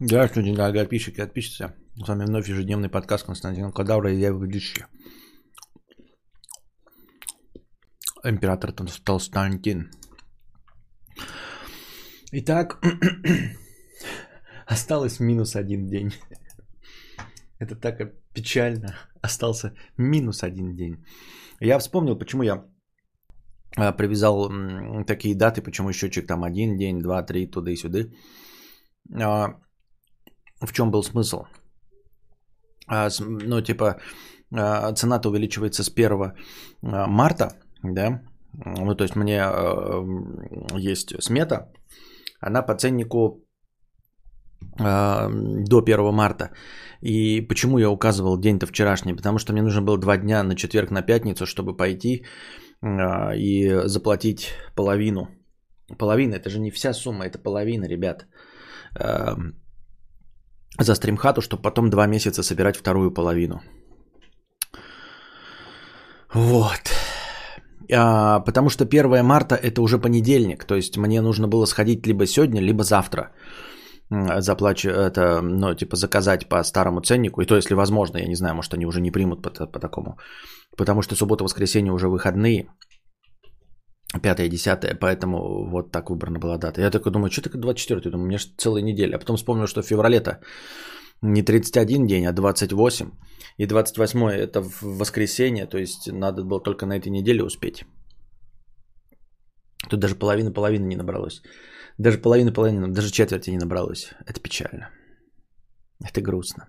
[0.00, 1.72] Здравствуйте, дорогие подписчики и подписчицы.
[1.96, 4.84] С вами вновь ежедневный подкаст Константина Кадавра и я его ведущий.
[8.22, 8.72] Император
[9.04, 9.90] Толстантин.
[12.30, 12.80] Итак,
[14.66, 16.12] осталось минус один день.
[17.58, 18.96] Это так печально.
[19.20, 21.04] Остался минус один день.
[21.58, 22.64] Я вспомнил, почему я
[23.76, 24.48] а, привязал
[25.06, 27.98] такие даты, почему счетчик там один день, два, три, туда и сюда.
[30.60, 31.44] А, в чем был смысл?
[32.86, 34.00] А, ну, типа,
[34.50, 36.32] цена-то увеличивается с 1
[36.82, 37.48] марта,
[37.82, 38.22] да?
[38.52, 39.42] Ну, то есть мне
[40.74, 41.70] есть смета,
[42.40, 43.44] она по ценнику
[44.78, 46.50] до 1 марта.
[47.02, 49.14] И почему я указывал день-то вчерашний?
[49.14, 52.24] Потому что мне нужно было два дня на четверг, на пятницу, чтобы пойти
[52.82, 55.28] а, и заплатить половину.
[55.98, 58.26] Половина, это же не вся сумма, это половина, ребят.
[60.78, 63.60] За стримхату, чтобы потом два месяца собирать вторую половину.
[66.34, 66.92] Вот.
[67.92, 70.64] А, потому что 1 марта это уже понедельник.
[70.64, 73.32] То есть мне нужно было сходить либо сегодня, либо завтра
[74.10, 77.42] заплачу это, ну, типа, заказать по старому ценнику.
[77.42, 80.18] И то, если возможно, я не знаю, может, они уже не примут по, по такому.
[80.76, 82.68] Потому что суббота-воскресенье уже выходные.
[84.22, 86.80] Пятое, десятое, поэтому вот так выбрана была дата.
[86.80, 89.16] Я такой думаю, что такое 24 Думаю, мне же целая неделя.
[89.16, 90.40] А потом вспомнил, что в феврале-то
[91.22, 93.10] не 31 день, а 28.
[93.58, 97.84] И 28 это в воскресенье, то есть надо было только на этой неделе успеть.
[99.90, 101.42] Тут даже половина-половины не набралось.
[101.98, 104.14] Даже половины-половины, даже четверти не набралось.
[104.26, 104.90] Это печально.
[106.04, 106.68] Это грустно.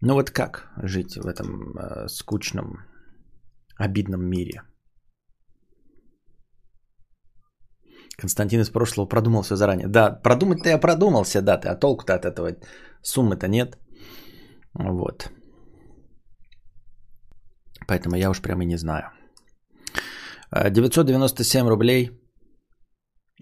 [0.00, 2.78] Ну вот как жить в этом э, скучном,
[3.78, 4.62] обидном мире?
[8.22, 9.88] Константин из прошлого продумал все заранее.
[9.88, 12.56] Да, продумать-то я продумался, да, ты, а толку-то от этого
[13.02, 13.78] суммы-то нет.
[14.74, 15.30] Вот.
[17.88, 19.10] Поэтому я уж прямо и не знаю.
[20.70, 22.10] 997 рублей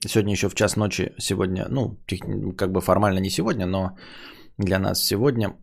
[0.06, 1.98] Сегодня еще в час ночи, сегодня, ну,
[2.56, 3.98] как бы формально не сегодня, но
[4.58, 5.54] для нас сегодня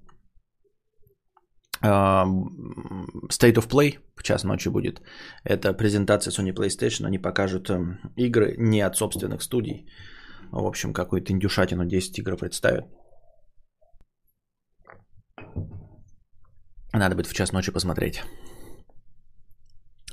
[1.84, 5.02] State of Play в час ночи будет.
[5.44, 7.06] Это презентация Sony PlayStation.
[7.06, 9.86] Они покажут эм, игры не от собственных студий.
[10.52, 12.86] В общем, какую-то индюшатину 10 игр представят.
[16.94, 18.24] Надо будет в час ночи посмотреть.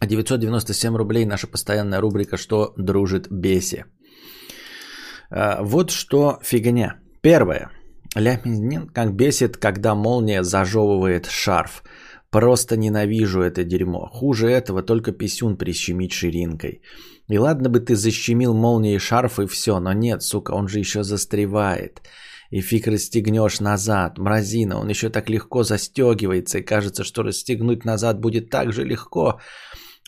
[0.02, 3.84] 997 рублей наша постоянная рубрика «Что дружит Беси».
[5.30, 7.00] А, вот что фигня.
[7.22, 7.70] Первое.
[8.14, 11.82] Ляпин как бесит, когда молния зажевывает шарф.
[12.30, 14.08] Просто ненавижу это дерьмо.
[14.12, 16.82] Хуже этого только писюн прищемить ширинкой.
[17.28, 21.04] И ладно бы ты защемил молнией шарф и все, но нет, сука, он же еще
[21.04, 22.02] застревает.
[22.50, 28.20] И фиг расстегнешь назад, мразина, он еще так легко застегивается, и кажется, что расстегнуть назад
[28.20, 29.40] будет так же легко.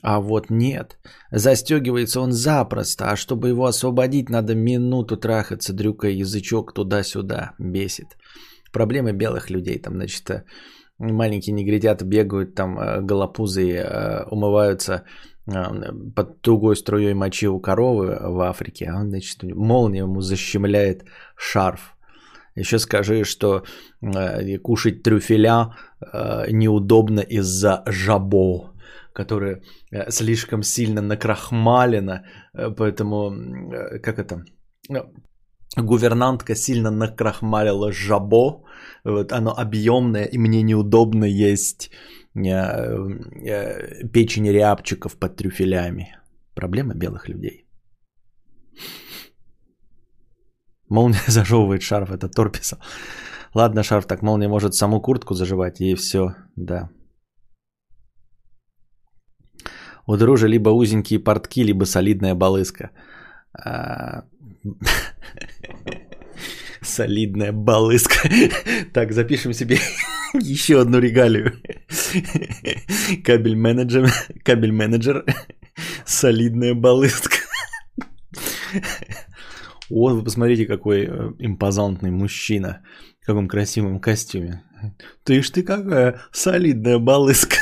[0.03, 0.99] А вот нет.
[1.31, 7.53] Застегивается он запросто, а чтобы его освободить, надо минуту трахаться, дрюкая язычок туда-сюда.
[7.59, 8.17] Бесит.
[8.73, 9.79] Проблемы белых людей.
[9.79, 10.45] Там, значит, э,
[10.99, 15.05] маленькие негритята бегают, там э, голопузы э, умываются
[16.17, 21.05] под тугой струей мочи у коровы в Африке, а он, значит, молния ему защемляет
[21.37, 21.97] шарф.
[22.57, 23.63] Еще скажи, что
[24.65, 25.77] кушать трюфеля
[26.49, 28.73] неудобно из-за жабо
[29.17, 29.63] которая
[29.93, 32.23] э, слишком сильно накрахмалена,
[32.55, 34.45] э, поэтому, э, как это,
[35.77, 38.65] гувернантка сильно накрахмалила жабо,
[39.05, 41.91] вот оно объемное, и мне неудобно есть
[44.13, 46.07] печень рябчиков под трюфелями.
[46.55, 47.67] Проблема белых людей.
[50.91, 52.53] Молния зажевывает шарф, это Тор.
[53.55, 56.91] Ладно, шарф, так молния может саму куртку заживать, и все, да.
[60.07, 62.91] У дружи либо узенькие портки, либо солидная балыска.
[63.53, 64.25] А,
[66.81, 68.29] солидная балыска.
[68.93, 69.79] Так, запишем себе
[70.35, 71.53] еще одну регалию.
[73.25, 74.11] Кабель менеджер.
[74.45, 75.25] Кабель менеджер.
[76.05, 77.37] Солидная балыска.
[79.91, 82.83] Вот вы посмотрите, какой э, импозантный мужчина.
[83.23, 84.63] В каком красивом костюме.
[85.25, 87.57] Ты ж ты какая солидная балыска.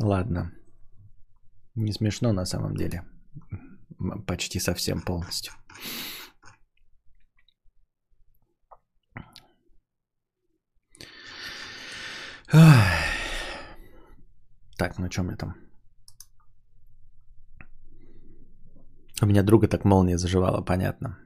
[0.00, 0.52] Ладно.
[1.74, 3.02] Не смешно на самом деле.
[4.26, 5.52] Почти совсем полностью.
[14.76, 15.54] Так, ну чем я там?
[19.20, 21.18] У меня друга так молния заживала, понятно.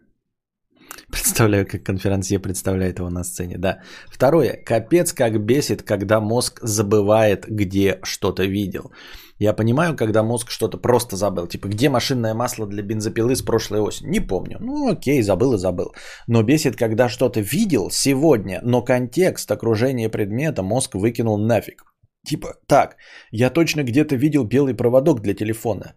[1.13, 3.79] Представляю, как конферансье представляет его на сцене, да.
[4.11, 4.59] Второе.
[4.65, 8.91] Капец, как бесит, когда мозг забывает, где что-то видел.
[9.39, 11.47] Я понимаю, когда мозг что-то просто забыл.
[11.47, 14.11] Типа, где машинное масло для бензопилы с прошлой осени?
[14.11, 14.57] Не помню.
[14.61, 15.93] Ну, окей, забыл и забыл.
[16.29, 21.83] Но бесит, когда что-то видел сегодня, но контекст, окружение предмета мозг выкинул нафиг.
[22.25, 22.97] Типа, так,
[23.33, 25.95] я точно где-то видел белый проводок для телефона.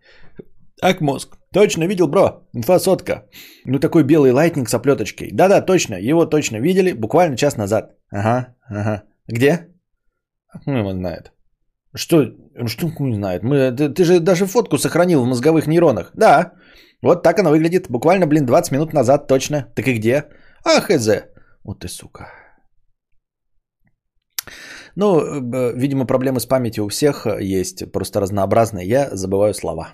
[0.82, 1.38] Так, мозг.
[1.54, 2.48] Точно видел, бро.
[2.54, 3.26] Инфа сотка.
[3.66, 5.30] Ну, такой белый лайтнинг с оплеточкой.
[5.32, 5.96] Да-да, точно.
[5.96, 7.96] Его точно видели буквально час назад.
[8.12, 9.04] Ага, ага.
[9.28, 9.68] Где?
[10.66, 11.32] Ну, его знает.
[11.94, 12.26] Что?
[12.68, 13.44] Что не знает?
[13.44, 16.12] Мы, ты, ты же даже фотку сохранил в мозговых нейронах.
[16.14, 16.52] Да.
[17.02, 17.90] Вот так оно выглядит.
[17.90, 19.72] Буквально, блин, 20 минут назад точно.
[19.76, 20.26] Так и где?
[20.66, 21.08] А, хз.
[21.64, 22.28] Вот ты, сука.
[24.96, 28.88] Ну, э, видимо, проблемы с памятью у всех есть, просто разнообразные.
[28.88, 29.94] Я забываю слова.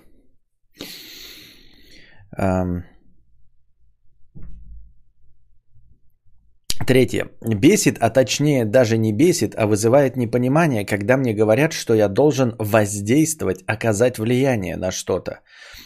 [6.87, 7.27] Третье.
[7.41, 12.55] Бесит, а точнее даже не бесит, а вызывает непонимание, когда мне говорят, что я должен
[12.57, 15.39] воздействовать, оказать влияние на что-то.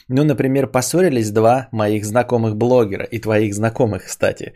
[0.07, 4.53] Ну, например, поссорились два моих знакомых блогера и твоих знакомых, кстати.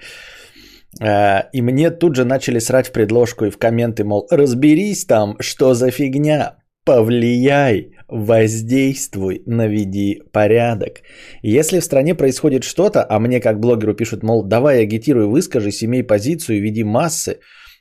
[1.02, 5.36] А, и мне тут же начали срать в предложку и в комменты, мол, разберись там,
[5.40, 6.56] что за фигня,
[6.86, 11.02] повлияй, воздействуй, наведи порядок.
[11.42, 16.04] Если в стране происходит что-то, а мне как блогеру пишут, мол, давай агитируй, выскажись, имей
[16.04, 17.40] позицию, веди массы,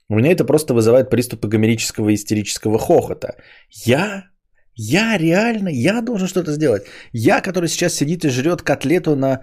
[0.08, 3.36] у меня это просто вызывает приступы гомерического истерического хохота.
[3.84, 4.27] Я
[4.80, 6.82] я реально, я должен что-то сделать.
[7.12, 9.40] Я, который сейчас сидит и жрет котлету на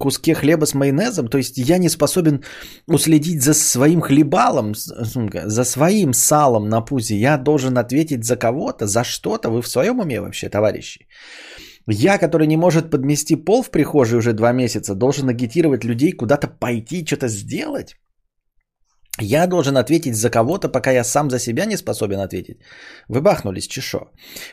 [0.00, 2.42] куске хлеба с майонезом, то есть я не способен
[2.88, 7.16] уследить за своим хлебалом, за своим салом на пузе.
[7.16, 9.50] Я должен ответить за кого-то, за что-то.
[9.50, 11.06] Вы в своем уме вообще, товарищи?
[11.86, 16.48] Я, который не может подмести пол в прихожей уже два месяца, должен агитировать людей куда-то
[16.48, 17.94] пойти, что-то сделать?
[19.20, 22.58] Я должен ответить за кого-то, пока я сам за себя не способен ответить.
[23.08, 24.10] Вы бахнулись, чешо.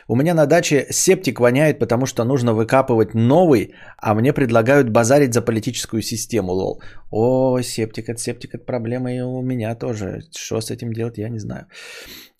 [0.08, 5.34] У меня на даче септик воняет, потому что нужно выкапывать новый, а мне предлагают базарить
[5.34, 6.82] за политическую систему, лол.
[7.10, 10.22] О, септик, это септик, это проблема и у меня тоже.
[10.34, 11.66] Что с этим делать, я не знаю.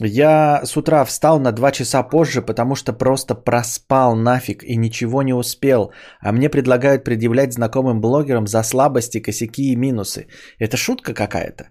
[0.00, 5.22] Я с утра встал на два часа позже, потому что просто проспал нафиг и ничего
[5.22, 5.92] не успел.
[6.20, 10.26] А мне предлагают предъявлять знакомым блогерам за слабости, косяки и минусы.
[10.58, 11.68] Это шутка какая-то.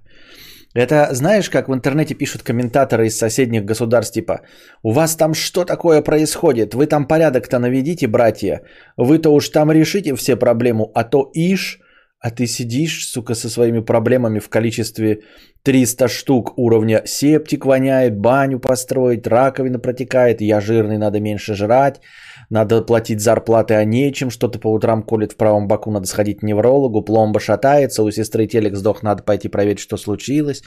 [0.74, 4.42] Это знаешь, как в интернете пишут комментаторы из соседних государств, типа,
[4.82, 6.74] у вас там что такое происходит?
[6.74, 8.62] Вы там порядок-то наведите, братья.
[8.98, 11.80] Вы-то уж там решите все проблемы, а то ишь,
[12.20, 15.22] а ты сидишь, сука, со своими проблемами в количестве
[15.64, 17.04] 300 штук уровня.
[17.06, 22.02] Септик воняет, баню построить, раковина протекает, я жирный, надо меньше жрать,
[22.50, 26.44] надо платить зарплаты, а нечем, что-то по утрам колет в правом боку, надо сходить к
[26.44, 30.64] неврологу, пломба шатается, у сестры телек сдох, надо пойти проверить, что случилось,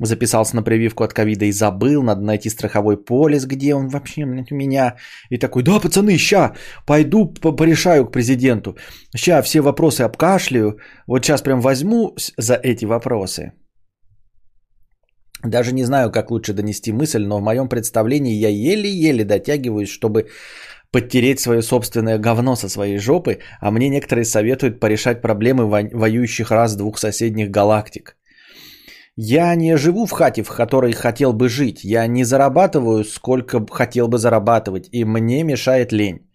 [0.00, 4.54] записался на прививку от ковида и забыл, надо найти страховой полис, где он вообще у
[4.54, 4.96] меня,
[5.28, 6.54] и такой, да, пацаны, ща,
[6.86, 8.76] пойду порешаю к президенту,
[9.14, 13.52] ща все вопросы обкашляю, вот сейчас прям возьму за эти вопросы,
[15.44, 20.28] даже не знаю, как лучше донести мысль, но в моем представлении я еле-еле дотягиваюсь, чтобы
[20.90, 26.76] подтереть свое собственное говно со своей жопы, а мне некоторые советуют порешать проблемы воюющих раз
[26.76, 28.16] двух соседних галактик.
[29.20, 31.82] Я не живу в хате, в которой хотел бы жить.
[31.82, 36.27] Я не зарабатываю, сколько хотел бы зарабатывать, и мне мешает лень.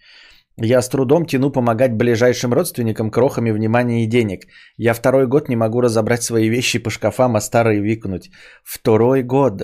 [0.57, 4.45] Я с трудом тяну помогать ближайшим родственникам крохами внимания и денег.
[4.77, 8.29] Я второй год не могу разобрать свои вещи по шкафам, а старые викнуть.
[8.63, 9.63] Второй год.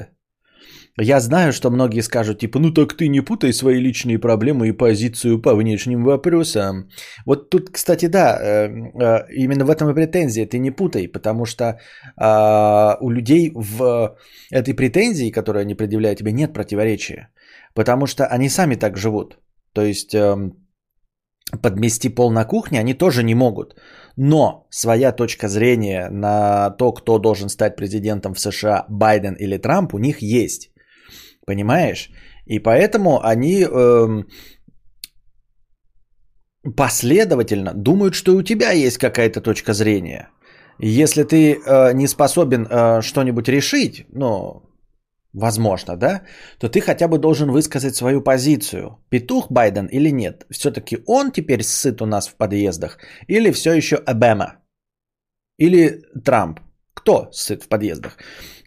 [1.01, 4.77] Я знаю, что многие скажут, типа, ну так ты не путай свои личные проблемы и
[4.77, 6.89] позицию по внешним вопросам.
[7.25, 8.67] Вот тут, кстати, да, э,
[8.99, 10.47] э, именно в этом и претензия.
[10.47, 11.79] Ты не путай, потому что
[12.17, 14.17] а, у людей в
[14.51, 17.29] этой претензии, которую они предъявляют тебе, нет противоречия.
[17.75, 19.37] Потому что они сами так живут.
[19.73, 20.53] То есть эм,
[21.61, 23.75] подмести пол на кухне они тоже не могут.
[24.17, 29.93] Но своя точка зрения на то, кто должен стать президентом в США, Байден или Трамп,
[29.93, 30.71] у них есть.
[31.45, 32.09] Понимаешь?
[32.45, 34.23] И поэтому они э,
[36.75, 40.29] последовательно думают, что у тебя есть какая-то точка зрения.
[40.79, 44.68] Если ты э, не способен э, что-нибудь решить, ну,
[45.33, 46.21] возможно, да,
[46.59, 48.97] то ты хотя бы должен высказать свою позицию.
[49.09, 50.45] Петух Байден или нет?
[50.49, 52.97] Все-таки он теперь сыт у нас в подъездах?
[53.27, 54.57] Или все еще Обама?
[55.57, 56.59] Или Трамп?
[56.93, 58.17] Кто сыт в подъездах?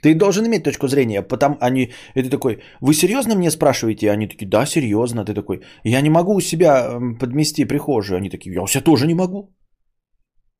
[0.02, 4.10] Ты должен иметь точку зрения, потому они, ты такой, вы серьезно мне спрашиваете?
[4.10, 5.24] Они такие, да, серьезно.
[5.24, 8.18] Ты такой, я не могу у себя подмести прихожую.
[8.18, 9.54] Они такие, я у себя тоже не могу.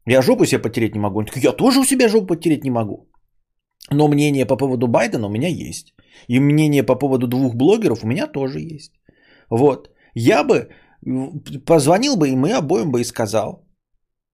[0.07, 1.19] Я жопу себе потереть не могу.
[1.19, 3.12] Он такой, я тоже у себя жопу потереть не могу.
[3.91, 5.95] Но мнение по поводу Байдена у меня есть.
[6.29, 8.93] И мнение по поводу двух блогеров у меня тоже есть.
[9.51, 9.91] Вот.
[10.15, 10.69] Я бы
[11.67, 13.67] позвонил бы и обоим бы и сказал.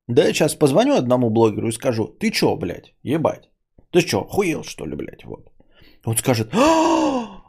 [0.08, 3.50] Да, я сейчас позвоню одному блогеру и скажу, ты чё, блядь, ебать?
[3.92, 5.50] Ты чё, хуел, что ли, блядь, вот.
[6.04, 7.42] Он скажет, «А,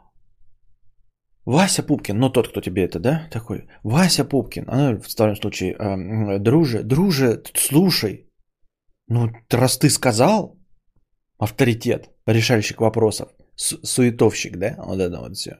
[1.46, 5.74] Вася Пупкин, ну тот, кто тебе это, да, такой, Вася Пупкин, а, в втором случае,
[5.74, 8.28] э, друже, друже, слушай,
[9.08, 10.59] ну раз ты сказал,
[11.40, 15.58] авторитет, решальщик вопросов, Су- суетовщик, да, вот это вот все.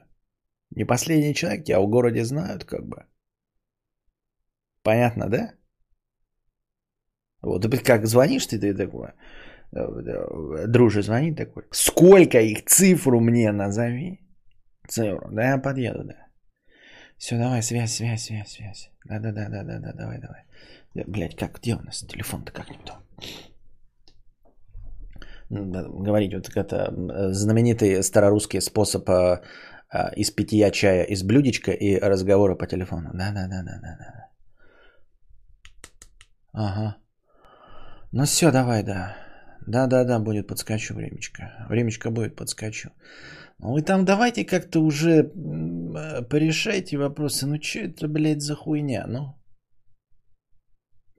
[0.75, 3.05] Не последний человек, тебя в городе знают, как бы.
[4.83, 5.53] Понятно, да?
[7.41, 9.09] Вот, как звонишь ты, ты такой,
[9.71, 14.19] э, друже звонит такой, сколько их, цифру мне назови.
[14.87, 16.27] Цифру, да я подъеду, да.
[17.17, 18.91] Все, давай, связь, связь, связь, связь.
[19.05, 20.43] Да-да-да-да-да, давай, давай.
[21.07, 22.91] Блять, как, где у нас телефон-то как-нибудь?
[25.51, 26.93] Говорить вот это
[27.33, 29.41] знаменитый старорусский способ э,
[29.93, 33.09] э, из питья чая из блюдечка и разговора по телефону.
[33.13, 34.29] Да-да-да-да-да.
[36.53, 36.97] Ага.
[38.13, 39.15] Ну все, давай, да.
[39.67, 41.65] Да-да-да, будет подскочу времечко.
[41.69, 42.89] Времечко будет подскочу.
[43.59, 47.45] Ну вы там давайте как-то уже э, порешайте вопросы.
[47.45, 49.35] Ну что это, блядь, за хуйня, ну?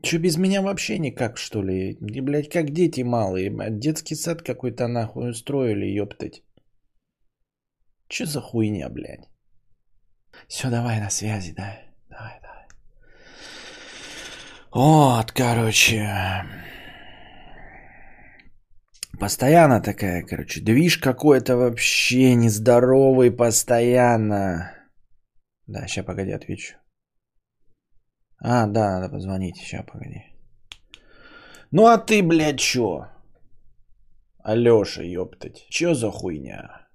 [0.02, 1.92] Че без меня вообще никак, что ли?
[1.92, 3.50] И, блядь, как дети малые.
[3.70, 6.42] Детский сад какой-то нахуй устроили, ёптать.
[8.08, 9.28] Че за хуйня, блядь?
[10.48, 11.78] Все, давай на связи, да.
[12.10, 12.66] Давай, давай.
[14.72, 16.08] Вот, короче.
[19.20, 24.72] Постоянно такая, короче, движ какой-то вообще нездоровый постоянно.
[25.66, 26.74] Да, сейчас погоди, отвечу.
[28.44, 30.24] А, да, надо позвонить, сейчас погоди.
[31.70, 33.06] Ну а ты, блядь, чё?
[34.42, 36.88] Алёша, ёптать, чё за хуйня?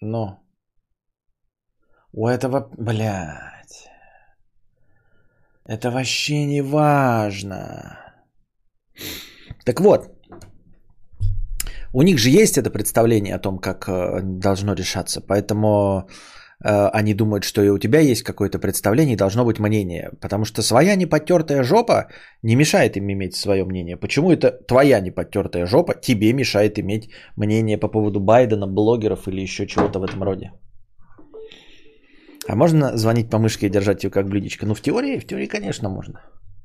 [0.00, 0.40] Ну.
[2.12, 3.88] У этого, блядь.
[5.64, 7.98] Это вообще не важно.
[9.64, 10.10] Так вот,
[11.92, 16.08] у них же есть это представление о том, как э, должно решаться, поэтому
[16.58, 20.62] они думают, что и у тебя есть какое-то представление и должно быть мнение, потому что
[20.62, 22.08] своя неподтертая жопа
[22.42, 23.96] не мешает им иметь свое мнение.
[23.96, 29.66] Почему это твоя неподтертая жопа тебе мешает иметь мнение по поводу Байдена, блогеров или еще
[29.66, 30.52] чего-то в этом роде?
[32.48, 34.66] А можно звонить по мышке и держать ее как блюдечко?
[34.66, 36.20] Ну, в теории, в теории, конечно, можно.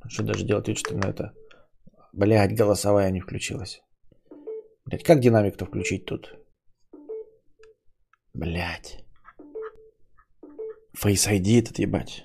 [0.07, 1.33] Что даже делать вид, что ну, это...
[2.13, 3.81] Блядь, голосовая не включилась.
[4.85, 6.35] Блять, как динамик-то включить тут?
[8.33, 9.05] Блять.
[10.93, 12.23] Face ID этот ебать.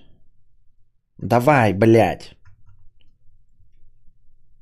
[1.18, 2.36] Давай, блядь.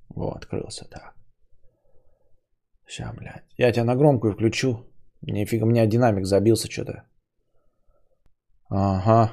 [0.09, 1.15] Вот, открылся, так.
[2.87, 3.45] Сейчас, блядь.
[3.59, 4.87] Я тебя на громкую включу.
[5.23, 7.09] Нифига, у меня динамик забился что-то.
[8.69, 9.33] Ага.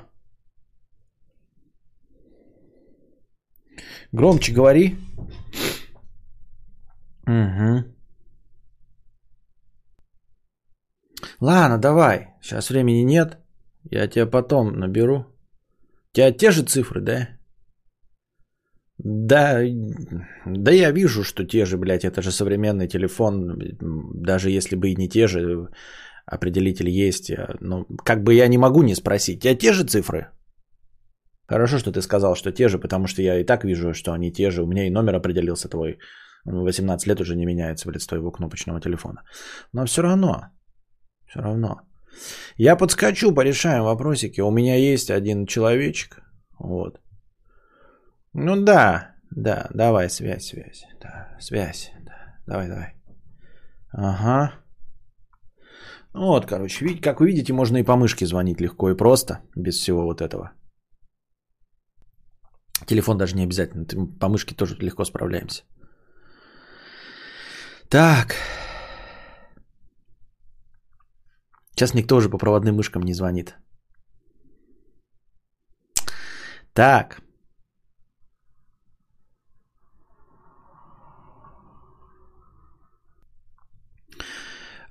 [4.11, 4.95] Громче говори.
[7.27, 7.85] Угу.
[11.39, 12.33] Ладно, давай.
[12.41, 13.40] Сейчас времени нет.
[13.83, 15.25] Я тебя потом наберу.
[16.11, 17.29] У тебя те же цифры, да?
[19.03, 19.61] Да,
[20.45, 23.57] да я вижу, что те же, блядь, это же современный телефон,
[24.23, 25.69] даже если бы и не те же,
[26.25, 27.31] определитель есть.
[27.61, 30.27] Но как бы я не могу не спросить, у тебя те же цифры?
[31.47, 34.31] Хорошо, что ты сказал, что те же, потому что я и так вижу, что они
[34.31, 34.63] те же.
[34.63, 35.97] У меня и номер определился твой.
[36.45, 39.23] 18 лет уже не меняется, блядь, с твоего кнопочного телефона.
[39.73, 40.45] Но все равно,
[41.27, 41.81] все равно.
[42.57, 44.41] Я подскочу, порешаем вопросики.
[44.41, 46.21] У меня есть один человечек.
[46.59, 46.99] Вот.
[48.33, 50.85] Ну да, да, давай, связь, связь.
[51.01, 51.91] Да, связь.
[52.05, 52.95] Да, давай, давай.
[53.93, 54.53] Ага.
[56.13, 59.75] Вот, короче, видите, как вы видите, можно и по мышке звонить легко и просто, без
[59.75, 60.51] всего вот этого.
[62.85, 63.85] Телефон даже не обязательно,
[64.19, 65.63] по мышке тоже легко справляемся.
[67.89, 68.35] Так.
[71.75, 73.55] Сейчас никто уже по проводным мышкам не звонит.
[76.73, 77.21] Так.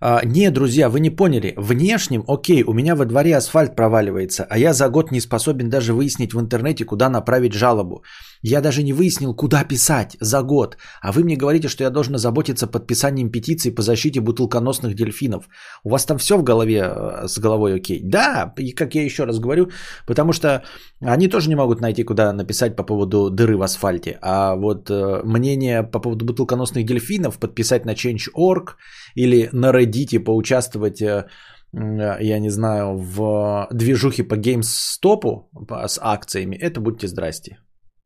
[0.02, 1.54] А, не, друзья, вы не поняли.
[1.56, 5.92] Внешним, окей, у меня во дворе асфальт проваливается, а я за год не способен даже
[5.92, 8.02] выяснить в интернете, куда направить жалобу.
[8.42, 10.76] Я даже не выяснил, куда писать за год.
[11.02, 15.48] А вы мне говорите, что я должен заботиться подписанием петиции по защите бутылконосных дельфинов.
[15.84, 18.00] У вас там все в голове э, с головой окей?
[18.02, 19.70] Да, и как я еще раз говорю,
[20.06, 20.62] потому что
[21.00, 24.18] они тоже не могут найти, куда написать по поводу дыры в асфальте.
[24.22, 28.76] А вот э, мнение по поводу бутылконосных дельфинов подписать на Change.org
[29.16, 31.26] или на Reddit поучаствовать э,
[31.72, 35.44] я не знаю, в движухе по GameStop
[35.86, 37.58] с акциями, это будьте здрасте.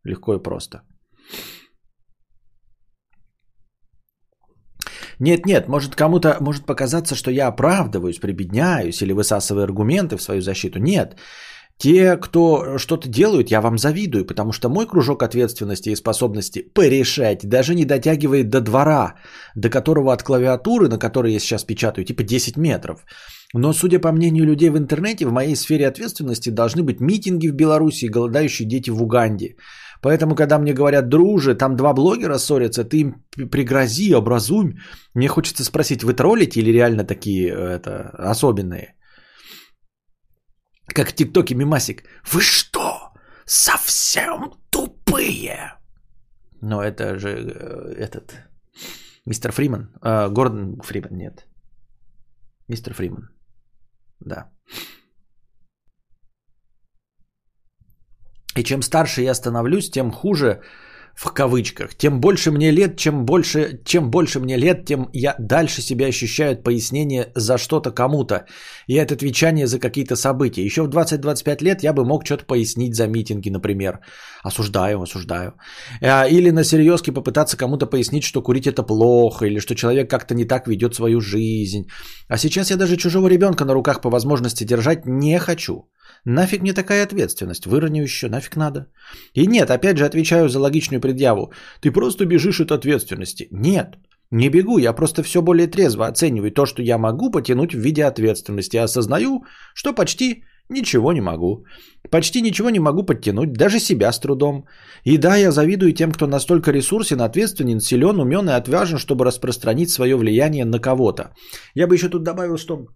[0.04, 0.82] Легко и просто.
[5.20, 10.40] Нет, нет, может кому-то может показаться, что я оправдываюсь, прибедняюсь или высасываю аргументы в свою
[10.40, 10.78] защиту.
[10.78, 11.16] Нет.
[11.78, 17.48] Те, кто что-то делают, я вам завидую, потому что мой кружок ответственности и способности порешать
[17.48, 19.14] даже не дотягивает до двора,
[19.56, 23.04] до которого от клавиатуры, на которой я сейчас печатаю, типа 10 метров.
[23.54, 27.54] Но, судя по мнению людей в интернете, в моей сфере ответственности должны быть митинги в
[27.54, 29.56] Беларуси и голодающие дети в Уганде.
[30.04, 34.78] Поэтому, когда мне говорят, друже, там два блогера ссорятся, ты им пригрози, образуй.
[35.14, 38.96] Мне хочется спросить, вы троллите или реально такие это, особенные?
[40.94, 42.02] Как в ТикТоке мимасик.
[42.32, 43.14] Вы что,
[43.46, 45.72] совсем тупые?
[46.60, 48.34] Но это же э, этот...
[49.26, 49.88] Мистер Фриман.
[50.02, 51.46] Э, Гордон Фриман, нет.
[52.68, 53.30] Мистер Фриман.
[54.20, 54.50] Да.
[58.56, 60.60] И чем старше я становлюсь, тем хуже
[61.14, 61.94] в кавычках.
[61.94, 66.62] Тем больше мне лет, чем больше, чем больше мне лет, тем я дальше себя ощущаю
[66.62, 68.46] пояснение за что-то кому-то.
[68.88, 70.64] И это отвечание за какие-то события.
[70.64, 74.00] Еще в 20-25 лет я бы мог что-то пояснить за митинги, например.
[74.42, 75.52] Осуждаю, осуждаю.
[76.02, 80.34] А, или на серьезке попытаться кому-то пояснить, что курить это плохо, или что человек как-то
[80.34, 81.86] не так ведет свою жизнь.
[82.28, 85.88] А сейчас я даже чужого ребенка на руках по возможности держать не хочу.
[86.26, 87.66] Нафиг мне такая ответственность?
[87.66, 88.86] Выроню еще, нафиг надо?
[89.34, 91.52] И нет, опять же отвечаю за логичную предъяву.
[91.80, 93.48] Ты просто бежишь от ответственности.
[93.50, 93.96] Нет,
[94.30, 98.04] не бегу, я просто все более трезво оцениваю то, что я могу потянуть в виде
[98.04, 98.78] ответственности.
[98.78, 101.66] Осознаю, что почти ничего не могу.
[102.10, 104.66] Почти ничего не могу подтянуть, даже себя с трудом.
[105.04, 109.90] И да, я завидую тем, кто настолько ресурсен, ответственен, силен, умен и отважен, чтобы распространить
[109.90, 111.34] свое влияние на кого-то.
[111.74, 112.86] Я бы еще тут добавил, что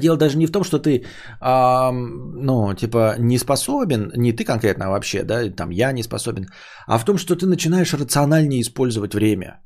[0.00, 0.90] Дело даже не в том, что ты,
[1.40, 6.46] э, ну, типа, не способен, не ты конкретно а вообще, да, там я не способен,
[6.86, 9.60] а в том, что ты начинаешь рациональнее использовать время.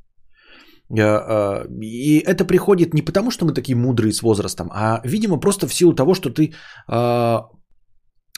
[0.91, 5.41] Э, э, и это приходит не потому, что мы такие мудрые с возрастом, а, видимо,
[5.41, 6.53] просто в силу того, что ты
[6.89, 7.39] э,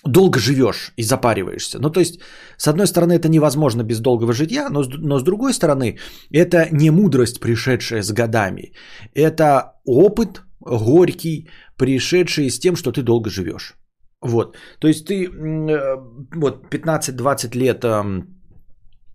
[0.05, 1.79] долго живешь и запариваешься.
[1.81, 2.21] Ну, то есть,
[2.57, 5.99] с одной стороны, это невозможно без долгого житья, но, но с другой стороны,
[6.31, 8.73] это не мудрость, пришедшая с годами.
[9.15, 11.49] Это опыт горький,
[11.81, 13.75] пришедшие с тем, что ты долго живешь.
[14.23, 14.57] Вот.
[14.81, 15.97] То есть ты э,
[16.37, 17.85] вот 15-20 лет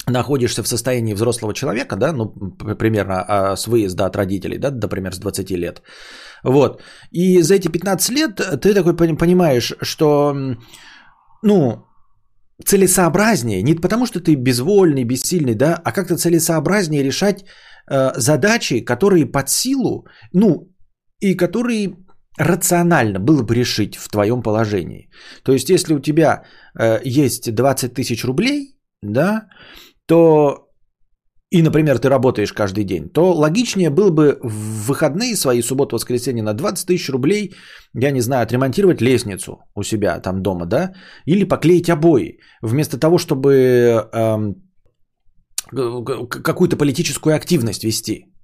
[0.08, 2.28] находишься в состоянии взрослого человека, да, ну,
[2.80, 5.82] примерно а, с выезда от родителей, да, например, с 20 лет.
[6.44, 6.82] Вот.
[7.12, 10.36] И за эти 15 лет ты такой понимаешь, что,
[11.44, 11.86] ну,
[12.66, 17.44] целесообразнее, не потому что ты безвольный, бессильный, да, а как-то целесообразнее решать
[17.90, 20.72] э, задачи, которые под силу, ну,
[21.20, 21.96] и которые
[22.38, 25.10] рационально было бы решить в твоем положении.
[25.44, 26.44] То есть, если у тебя
[26.80, 29.48] э, есть 20 тысяч рублей, да,
[30.06, 30.66] то
[31.52, 36.44] и, например, ты работаешь каждый день, то логичнее было бы в выходные свои, субботу, воскресенье
[36.44, 37.54] на 20 тысяч рублей,
[37.94, 40.92] я не знаю, отремонтировать лестницу у себя там дома, да,
[41.26, 43.52] или поклеить обои, вместо того, чтобы
[44.12, 44.56] эм,
[45.72, 48.35] какую-то политическую активность вести.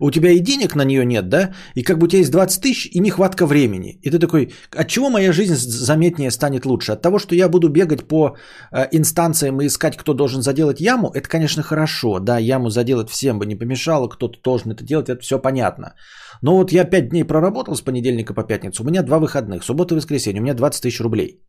[0.00, 1.50] У тебя и денег на нее нет, да?
[1.74, 3.98] И как бы у тебя есть 20 тысяч и нехватка времени.
[4.02, 6.92] И ты такой, от чего моя жизнь заметнее станет лучше?
[6.92, 8.36] От того, что я буду бегать по
[8.72, 12.18] э, инстанциям и искать, кто должен заделать яму, это, конечно, хорошо.
[12.20, 15.94] Да, яму заделать всем бы не помешало, кто-то должен это делать, это все понятно.
[16.42, 19.94] Но вот я 5 дней проработал с понедельника по пятницу, у меня два выходных, суббота
[19.94, 21.40] и воскресенье, у меня 20 тысяч рублей.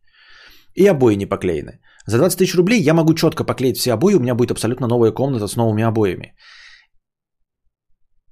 [0.74, 1.80] И обои не поклеены.
[2.06, 5.10] За 20 тысяч рублей я могу четко поклеить все обои, у меня будет абсолютно новая
[5.10, 6.34] комната с новыми обоями.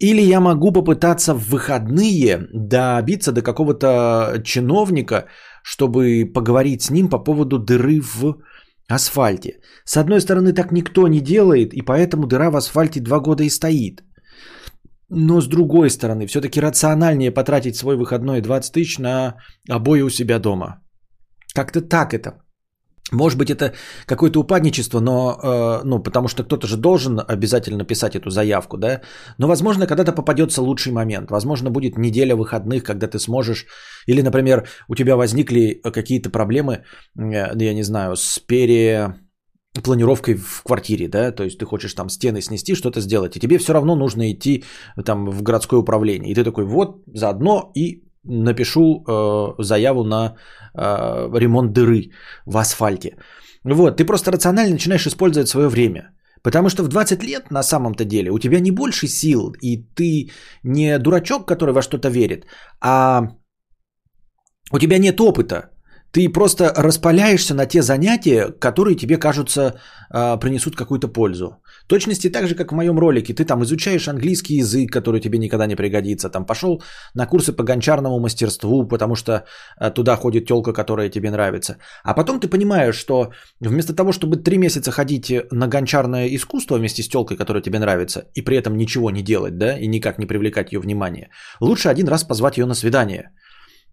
[0.04, 5.24] Или я могу попытаться в выходные добиться до какого-то чиновника,
[5.62, 8.36] чтобы поговорить с ним по поводу дыры в
[8.86, 9.60] асфальте.
[9.84, 13.50] С одной стороны, так никто не делает, и поэтому дыра в асфальте два года и
[13.50, 14.02] стоит.
[15.08, 19.36] Но с другой стороны, все-таки рациональнее потратить свой выходной 20 тысяч на
[19.70, 20.82] обои у себя дома.
[21.54, 22.43] Как-то так это
[23.12, 23.74] Может быть, это
[24.06, 29.02] какое-то упадничество, но, э, ну, потому что кто-то же должен обязательно писать эту заявку, да.
[29.38, 31.30] Но, возможно, когда-то попадется лучший момент.
[31.30, 33.66] Возможно, будет неделя выходных, когда ты сможешь.
[34.06, 36.84] Или, например, у тебя возникли какие-то проблемы,
[37.18, 39.14] э, я не знаю, с пере
[39.82, 43.58] планировкой в квартире, да, то есть ты хочешь там стены снести, что-то сделать, и тебе
[43.58, 44.64] все равно нужно идти
[45.04, 46.30] там в городское управление.
[46.30, 50.36] И ты такой, вот, заодно и напишу э, заяву на
[50.74, 52.10] э, ремонт дыры
[52.46, 53.16] в асфальте.
[53.64, 56.10] Вот, ты просто рационально начинаешь использовать свое время.
[56.42, 60.30] Потому что в 20 лет на самом-то деле у тебя не больше сил, и ты
[60.62, 62.46] не дурачок, который во что-то верит,
[62.80, 63.22] а
[64.72, 65.70] у тебя нет опыта.
[66.14, 69.74] Ты просто распаляешься на те занятия, которые тебе кажутся
[70.14, 71.56] э, принесут какую-то пользу.
[71.88, 73.34] Точности так же, как в моем ролике.
[73.34, 76.30] Ты там изучаешь английский язык, который тебе никогда не пригодится.
[76.30, 76.80] Там пошел
[77.14, 79.32] на курсы по гончарному мастерству, потому что
[79.80, 81.78] э, туда ходит телка, которая тебе нравится.
[82.04, 87.02] А потом ты понимаешь, что вместо того, чтобы три месяца ходить на гончарное искусство вместе
[87.02, 90.26] с телкой, которая тебе нравится, и при этом ничего не делать, да, и никак не
[90.26, 93.30] привлекать ее внимание, лучше один раз позвать ее на свидание–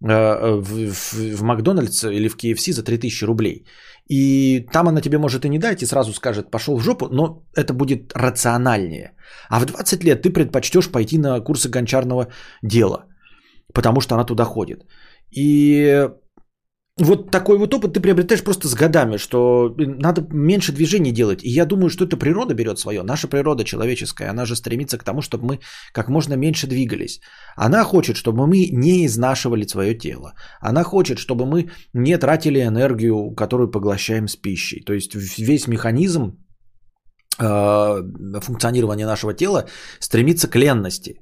[0.01, 3.65] в, в, в Макдональдс или в KFC за 3000 рублей.
[4.09, 7.43] И там она тебе может и не дать, и сразу скажет, пошел в жопу, но
[7.55, 9.11] это будет рациональнее.
[9.49, 12.27] А в 20 лет ты предпочтешь пойти на курсы гончарного
[12.63, 13.05] дела,
[13.73, 14.85] потому что она туда ходит.
[15.31, 16.09] И
[16.99, 21.43] вот такой вот опыт ты приобретаешь просто с годами, что надо меньше движений делать.
[21.43, 23.01] И я думаю, что это природа берет свое.
[23.03, 25.59] Наша природа человеческая, она же стремится к тому, чтобы мы
[25.93, 27.21] как можно меньше двигались.
[27.55, 30.33] Она хочет, чтобы мы не изнашивали свое тело.
[30.59, 34.83] Она хочет, чтобы мы не тратили энергию, которую поглощаем с пищей.
[34.85, 36.37] То есть весь механизм
[37.39, 38.01] э,
[38.41, 39.65] функционирования нашего тела
[39.99, 41.21] стремится к ленности.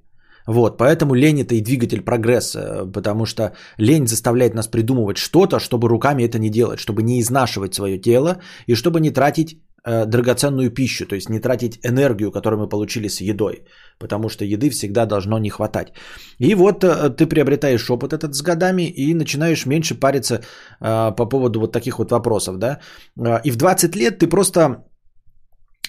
[0.49, 5.87] Вот, поэтому лень это и двигатель прогресса, потому что лень заставляет нас придумывать что-то, чтобы
[5.87, 10.71] руками это не делать, чтобы не изнашивать свое тело и чтобы не тратить э, драгоценную
[10.71, 13.61] пищу, то есть не тратить энергию, которую мы получили с едой,
[13.99, 15.93] потому что еды всегда должно не хватать.
[16.39, 20.41] И вот э, ты приобретаешь опыт этот с годами и начинаешь меньше париться
[20.81, 22.79] э, по поводу вот таких вот вопросов, да.
[23.19, 24.83] Э, и в 20 лет ты просто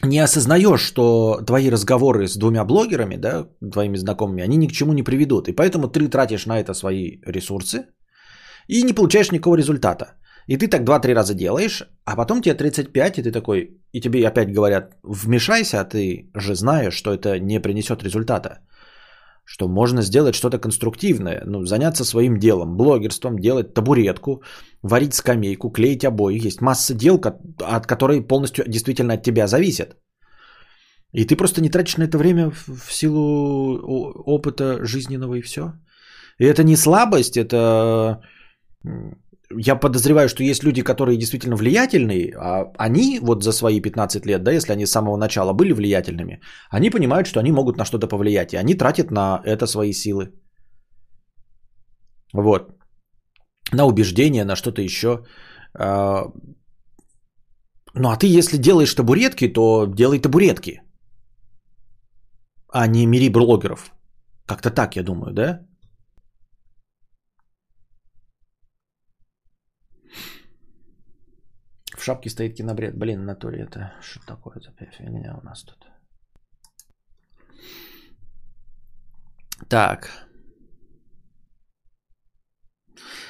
[0.03, 4.93] не осознаешь, что твои разговоры с двумя блогерами, да, твоими знакомыми, они ни к чему
[4.93, 5.49] не приведут.
[5.49, 7.87] И поэтому ты тратишь на это свои ресурсы
[8.69, 10.15] и не получаешь никакого результата.
[10.47, 14.27] И ты так 2-3 раза делаешь, а потом тебе 35, и ты такой, и тебе
[14.27, 18.59] опять говорят, вмешайся, а ты же знаешь, что это не принесет результата.
[19.53, 24.43] Что можно сделать что-то конструктивное, ну, заняться своим делом, блогерством, делать табуретку,
[24.83, 26.47] варить скамейку, клеить обои.
[26.47, 27.21] Есть масса дел,
[27.59, 29.97] от которой полностью действительно от тебя зависят.
[31.13, 33.77] И ты просто не тратишь на это время в силу
[34.25, 35.73] опыта жизненного и все.
[36.39, 38.23] И это не слабость, это...
[39.59, 44.43] Я подозреваю, что есть люди, которые действительно влиятельные, а они вот за свои 15 лет,
[44.43, 48.07] да, если они с самого начала были влиятельными, они понимают, что они могут на что-то
[48.07, 50.33] повлиять, и они тратят на это свои силы.
[52.33, 52.81] Вот
[53.73, 55.25] на убеждение, на что-то еще.
[55.75, 56.33] А,
[57.95, 60.83] ну а ты, если делаешь табуретки, то делай табуретки,
[62.73, 63.93] а не мири блогеров.
[64.47, 65.67] Как-то так, я думаю, да?
[72.01, 72.97] В шапке стоит кинобред.
[72.97, 75.87] Блин, натуре это что такое за фигня у нас тут?
[79.69, 80.27] Так.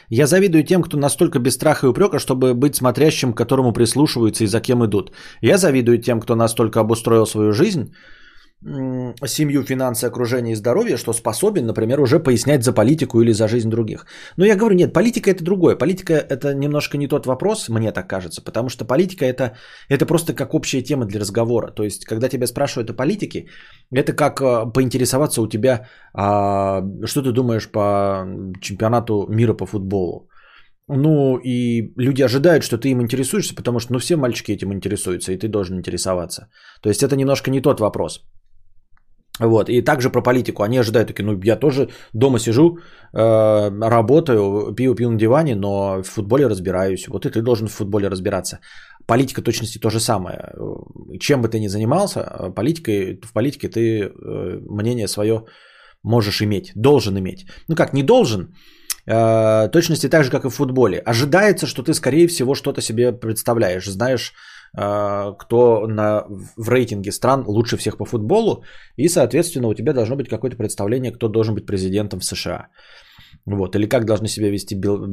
[0.09, 4.45] Я завидую тем, кто настолько без страха и упрека, чтобы быть смотрящим, к которому прислушиваются
[4.45, 5.13] и за кем идут.
[5.41, 7.93] Я завидую тем, кто настолько обустроил свою жизнь,
[8.63, 13.71] семью, финансы, окружение и здоровье, что способен, например, уже пояснять за политику или за жизнь
[13.71, 14.07] других.
[14.37, 15.77] Но я говорю, нет, политика это другое.
[15.77, 19.57] Политика это немножко не тот вопрос, мне так кажется, потому что политика это,
[19.89, 21.73] это просто как общая тема для разговора.
[21.73, 23.47] То есть, когда тебя спрашивают о политике,
[23.91, 28.27] это как э, поинтересоваться у тебя, а, что ты думаешь по
[28.61, 30.29] чемпионату мира по футболу.
[30.93, 35.33] Ну, и люди ожидают, что ты им интересуешься, потому что, ну, все мальчики этим интересуются,
[35.33, 36.51] и ты должен интересоваться.
[36.83, 38.21] То есть это немножко не тот вопрос.
[39.41, 40.63] Вот, и также про политику.
[40.63, 42.79] Они ожидают такие, ну, я тоже дома сижу,
[43.15, 47.09] э, работаю, пью, пью на диване, но в футболе разбираюсь.
[47.09, 48.59] Вот и ты должен в футболе разбираться.
[49.07, 50.53] Политика точности то же самое.
[51.19, 55.45] Чем бы ты ни занимался, политикой, в политике ты э, мнение свое
[56.03, 57.47] можешь иметь, должен иметь.
[57.69, 58.55] Ну как, не должен,
[59.07, 60.99] э, точности так же, как и в футболе.
[60.99, 64.35] Ожидается, что ты, скорее всего, что-то себе представляешь, знаешь,
[64.73, 66.25] кто на,
[66.57, 68.65] в рейтинге стран лучше всех по футболу,
[68.97, 72.69] и, соответственно, у тебя должно быть какое-то представление, кто должен быть президентом в США.
[73.47, 73.77] Вот.
[73.77, 75.07] Или как должны себя вести Бел,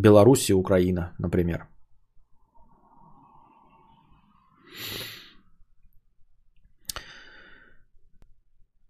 [0.00, 1.66] Беларусь и Украина, например.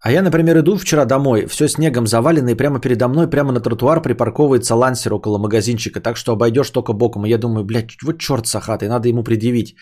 [0.03, 3.61] А я, например, иду вчера домой, все снегом завалено, и прямо передо мной, прямо на
[3.61, 7.25] тротуар припарковывается лансер около магазинчика, так что обойдешь только боком.
[7.25, 9.75] И я думаю, блядь, вот черт сахатый, надо ему предъявить.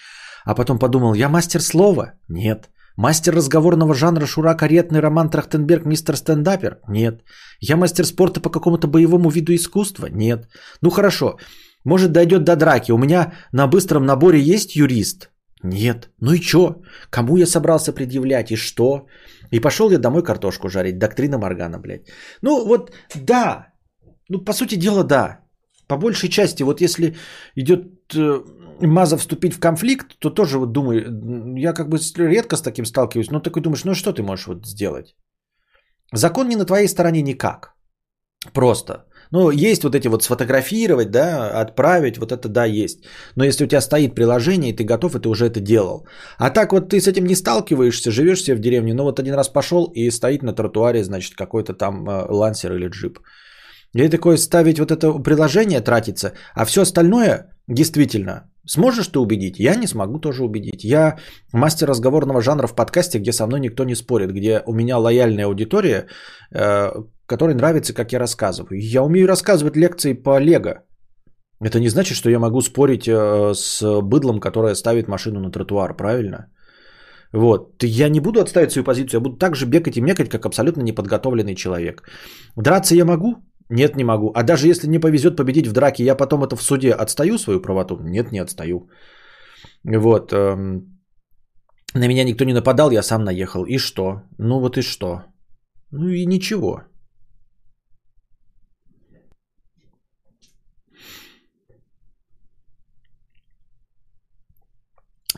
[0.46, 2.14] А потом подумал, я мастер слова?
[2.30, 2.70] Нет.
[2.98, 6.78] Мастер разговорного жанра Шура Каретный Роман Трахтенберг Мистер Стендапер?
[6.88, 7.22] Нет.
[7.60, 10.08] Я мастер спорта по какому-то боевому виду искусства?
[10.12, 10.48] Нет.
[10.82, 11.38] Ну хорошо.
[11.84, 12.92] Может дойдет до драки.
[12.92, 15.32] У меня на быстром наборе есть юрист?
[15.64, 16.10] Нет.
[16.20, 16.76] Ну и чё?
[17.10, 19.08] Кому я собрался предъявлять и что?
[19.52, 20.98] И пошел я домой картошку жарить.
[20.98, 22.08] Доктрина Моргана, блядь.
[22.42, 23.68] Ну вот, да.
[24.30, 25.40] Ну, по сути дела, да.
[25.88, 27.16] По большей части, вот если
[27.56, 28.44] идет э,
[28.82, 33.32] Маза вступить в конфликт, то тоже вот думаю, я как бы редко с таким сталкиваюсь,
[33.32, 35.16] но такой думаешь, ну что ты можешь вот сделать?
[36.14, 37.76] Закон не на твоей стороне никак.
[38.54, 39.06] Просто.
[39.32, 43.00] Ну, есть вот эти вот сфотографировать, да, отправить, вот это да, есть.
[43.36, 46.06] Но если у тебя стоит приложение, и ты готов, и ты уже это делал.
[46.38, 49.34] А так вот ты с этим не сталкиваешься, живешь себе в деревне, ну вот один
[49.34, 53.20] раз пошел, и стоит на тротуаре, значит, какой-то там э, лансер или джип.
[53.94, 59.60] И такое ставить вот это приложение, тратиться, а все остальное действительно Сможешь ты убедить?
[59.60, 60.84] Я не смогу тоже убедить.
[60.84, 61.18] Я
[61.52, 65.46] мастер разговорного жанра в подкасте, где со мной никто не спорит, где у меня лояльная
[65.46, 66.06] аудитория,
[67.32, 68.80] которой нравится, как я рассказываю.
[68.80, 70.74] Я умею рассказывать лекции по Лего.
[71.66, 75.96] Это не значит, что я могу спорить э, с быдлом, которое ставит машину на тротуар,
[75.96, 76.48] правильно?
[77.34, 77.84] Вот.
[77.84, 80.84] Я не буду отставить свою позицию, я буду так же бегать и мекать, как абсолютно
[80.84, 82.04] неподготовленный человек.
[82.58, 83.36] Драться я могу?
[83.70, 84.32] Нет, не могу.
[84.36, 87.62] А даже если не повезет победить в драке, я потом это в суде отстаю свою
[87.62, 87.98] правоту?
[88.02, 88.90] Нет, не отстаю.
[89.84, 90.34] Вот.
[90.34, 91.00] Эм,
[91.94, 93.64] на меня никто не нападал, я сам наехал.
[93.66, 94.22] И что?
[94.38, 95.22] Ну вот и что?
[95.92, 96.82] Ну и ничего.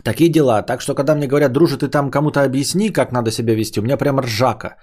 [0.03, 0.61] Такие дела.
[0.61, 3.83] Так что, когда мне говорят, дружи, ты там кому-то объясни, как надо себя вести, у
[3.83, 4.75] меня прям ржака.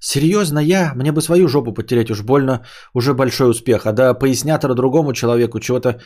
[0.00, 0.92] Серьезно, я?
[0.94, 3.86] Мне бы свою жопу потереть уж больно, уже большой успех.
[3.86, 6.00] А да пояснятора другому человеку чего-то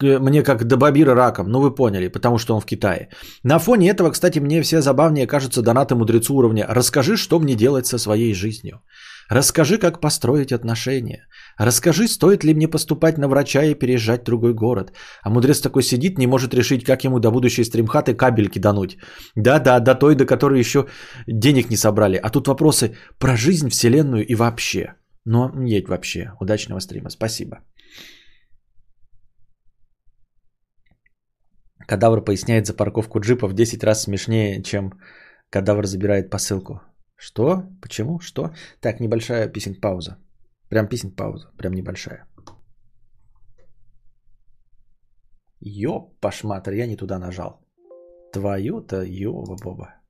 [0.00, 3.08] мне как до бабира раком, ну вы поняли, потому что он в Китае.
[3.42, 7.86] На фоне этого, кстати, мне все забавнее кажутся донаты мудрецу уровня «Расскажи, что мне делать
[7.86, 8.80] со своей жизнью».
[9.30, 11.28] Расскажи, как построить отношения.
[11.56, 14.92] Расскажи, стоит ли мне поступать на врача и переезжать в другой город.
[15.22, 18.98] А мудрец такой сидит, не может решить, как ему до будущей стримхаты кабель кидануть.
[19.36, 20.88] Да-да, до той, до которой еще
[21.28, 22.16] денег не собрали.
[22.16, 24.94] А тут вопросы про жизнь, вселенную и вообще.
[25.24, 26.32] Но нет вообще.
[26.40, 27.10] Удачного стрима.
[27.10, 27.60] Спасибо.
[31.86, 34.92] Кадавр поясняет за парковку джипа в 10 раз смешнее, чем
[35.50, 36.80] кадавр забирает посылку.
[37.20, 37.64] Что?
[37.82, 38.18] Почему?
[38.20, 38.54] Что?
[38.80, 40.16] Так, небольшая писинг-пауза.
[40.70, 41.50] Прям писинг-пауза.
[41.58, 42.26] Прям небольшая.
[45.60, 47.60] Ёп, пашматор, я не туда нажал.
[48.32, 50.00] Твою-то ёба-боба.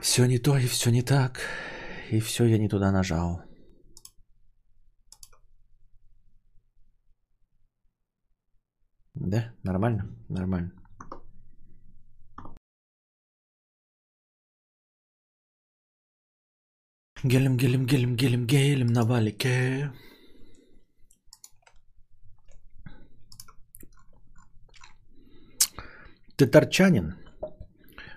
[0.00, 1.38] Все не то и все не так.
[2.10, 3.40] И все я не туда нажал.
[9.14, 10.81] Да, нормально, нормально.
[17.24, 19.92] Гелем, гелем, гелем, гелем, гелем на валике.
[26.36, 27.14] Ты торчанин?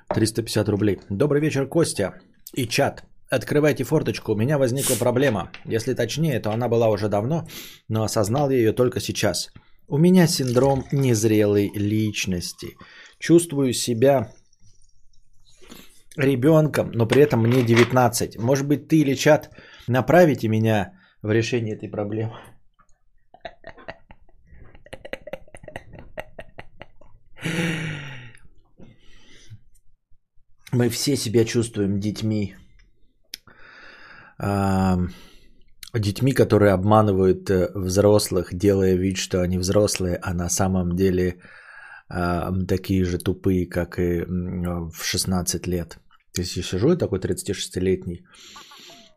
[0.10, 0.98] 350 рублей.
[1.12, 2.14] Добрый вечер, Костя
[2.54, 3.04] и чат.
[3.30, 5.52] Открывайте форточку, у меня возникла проблема.
[5.66, 7.48] Если точнее, то она была уже давно,
[7.88, 9.52] но осознал я ее только сейчас.
[9.88, 12.76] У меня синдром незрелой личности.
[13.20, 14.32] Чувствую себя
[16.18, 18.38] ребенком, но при этом мне 19.
[18.40, 19.50] Может быть, ты или чат
[19.88, 22.34] направите меня в решение этой проблемы?
[30.72, 32.56] Мы все себя чувствуем детьми.
[35.94, 41.40] Детьми, которые обманывают э, взрослых, делая вид, что они взрослые, а на самом деле
[42.68, 45.98] такие же тупые, как и в 16 лет.
[46.36, 48.26] То есть я сижу такой 36-летний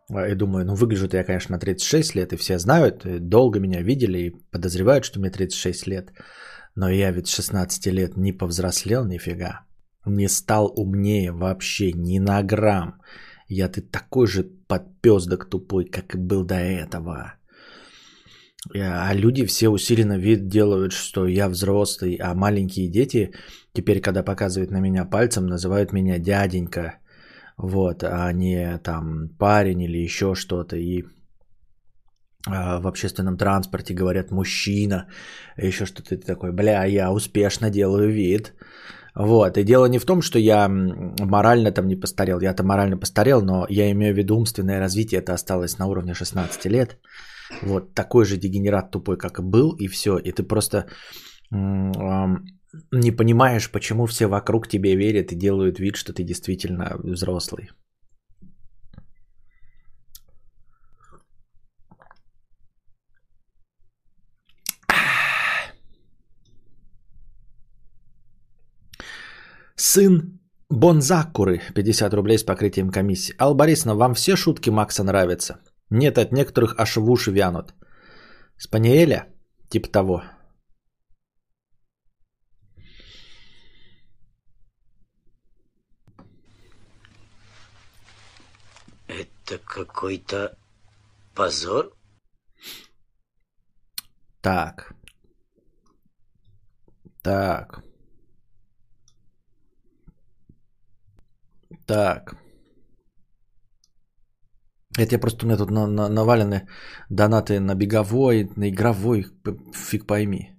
[0.08, 3.60] а, и думаю, ну выгляжу я, конечно, на 36 лет, и все знают, и долго
[3.60, 6.12] меня видели и подозревают, что мне 36 лет.
[6.76, 9.64] Но я ведь 16 лет не повзрослел нифига,
[10.06, 13.00] не стал умнее вообще ни на грамм.
[13.48, 17.34] Я ты такой же подпездок тупой, как и был до этого.
[18.74, 23.32] А люди все усиленно вид делают, что я взрослый, а маленькие дети
[23.72, 26.98] теперь, когда показывают на меня пальцем, называют меня дяденька
[27.58, 30.76] вот, а не там парень или еще что-то.
[30.76, 31.04] И
[32.46, 35.06] а, в общественном транспорте говорят мужчина,
[35.56, 38.54] еще что-то ты такой, бля, я успешно делаю вид.
[39.14, 39.58] Вот.
[39.58, 42.40] И дело не в том, что я морально там не постарел.
[42.40, 45.20] Я-то морально постарел, но я имею в виду умственное развитие.
[45.20, 46.98] Это осталось на уровне 16 лет.
[47.62, 47.94] Вот.
[47.94, 50.18] Такой же дегенерат тупой, как и был, и все.
[50.18, 50.86] И ты просто
[52.90, 57.70] не понимаешь, почему все вокруг тебе верят и делают вид, что ты действительно взрослый.
[69.76, 73.34] Сын Бонзакуры, 50 рублей с покрытием комиссии.
[73.38, 75.60] Ал Борисовна, вам все шутки Макса нравятся?
[75.88, 77.74] Нет, от некоторых аж в уши вянут.
[78.58, 79.28] Спаниеля?
[79.70, 80.22] Типа того.
[89.48, 90.58] Это какой-то
[91.34, 91.96] позор?
[94.42, 94.92] Так.
[97.22, 97.82] Так.
[101.86, 102.36] Так.
[104.98, 106.68] Это я просто у меня тут на, на, навалены
[107.08, 109.28] донаты на беговой, на игровой,
[109.72, 110.57] фиг пойми.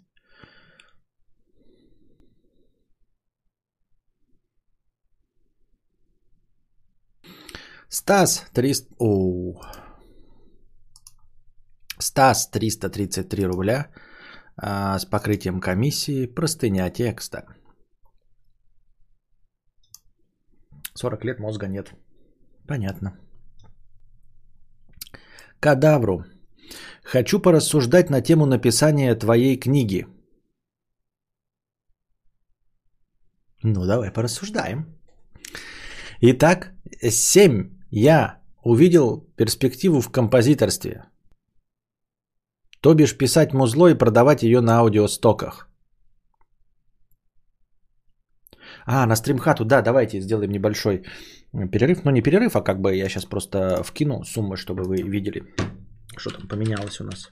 [7.90, 8.96] Стас 300...
[9.00, 9.62] Оу.
[12.00, 13.92] Стас 333 рубля
[14.56, 17.46] а, с покрытием комиссии, простыня текста.
[20.94, 21.94] 40 лет мозга нет.
[22.68, 23.20] Понятно.
[25.60, 26.26] Кадавру.
[27.04, 30.06] Хочу порассуждать на тему написания твоей книги.
[33.64, 34.86] Ну, давай порассуждаем.
[36.22, 37.79] Итак, 7.
[37.92, 41.06] Я увидел перспективу в композиторстве.
[42.82, 45.68] То бишь писать музло и продавать ее на аудиостоках.
[48.86, 51.04] А, на стримхату, да, давайте сделаем небольшой
[51.72, 52.06] перерыв.
[52.06, 55.44] Ну, не перерыв, а как бы я сейчас просто вкину суммы, чтобы вы видели,
[56.18, 57.32] что там поменялось у нас.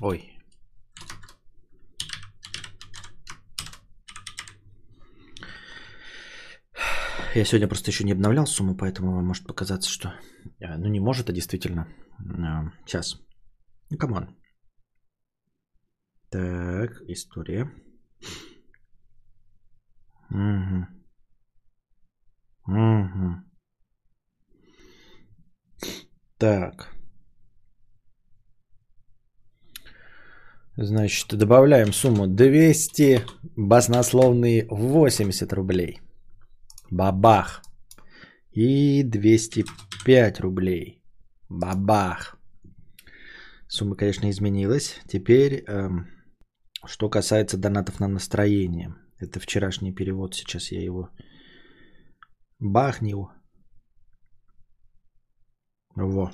[0.00, 0.35] Ой.
[7.36, 10.08] Я сегодня просто еще не обновлял сумму, поэтому вам может показаться, что...
[10.58, 11.86] А, ну, не может, а действительно.
[12.86, 13.20] Сейчас.
[13.90, 14.34] Ну, come on.
[16.30, 17.70] Так, история.
[20.30, 20.86] Угу.
[22.68, 23.42] Угу.
[26.38, 26.96] Так.
[30.78, 36.00] Значит, добавляем сумму 200, баснословные 80 рублей.
[36.90, 37.62] Бабах.
[38.52, 41.02] И 205 рублей.
[41.48, 42.38] Бабах.
[43.68, 45.00] Сумма, конечно, изменилась.
[45.08, 46.08] Теперь, эм,
[46.84, 51.10] что касается донатов на настроение– это вчерашний перевод, сейчас я его
[52.58, 53.30] бахнил.
[55.94, 56.30] Во.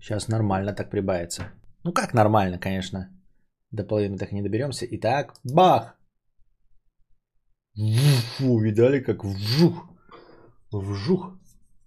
[0.00, 1.52] Сейчас нормально так прибавится.
[1.84, 3.10] Ну как нормально, конечно.
[3.70, 4.86] До половины так не доберемся.
[4.90, 5.96] Итак, бах!
[7.74, 9.88] Фу, видали, как вжух.
[10.70, 11.32] Вжух.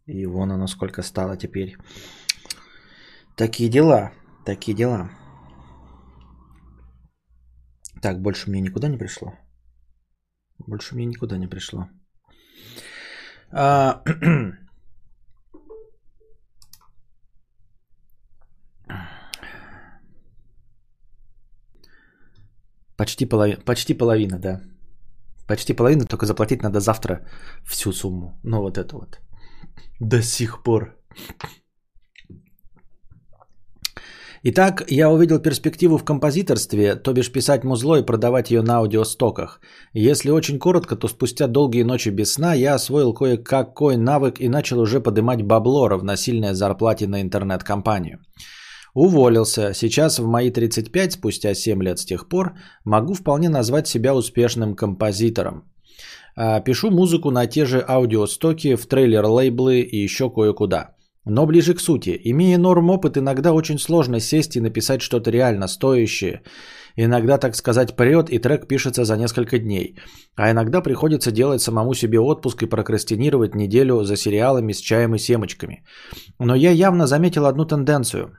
[0.08, 1.78] И вон оно сколько стало теперь.
[3.36, 4.12] Такие дела.
[4.46, 5.10] Такие дела.
[8.02, 9.34] Так, больше мне никуда не пришло.
[10.58, 11.88] Больше мне никуда не пришло.
[13.52, 14.04] А...
[22.98, 24.62] Почти половина, почти половина, да.
[25.48, 27.22] Почти половина, только заплатить надо завтра
[27.66, 28.40] всю сумму.
[28.44, 29.20] Ну вот это вот.
[30.00, 30.96] До сих пор.
[34.48, 39.60] Итак, я увидел перспективу в композиторстве, то бишь писать музло и продавать ее на аудиостоках.
[39.94, 44.80] Если очень коротко, то спустя долгие ночи без сна я освоил кое-какой навык и начал
[44.80, 48.20] уже подымать бабло равносильное зарплате на интернет-компанию.
[48.96, 49.74] Уволился.
[49.74, 52.54] Сейчас в мои 35, спустя 7 лет с тех пор,
[52.86, 55.64] могу вполне назвать себя успешным композитором.
[56.38, 60.96] А, пишу музыку на те же аудиостоки, в трейлер-лейблы и еще кое-куда.
[61.26, 62.22] Но ближе к сути.
[62.24, 66.42] Имея норм опыт, иногда очень сложно сесть и написать что-то реально стоящее.
[66.96, 69.96] Иногда, так сказать, прет, и трек пишется за несколько дней.
[70.38, 75.20] А иногда приходится делать самому себе отпуск и прокрастинировать неделю за сериалами с чаем и
[75.20, 75.84] семечками.
[76.40, 78.38] Но я явно заметил одну тенденцию,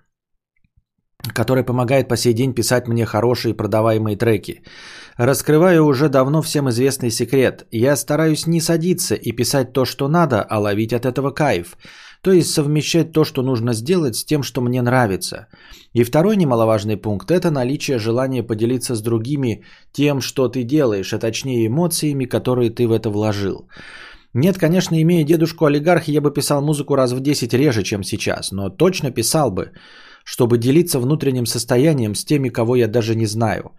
[1.35, 4.63] которая помогает по сей день писать мне хорошие продаваемые треки.
[5.17, 7.67] Раскрываю уже давно всем известный секрет.
[7.71, 11.77] Я стараюсь не садиться и писать то, что надо, а ловить от этого кайф–
[12.23, 15.47] То есть совмещать то, что нужно сделать, с тем, что мне нравится.
[15.93, 19.63] И второй немаловажный пункт– это наличие желания поделиться с другими
[19.93, 23.69] тем, что ты делаешь, а точнее эмоциями, которые ты в это вложил.
[24.35, 28.53] Нет, конечно, имея дедушку олигарха, я бы писал музыку раз в 10 реже, чем сейчас,
[28.53, 29.71] но точно писал бы,
[30.27, 33.71] чтобы делиться внутренним состоянием с теми, кого я даже не знаю.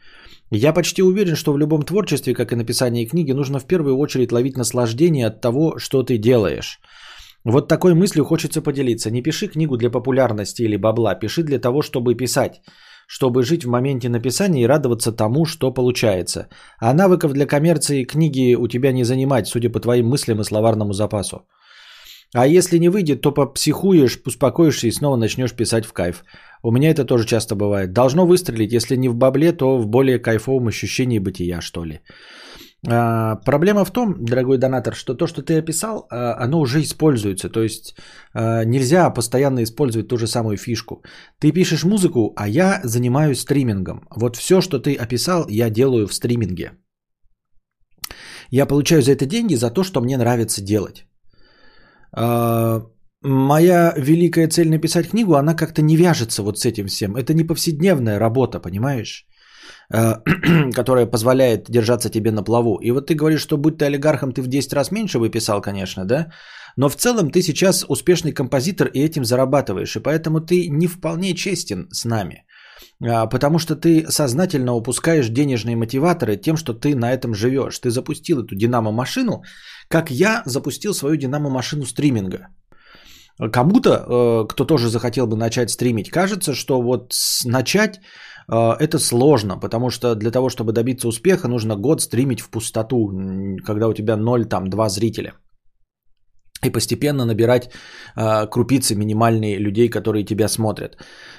[0.49, 4.31] Я почти уверен, что в любом творчестве, как и написании книги, нужно в первую очередь
[4.31, 6.79] ловить наслаждение от того, что ты делаешь.
[7.43, 9.11] Вот такой мыслью хочется поделиться.
[9.11, 12.61] Не пиши книгу для популярности или бабла, пиши для того, чтобы писать,
[13.07, 16.47] чтобы жить в моменте написания и радоваться тому, что получается.
[16.79, 20.93] А навыков для коммерции книги у тебя не занимать, судя по твоим мыслям и словарному
[20.93, 21.41] запасу.
[22.33, 26.23] А если не выйдет, то попсихуешь, успокоишься и снова начнешь писать в кайф.
[26.63, 27.93] У меня это тоже часто бывает.
[27.93, 32.01] Должно выстрелить, если не в бабле, то в более кайфовом ощущении бытия, что ли.
[32.85, 37.49] А, проблема в том, дорогой донатор, что то, что ты описал, а, оно уже используется.
[37.49, 37.95] То есть
[38.33, 41.03] а, нельзя постоянно использовать ту же самую фишку.
[41.39, 44.01] Ты пишешь музыку, а я занимаюсь стримингом.
[44.15, 46.71] Вот все, что ты описал, я делаю в стриминге.
[48.51, 51.06] Я получаю за это деньги за то, что мне нравится делать.
[52.13, 52.81] А,
[53.21, 57.15] моя великая цель написать книгу, она как-то не вяжется вот с этим всем.
[57.15, 59.25] Это не повседневная работа, понимаешь?
[59.93, 60.21] А,
[60.73, 62.79] которая позволяет держаться тебе на плаву.
[62.81, 65.61] И вот ты говоришь, что будь ты олигархом, ты в 10 раз меньше бы писал,
[65.61, 66.27] конечно, да?
[66.75, 69.95] Но в целом ты сейчас успешный композитор и этим зарабатываешь.
[69.95, 72.43] И поэтому ты не вполне честен с нами.
[73.01, 77.79] А, потому что ты сознательно упускаешь денежные мотиваторы тем, что ты на этом живешь.
[77.79, 79.43] Ты запустил эту динамо-машину,
[79.87, 82.47] как я запустил свою динамо-машину стриминга.
[83.51, 87.13] Кому-то, э, кто тоже захотел бы начать стримить, кажется, что вот
[87.45, 87.99] начать
[88.51, 93.11] э, это сложно, потому что для того, чтобы добиться успеха, нужно год стримить в пустоту,
[93.65, 95.33] когда у тебя 0, там, 2 зрителя–
[96.65, 97.69] и постепенно набирать
[98.15, 100.97] э, крупицы минимальные людей, которые тебя смотрят.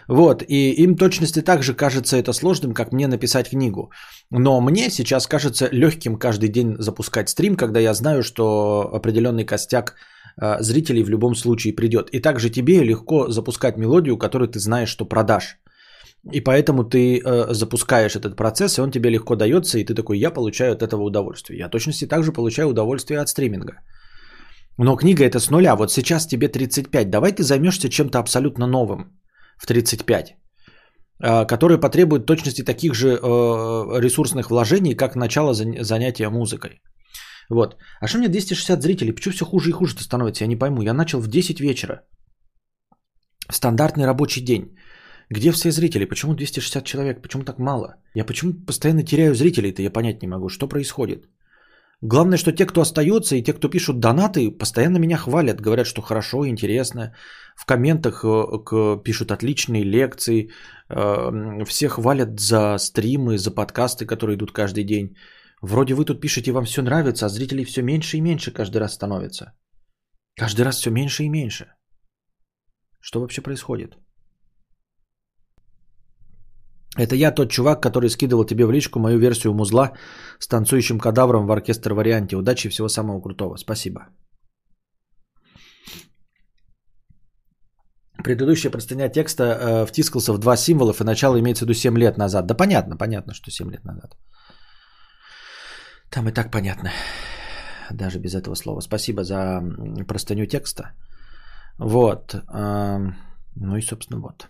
[0.09, 3.91] Вот, и им точности также кажется это сложным, как мне написать книгу.
[4.31, 9.97] Но мне сейчас кажется легким каждый день запускать стрим, когда я знаю, что определенный костяк
[10.41, 12.09] э, зрителей в любом случае придет.
[12.13, 15.59] И также тебе легко запускать мелодию, которую ты знаешь, что продашь.
[16.33, 20.19] И поэтому ты э, запускаешь этот процесс, и он тебе легко дается, и ты такой,
[20.19, 21.59] я получаю от этого удовольствие.
[21.59, 23.75] Я точности также получаю удовольствие от стриминга.
[24.79, 25.77] Но книга это с нуля.
[25.77, 27.11] Вот сейчас тебе 35.
[27.11, 29.19] Давай ты займешься чем-то абсолютно новым
[29.59, 30.37] в 35
[31.21, 36.81] а, который потребует точности таких же э, ресурсных вложений, как начало занятия музыкой.
[37.51, 37.77] Вот.
[38.01, 39.13] А что мне 260 зрителей?
[39.13, 40.45] Почему все хуже и хуже-то становится?
[40.45, 40.83] Я не пойму.
[40.83, 42.03] Я начал в 10 вечера.
[43.51, 44.77] Стандартный рабочий день.
[45.31, 46.05] Где все зрители?
[46.05, 47.23] Почему 260 человек?
[47.23, 47.97] Почему так мало?
[48.15, 49.83] Я почему постоянно теряю зрителей-то?
[49.83, 50.49] Я понять не могу.
[50.49, 51.25] Что происходит?
[52.03, 56.01] Главное, что те, кто остается и те, кто пишут донаты, постоянно меня хвалят, говорят, что
[56.01, 57.13] хорошо, интересно.
[57.59, 60.51] В комментах э, пишут отличные лекции,
[60.89, 65.17] э, все хвалят за стримы, за подкасты, которые идут каждый день.
[65.63, 68.95] Вроде вы тут пишете, вам все нравится, а зрителей все меньше и меньше каждый раз
[68.95, 69.53] становится.
[70.37, 71.67] Каждый раз все меньше и меньше.
[73.01, 73.99] Что вообще происходит?
[76.97, 79.93] Это я тот чувак, который скидывал тебе в личку мою версию музла
[80.39, 82.37] с танцующим кадавром в оркестр варианте.
[82.37, 83.57] Удачи и всего самого крутого.
[83.57, 84.01] Спасибо.
[88.25, 92.19] Предыдущая простыня текста э, втискался в два символов, и начало имеется в виду 7 лет
[92.19, 92.47] назад.
[92.47, 94.17] Да понятно, понятно, что 7 лет назад.
[96.11, 96.91] Там и так понятно.
[97.91, 98.81] Даже без этого слова.
[98.81, 99.63] Спасибо за
[100.09, 100.95] простыню текста.
[101.79, 102.35] Вот.
[102.35, 102.99] Э,
[103.55, 104.49] ну и, собственно, вот.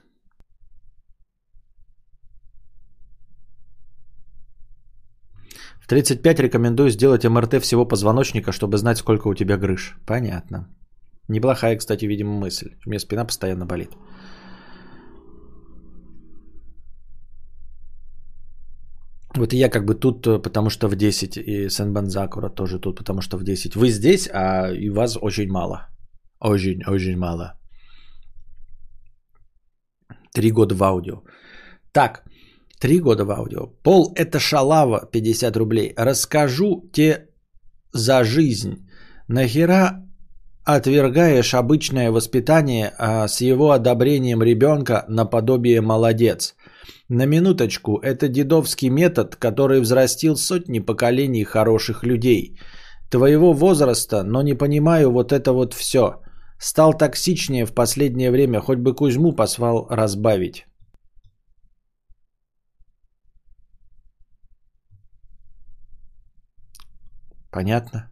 [5.80, 9.96] В 35 рекомендую сделать МРТ всего позвоночника, чтобы знать, сколько у тебя грыж.
[10.06, 10.68] Понятно.
[11.28, 12.76] Неплохая, кстати, видимо, мысль.
[12.86, 13.90] У меня спина постоянно болит.
[19.36, 22.96] Вот я как бы тут, э, потому что в 10, и Сен Банзакура тоже тут,
[22.96, 23.76] потому что в 10.
[23.76, 25.88] Вы здесь, а и вас очень мало.
[26.40, 27.54] Очень, очень мало.
[30.34, 31.22] Три года в аудио.
[31.92, 32.24] Так,
[32.80, 33.66] Три года в аудио.
[33.82, 35.94] Пол– это шалава, 50 рублей.
[35.96, 37.28] Расскажу тебе
[37.92, 38.86] за жизнь.
[39.28, 40.07] Нахера
[40.76, 46.54] отвергаешь обычное воспитание а с его одобрением ребенка наподобие молодец?
[47.08, 52.58] На минуточку, это дедовский метод, который взрастил сотни поколений хороших людей.
[53.10, 56.20] Твоего возраста, но не понимаю вот это вот все.
[56.58, 60.66] Стал токсичнее в последнее время, хоть бы Кузьму посвал разбавить.
[67.50, 68.10] Понятно.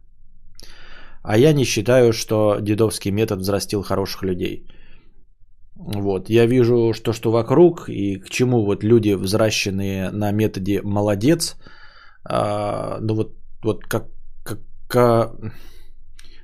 [1.27, 4.65] А я не считаю, что дедовский метод взрастил хороших людей.
[5.75, 11.57] Вот, я вижу, что, что вокруг и к чему вот люди, взращенные на методе молодец,
[12.23, 14.05] а, ну вот, вот как,
[14.45, 15.31] как, как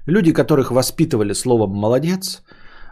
[0.06, 2.44] люди, которых воспитывали словом молодец,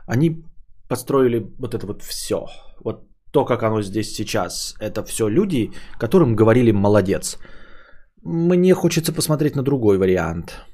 [0.08, 0.46] они
[0.88, 2.48] построили вот это вот все.
[2.86, 7.38] Вот то, как оно здесь сейчас, это все люди, которым говорили молодец.
[8.24, 10.71] Мне хочется посмотреть на другой вариант.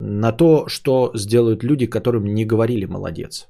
[0.00, 3.48] На то, что сделают люди, которым не говорили молодец.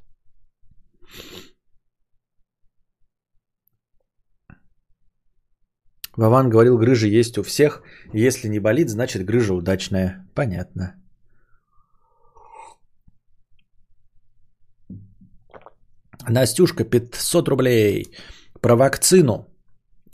[6.17, 7.83] Вован говорил, грыжа есть у всех.
[8.13, 10.27] Если не болит, значит грыжа удачная.
[10.35, 10.95] Понятно.
[16.29, 18.07] Настюшка, 500 рублей.
[18.61, 19.47] Про вакцину.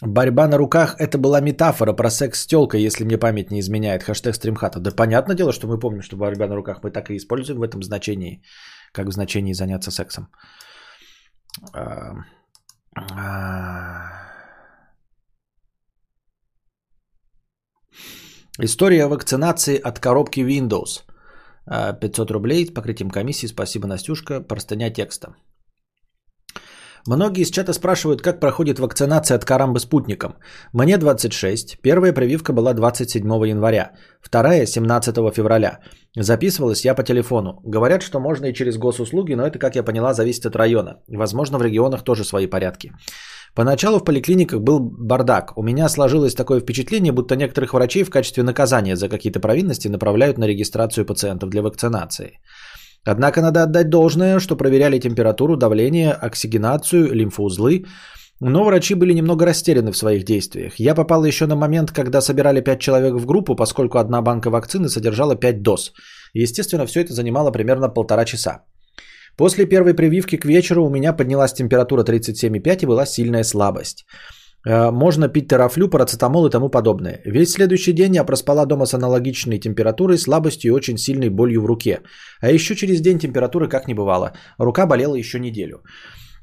[0.02, 4.02] Борьба на руках– это была метафора про секс с тёлкой, если мне память не изменяет.
[4.02, 4.80] Хэштег стримхата.
[4.80, 7.62] Да понятное дело, что мы помним, что борьба на руках мы так и используем в
[7.62, 8.42] этом значении,
[8.92, 10.28] как в значении заняться сексом.
[18.60, 21.04] История вакцинации от коробки Windows.
[22.00, 23.46] 500 рублей с покрытием комиссии.
[23.46, 24.40] Спасибо, Настюшка.
[24.40, 25.34] Простыня текста.
[27.06, 30.36] Многие из чата спрашивают, как проходит вакцинация от карамбы спутником.
[30.72, 33.90] Мне 26, первая прививка была 27 января,
[34.22, 35.80] вторая 17 февраля.
[36.16, 37.60] Записывалась я по телефону.
[37.62, 41.02] Говорят, что можно и через госуслуги, но это, как я поняла, зависит от района.
[41.08, 42.92] Возможно, в регионах тоже свои порядки.
[43.54, 45.58] Поначалу в поликлиниках был бардак.
[45.58, 50.38] У меня сложилось такое впечатление, будто некоторых врачей в качестве наказания за какие-то провинности направляют
[50.38, 52.40] на регистрацию пациентов для вакцинации.
[53.04, 57.84] Однако надо отдать должное, что проверяли температуру, давление, оксигенацию, лимфоузлы,
[58.40, 60.74] но врачи были немного растеряны в своих действиях.
[60.78, 64.88] Я попал еще на момент, когда собирали 5 человек в группу, поскольку одна банка вакцины
[64.88, 65.92] содержала 5 доз.
[66.34, 68.64] Естественно, все это занимало примерно полтора часа.
[69.36, 74.04] После первой прививки к вечеру у меня поднялась температура 37,5 и была сильная слабость.
[74.66, 77.20] Э, можно пить терафлю, парацетамол и тому подобное.
[77.24, 81.66] Весь следующий день я проспала дома с аналогичной температурой, слабостью и очень сильной болью в
[81.66, 82.00] руке.
[82.40, 84.32] А еще через день температуры как не бывало.
[84.58, 85.82] Рука болела еще неделю.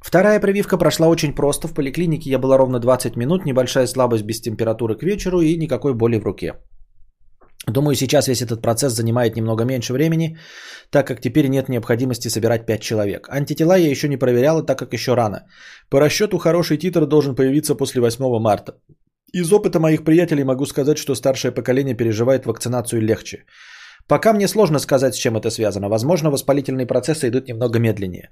[0.01, 1.67] Вторая прививка прошла очень просто.
[1.67, 5.93] В поликлинике я была ровно 20 минут, небольшая слабость без температуры к вечеру и никакой
[5.93, 6.53] боли в руке.
[7.67, 10.37] Думаю, сейчас весь этот процесс занимает немного меньше времени,
[10.89, 13.27] так как теперь нет необходимости собирать 5 человек.
[13.29, 15.45] Антитела я еще не проверяла, так как еще рано.
[15.89, 18.73] По расчету хороший титр должен появиться после 8 марта.
[19.33, 23.45] Из опыта моих приятелей могу сказать, что старшее поколение переживает вакцинацию легче.
[24.07, 25.87] Пока мне сложно сказать, с чем это связано.
[25.87, 28.29] Возможно, воспалительные процессы идут немного медленнее.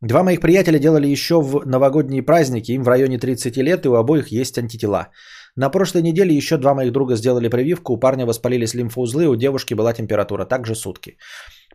[0.00, 3.94] Два моих приятеля делали еще в новогодние праздники, им в районе 30 лет, и у
[3.94, 5.08] обоих есть антитела.
[5.56, 9.74] На прошлой неделе еще два моих друга сделали прививку, у парня воспалились лимфоузлы, у девушки
[9.74, 11.18] была температура, также сутки.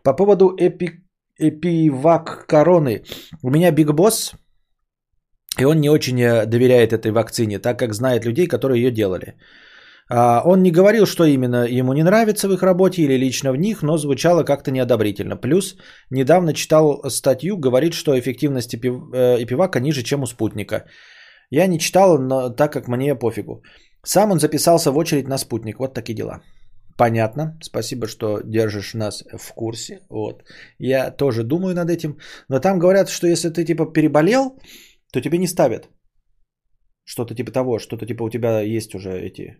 [0.02, 1.04] По поводу эпи...
[1.38, 3.04] эпивак короны.
[3.42, 4.34] У меня Биг Босс,
[5.58, 9.34] и он не очень э, доверяет этой вакцине, так как знает людей, которые ее делали.
[10.10, 13.56] А, он не говорил, что именно ему не нравится в их работе или лично в
[13.56, 15.36] них, но звучало как-то неодобрительно.
[15.36, 15.76] Плюс
[16.10, 20.84] недавно читал статью, говорит, что эффективность эпивака ниже, чем у спутника.
[21.50, 23.62] Я не читал, но так как мне пофигу.
[24.04, 25.78] Сам он записался в очередь на спутник.
[25.78, 26.42] Вот такие дела.
[26.96, 27.58] Понятно.
[27.62, 30.00] Спасибо, что держишь нас в курсе.
[30.10, 30.42] Вот.
[30.78, 32.18] Я тоже думаю над этим.
[32.48, 34.58] Но там говорят, что если ты типа переболел,
[35.12, 35.88] то тебе не ставят.
[37.04, 39.56] Что-то типа того, что-то типа у тебя есть уже эти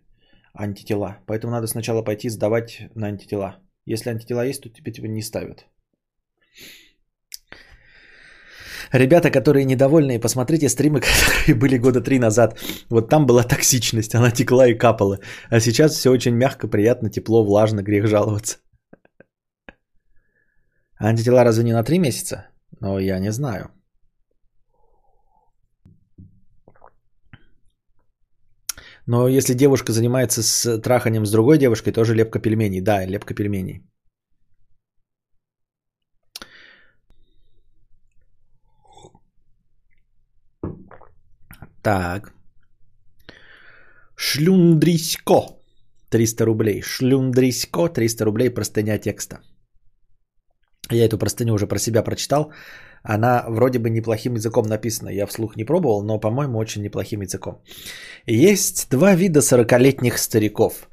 [0.53, 1.19] антитела.
[1.27, 3.57] Поэтому надо сначала пойти сдавать на антитела.
[3.87, 5.67] Если антитела есть, то тебе типа не ставят.
[8.93, 12.59] Ребята, которые недовольны, посмотрите стримы, которые были года три назад.
[12.91, 15.19] Вот там была токсичность, она текла и капала.
[15.51, 18.59] А сейчас все очень мягко, приятно, тепло, влажно, грех жаловаться.
[21.01, 22.47] Антитела разве не на три месяца?
[22.81, 23.71] Но я не знаю.
[29.07, 32.83] Но если девушка занимается с траханием с другой девушкой, тоже лепка пельменей.
[32.83, 33.83] Да, лепка пельменей.
[41.89, 42.33] Так.
[44.17, 45.41] Шлюндрисько.
[46.11, 46.83] 300 рублей.
[46.83, 47.89] Шлюндрисько.
[47.89, 48.51] 300 рублей.
[48.51, 49.39] Простыня текста.
[50.91, 52.53] Я эту простыню уже про себя прочитал.
[53.03, 55.09] Она вроде бы неплохим языком написана.
[55.09, 57.63] Я вслух не пробовал, но, по-моему, очень неплохим языком.
[58.27, 60.91] Есть два вида 40-летних стариков.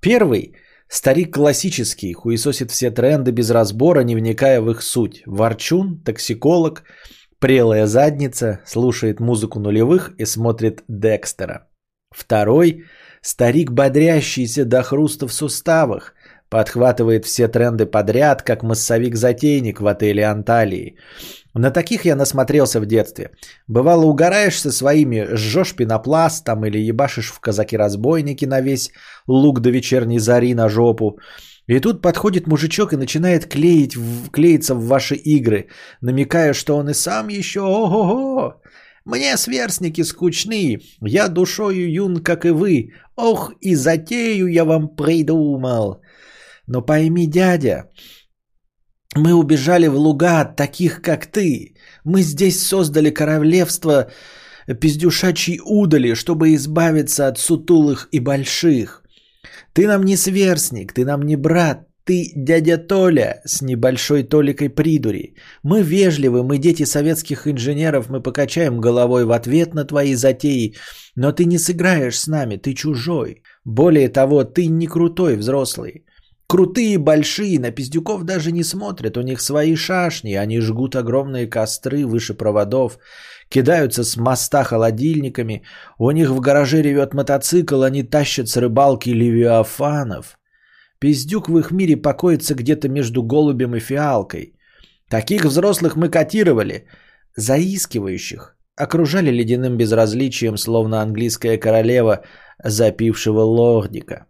[0.00, 0.52] Первый–
[0.88, 5.22] старик классический, хуесосит все тренды без разбора, не вникая в их суть.
[5.26, 6.82] Ворчун, токсиколог–
[7.38, 11.68] Прелая задница слушает музыку нулевых и смотрит Декстера.
[12.10, 12.84] Второй–
[13.20, 16.14] старик, бодрящийся до хруста в суставах,
[16.48, 20.96] подхватывает все тренды подряд, как массовик-затейник в отеле Анталии.
[21.52, 23.32] На таких я насмотрелся в детстве.
[23.66, 28.92] Бывало, угораешь со своими, жжешь пенопласт там или ебашишь в казаки-разбойники на весь
[29.26, 31.18] лук до вечерней зари на жопу.
[31.66, 33.96] И тут подходит мужичок и начинает клеить,
[34.32, 35.68] клеиться в ваши игры,
[36.00, 38.62] намекая, что он и сам еще ого-го.
[39.04, 42.92] Мне сверстники скучны, я душою юн, как и вы.
[43.16, 46.02] Ох, и затею я вам придумал.
[46.66, 47.90] Но пойми, дядя,
[49.14, 51.74] мы убежали в луга от таких, как ты.
[52.04, 54.10] Мы здесь создали королевство
[54.80, 59.05] пиздюшачьей удали, чтобы избавиться от сутулых и больших.
[59.76, 65.34] Ты нам не сверстник, ты нам не брат, ты дядя Толя с небольшой толикой придури.
[65.62, 70.76] Мы вежливы, мы дети советских инженеров, мы покачаем головой в ответ на твои затеи,
[71.14, 73.42] но ты не сыграешь с нами, ты чужой.
[73.64, 76.06] Более того, ты не крутой взрослый.
[76.46, 82.06] Крутые, большие, на пиздюков даже не смотрят, у них свои шашни, они жгут огромные костры
[82.06, 82.98] выше проводов,
[83.48, 85.62] кидаются с моста холодильниками,
[85.98, 90.38] у них в гараже ревет мотоцикл, они тащат с рыбалки левиафанов.
[90.98, 94.54] Пиздюк в их мире покоится где-то между голубем и фиалкой.
[95.08, 96.86] Таких взрослых мы котировали,
[97.36, 102.24] заискивающих, окружали ледяным безразличием, словно английская королева
[102.64, 104.26] запившего лордика.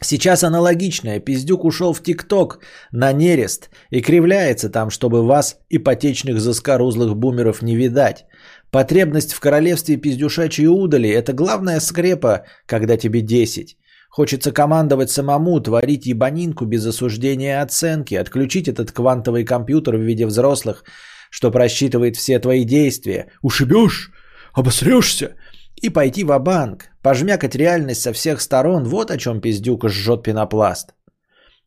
[0.00, 1.18] Сейчас аналогичное.
[1.18, 2.60] Пиздюк ушел в ТикТок
[2.92, 8.26] на нерест и кривляется там, чтобы вас, ипотечных заскорузлых бумеров, не видать.
[8.70, 13.76] Потребность в королевстве пиздюшачьей удали– это главная скрепа, когда тебе 10.
[14.08, 20.26] Хочется командовать самому, творить ебанинку без осуждения и оценки, отключить этот квантовый компьютер в виде
[20.26, 20.84] взрослых,
[21.30, 23.30] что просчитывает все твои действия.
[23.42, 24.12] Ушибешь,
[24.52, 25.34] обосрешься
[25.82, 30.94] и пойти в банк пожмякать реальность со всех сторон, вот о чем пиздюк жжет пенопласт.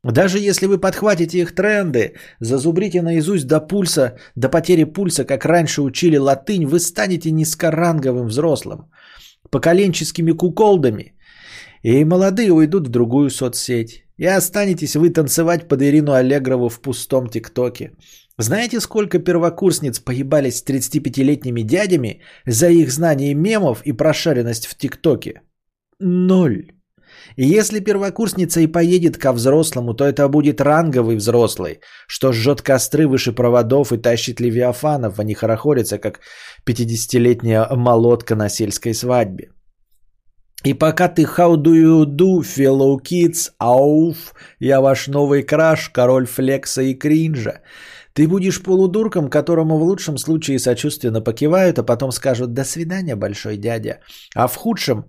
[0.03, 5.81] Даже если вы подхватите их тренды, зазубрите наизусть до пульса, до потери пульса, как раньше
[5.81, 8.91] учили латынь, вы станете низкоранговым взрослым,
[9.49, 11.15] поколенческими куколдами,
[11.81, 14.05] и молодые уйдут в другую соцсеть.
[14.17, 17.93] И останетесь вы танцевать под Ирину Аллегрову в пустом ТикТоке.
[18.41, 25.41] Знаете, сколько первокурсниц поебались с 35-летними дядями за их знание мемов и прошаренность в ТикТоке?
[25.99, 26.71] Ноль.
[27.35, 33.07] И если первокурсница и поедет ко взрослому, то это будет ранговый взрослый, что жжет костры
[33.07, 36.19] выше проводов и тащит левиафанов, а не хорохорится, как
[36.67, 39.49] 50-летняя молотка на сельской свадьбе.
[40.63, 46.27] И пока ты how do you do, fellow kids, ауф, я ваш новый краш, король
[46.27, 47.61] флекса и кринжа.
[48.13, 53.57] Ты будешь полудурком, которому в лучшем случае сочувственно покивают, а потом скажут «до свидания, большой
[53.57, 53.99] дядя».
[54.35, 55.05] А в худшем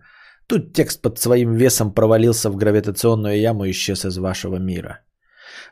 [0.46, 5.00] тут текст под своим весом провалился в гравитационную яму и исчез из вашего мира.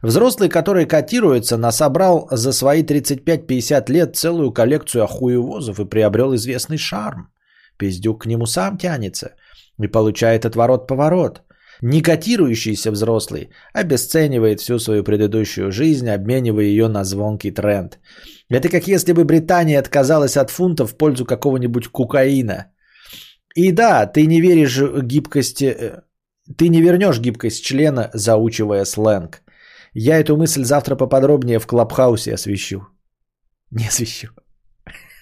[0.02, 7.28] Взрослый, который котируется, насобрал за свои 35-50 лет целую коллекцию охуевозов и приобрел известный шарм.
[7.76, 9.34] Пиздюк к нему сам тянется
[9.78, 11.42] и получает отворот-поворот.
[11.82, 17.98] Не котирующийся взрослый обесценивает всю свою предыдущую жизнь, обменивая ее на звонкий тренд.
[18.50, 22.66] Это как если бы Британия отказалась от фунта в пользу какого-нибудь кукаина.
[23.54, 26.02] И да, ты не веришь гибкости, э,
[26.56, 29.42] ты не вернешь гибкость члена, заучивая сленг.
[29.94, 32.86] Я эту мысль завтра поподробнее в Клабхаусе освещу.
[33.70, 34.28] Не освещу.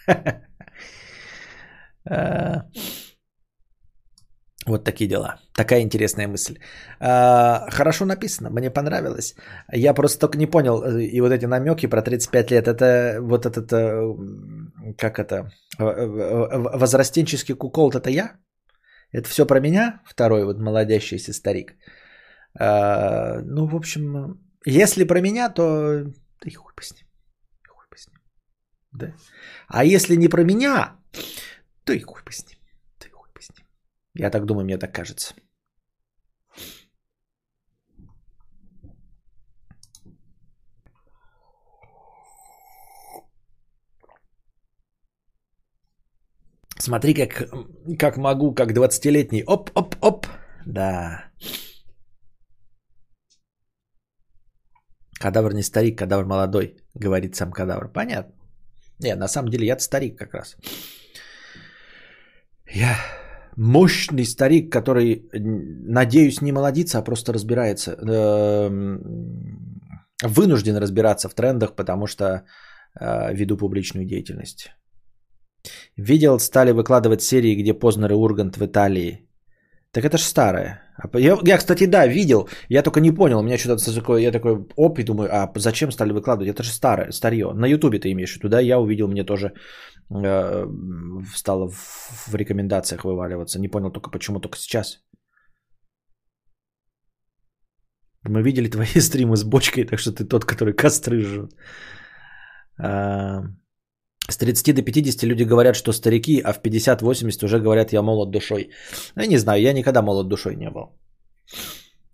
[4.69, 5.41] Вот такие дела.
[5.55, 6.59] Такая интересная мысль.
[7.01, 9.35] А, хорошо написано, мне понравилось.
[9.73, 13.47] Я просто только не понял, э, и вот эти намеки про 35 лет, это вот
[13.47, 18.33] этот, э, как это, возрастенческий кукол, это я?
[19.13, 20.03] Это все про меня?
[20.05, 21.75] Второй вот молодящийся старик.
[22.61, 26.05] А, ну, в общем, если про меня, то
[26.45, 26.83] да хуй бы.
[27.69, 27.97] Хуй бы.
[28.93, 29.15] Да.
[29.69, 30.97] А если не про меня,
[31.85, 32.33] то и хуй бы.
[34.19, 35.35] Я так думаю, мне так кажется.
[46.81, 47.49] Смотри, как,
[47.99, 49.45] как могу, как 20-летний.
[49.45, 50.27] Оп-оп-оп.
[50.67, 51.25] Да.
[55.21, 57.93] Кадавр не старик, кадавр молодой, говорит сам кадавр.
[57.93, 58.35] Понятно.
[59.01, 60.57] Не, на самом деле я старик как раз.
[62.67, 62.97] Я
[63.59, 69.01] мощный старик, который, надеюсь, не молодится, а просто разбирается, эм,
[70.23, 72.25] вынужден разбираться в трендах, потому что
[73.01, 74.71] э, веду публичную деятельность.
[75.97, 79.29] Видел, стали выкладывать серии, где Познер и Ургант в Италии.
[79.93, 80.83] Так это ж старое.
[80.97, 84.33] А Я, я, кстати, да, видел, я только не понял, у меня что-то такое, я
[84.33, 86.55] такой оп, и думаю, а зачем стали выкладывать?
[86.55, 87.53] Это же старое, старье.
[87.55, 88.61] На Ютубе ты имеешь в виду, да?
[88.61, 89.53] Я увидел, мне тоже
[90.11, 93.61] стало в, рекомендациях вываливаться.
[93.61, 95.01] Не понял только, почему только сейчас.
[98.25, 101.53] Мы видели твои стримы с бочкой, так что ты тот, который костры жжет.
[102.81, 103.43] А,
[104.31, 108.31] с 30 до 50 люди говорят, что старики, а в 50-80 уже говорят, я молод
[108.31, 108.71] душой.
[109.17, 110.99] Я не знаю, я никогда молод душой не был.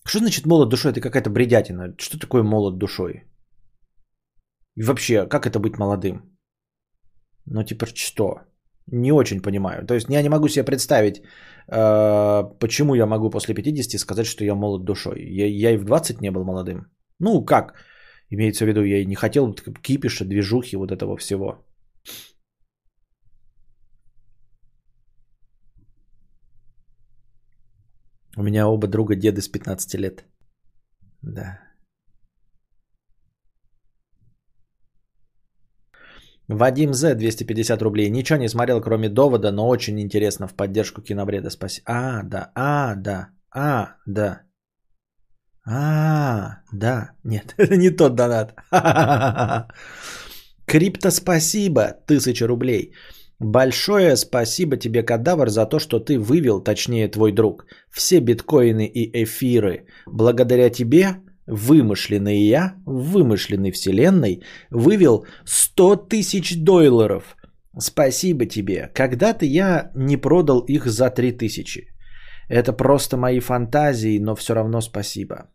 [0.06, 0.92] Что значит молод душой?
[0.92, 1.94] Это какая-то бредятина.
[1.98, 3.24] Что такое молод душой?
[4.76, 6.33] И вообще, как это быть молодым?
[7.46, 8.40] Ну, типа, что?
[8.92, 9.86] Не очень понимаю.
[9.86, 11.22] То есть я не могу себе представить,
[11.68, 15.22] э, почему я могу после 50 сказать, что я молод душой.
[15.22, 16.86] Я, я и в 20 не был молодым.
[17.20, 17.74] Ну, как?
[18.30, 21.64] Имеется в виду, я не хотел кипиша, движухи, вот этого всего.
[28.36, 30.24] У меня оба друга деды с 15 лет.
[31.22, 31.58] Да.
[36.48, 38.10] Вадим З, 250 рублей.
[38.10, 41.50] Ничего не смотрел, кроме довода, но очень интересно в поддержку кинобреда.
[41.50, 41.84] Спасибо.
[41.86, 44.40] А, да, а, да, а, да.
[45.66, 47.10] А, да.
[47.24, 48.54] Нет, это не тот донат.
[50.66, 52.92] Крипто спасибо, тысяча рублей.
[53.40, 59.24] Большое спасибо тебе, кадавр, за то, что ты вывел, точнее твой друг, все биткоины и
[59.24, 59.86] эфиры.
[60.06, 61.16] Благодаря тебе
[61.46, 67.36] вымышленный я в вымышленной вселенной вывел 100 тысяч долларов.
[67.78, 68.90] Спасибо тебе.
[68.94, 71.88] Когда-то я не продал их за 3 тысячи.
[72.48, 75.50] Это просто мои фантазии, но все равно спасибо.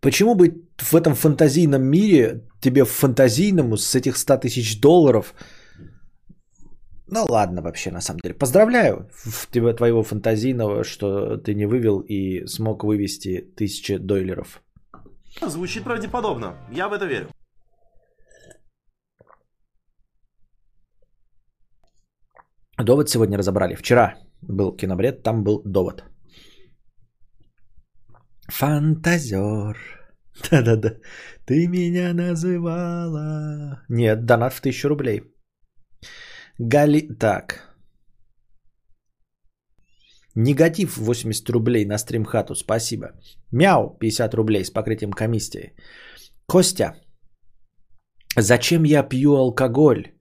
[0.00, 5.34] Почему бы в этом фантазийном мире тебе фантазийному с этих 100 тысяч долларов
[7.08, 8.34] ну ладно вообще, на самом деле.
[8.34, 9.08] Поздравляю
[9.50, 14.62] тебя, твоего фантазийного, что ты не вывел и смог вывести тысячи дойлеров.
[15.40, 16.56] Звучит правдеподобно.
[16.72, 17.28] Я в это верю.
[22.78, 23.74] Довод сегодня разобрали.
[23.74, 26.04] Вчера был кинобред, там был довод.
[28.48, 29.76] Фантазер.
[30.50, 30.90] Да-да-да.
[31.46, 33.82] Ты меня называла.
[33.88, 35.22] Нет, донат в тысячу рублей.
[36.58, 37.00] Гали...
[37.18, 37.62] Так.
[40.34, 42.54] Негатив 80 рублей на стримхату.
[42.54, 43.06] Спасибо.
[43.52, 45.74] Мяу 50 рублей с покрытием комиссии.
[46.46, 46.94] Костя.
[48.36, 50.12] Зачем я пью алкоголь?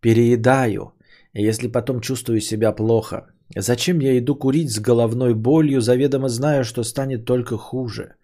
[0.00, 0.92] Переедаю.
[1.34, 3.26] Если потом чувствую себя плохо.
[3.56, 8.14] Зачем я иду курить с головной болью, заведомо зная, что станет только хуже?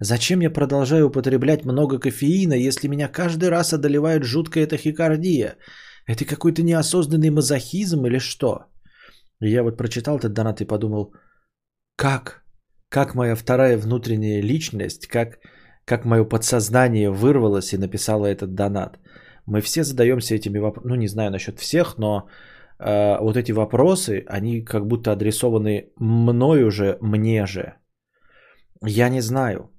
[0.00, 5.56] Зачем я продолжаю употреблять много кофеина, если меня каждый раз одолевает жуткая тахикардия?
[6.06, 8.66] Это какой-то неосознанный мазохизм или что?
[9.40, 11.14] Я вот прочитал этот донат и подумал,
[11.96, 12.44] как?
[12.88, 15.38] Как моя вторая внутренняя личность, как,
[15.84, 18.98] как мое подсознание вырвалось и написало этот донат?
[19.46, 22.28] Мы все задаемся этими вопросами, ну не знаю насчет всех, но
[22.78, 27.74] э, вот эти вопросы, они как будто адресованы мной уже, мне же.
[28.84, 29.70] Я не знаю.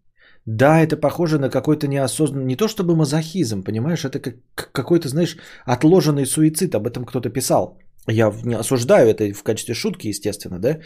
[0.46, 4.36] Да, это похоже на какой-то неосознанный, не то чтобы мазохизм, понимаешь, это как
[4.72, 7.80] какой-то, знаешь, отложенный суицид, об этом кто-то писал.
[8.08, 10.80] Я не осуждаю это в качестве шутки, естественно, да.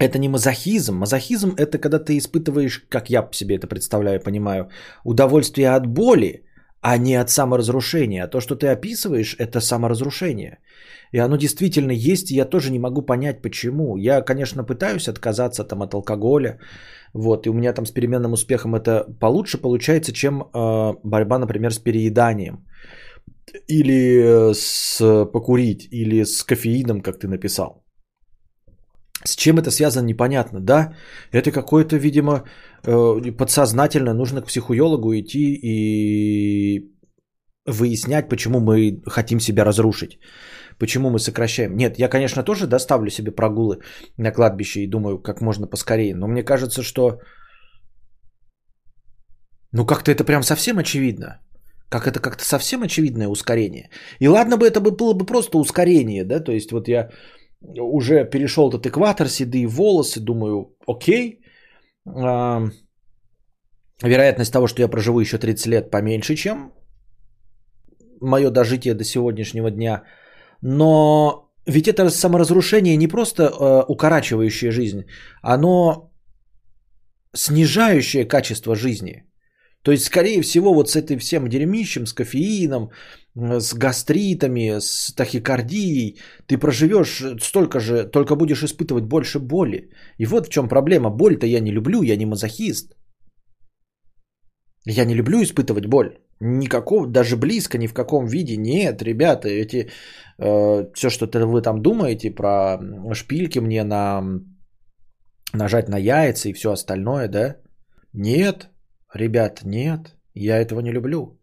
[0.00, 0.94] Это не мазохизм.
[0.94, 4.68] Мазохизм это когда ты испытываешь, как я себе это представляю, понимаю,
[5.04, 6.44] удовольствие от боли,
[6.80, 8.24] а не от саморазрушения.
[8.24, 10.58] А то, что ты описываешь, это саморазрушение.
[11.10, 13.96] И оно действительно есть, и я тоже не могу понять, почему.
[13.96, 16.60] Я, конечно, пытаюсь отказаться там от алкоголя,
[17.14, 21.72] вот, и у меня там с переменным успехом это получше получается, чем э, борьба, например,
[21.72, 22.64] с перееданием.
[23.68, 27.84] Или э, с покурить, или с кофеином, как ты написал.
[29.24, 30.94] С чем это связано, непонятно, да?
[31.32, 32.44] Это какое-то, видимо,
[32.84, 36.92] э, подсознательно нужно к психологу идти и
[37.66, 40.18] выяснять, почему мы хотим себя разрушить
[40.78, 41.76] почему мы сокращаем.
[41.76, 43.78] Нет, я, конечно, тоже доставлю себе прогулы
[44.16, 46.14] на кладбище и думаю, как можно поскорее.
[46.14, 47.20] Но мне кажется, что...
[49.72, 51.40] Ну, как-то это прям совсем очевидно.
[51.90, 53.90] Как это как-то совсем очевидное ускорение.
[54.20, 57.10] И ладно бы это было бы просто ускорение, да, то есть вот я
[57.60, 61.40] уже перешел этот экватор, седые волосы, думаю, окей,
[62.06, 62.62] а,
[64.02, 66.72] вероятность того, что я проживу еще 30 лет поменьше, чем
[68.20, 70.02] мое дожитие до сегодняшнего дня–
[70.62, 75.04] но ведь это саморазрушение не просто э, укорачивающее жизнь,
[75.42, 76.10] оно
[77.34, 79.24] снижающее качество жизни.
[79.82, 82.90] То есть, скорее всего, вот с этим всем дерьмищем, с кофеином,
[83.36, 89.90] э, с гастритами, с тахикардией, ты проживешь столько же, только будешь испытывать больше боли.
[90.18, 91.10] И вот в чем проблема.
[91.10, 92.96] Боль-то я не люблю, я не мазохист.
[94.86, 96.18] Я не люблю испытывать боль.
[96.40, 98.56] Никакого, даже близко, ни в каком виде.
[98.56, 99.90] Нет, ребята, эти,
[100.38, 102.78] э, все, что вы там думаете про
[103.14, 104.22] шпильки мне на
[105.52, 107.56] нажать на яйца и все остальное, да?
[108.12, 108.68] Нет,
[109.14, 111.40] ребят, нет, я этого не люблю.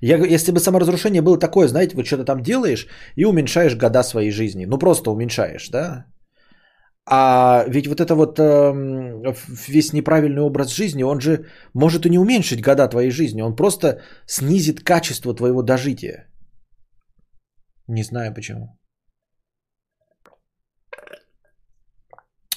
[0.00, 4.30] Я, если бы саморазрушение было такое, знаете, вот что-то там делаешь и уменьшаешь года своей
[4.30, 4.66] жизни.
[4.66, 6.06] Ну просто уменьшаешь, да?
[7.12, 8.72] А ведь вот это вот э,
[9.68, 14.00] весь неправильный образ жизни, он же может и не уменьшить года твоей жизни, он просто
[14.26, 16.28] снизит качество твоего дожития.
[17.88, 18.78] Не знаю почему.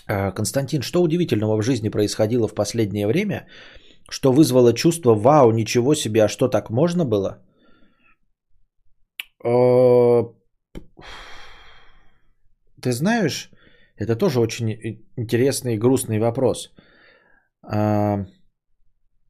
[0.07, 3.47] А, Константин, что удивительного в жизни происходило в последнее время,
[4.07, 7.41] что вызвало чувство «Вау, ничего себе, а что так можно было?»
[9.43, 10.31] а,
[12.81, 13.52] Ты знаешь,
[13.95, 14.69] это тоже очень
[15.17, 16.73] интересный и грустный вопрос.
[17.63, 18.25] А,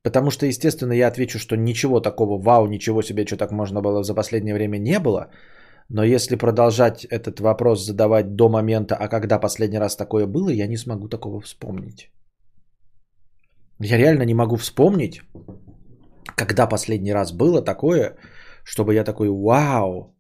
[0.04, 4.04] потому что, естественно, я отвечу, что ничего такого «Вау, ничего себе, что так можно было»
[4.04, 5.30] за последнее время не было–
[5.90, 10.68] но если продолжать этот вопрос задавать до момента, а когда последний раз такое было, я
[10.68, 12.10] не смогу такого вспомнить.
[13.80, 15.22] Я реально не могу вспомнить,
[16.36, 18.16] когда последний раз было такое,
[18.64, 20.16] чтобы я такой, вау,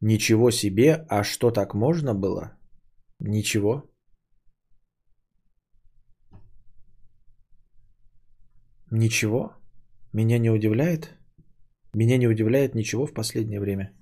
[0.00, 2.57] ничего себе, а что так можно было?
[3.20, 3.82] Ничего.
[8.90, 9.52] Ничего.
[10.12, 11.14] Меня не удивляет.
[11.94, 13.92] Меня не удивляет ничего в последнее время.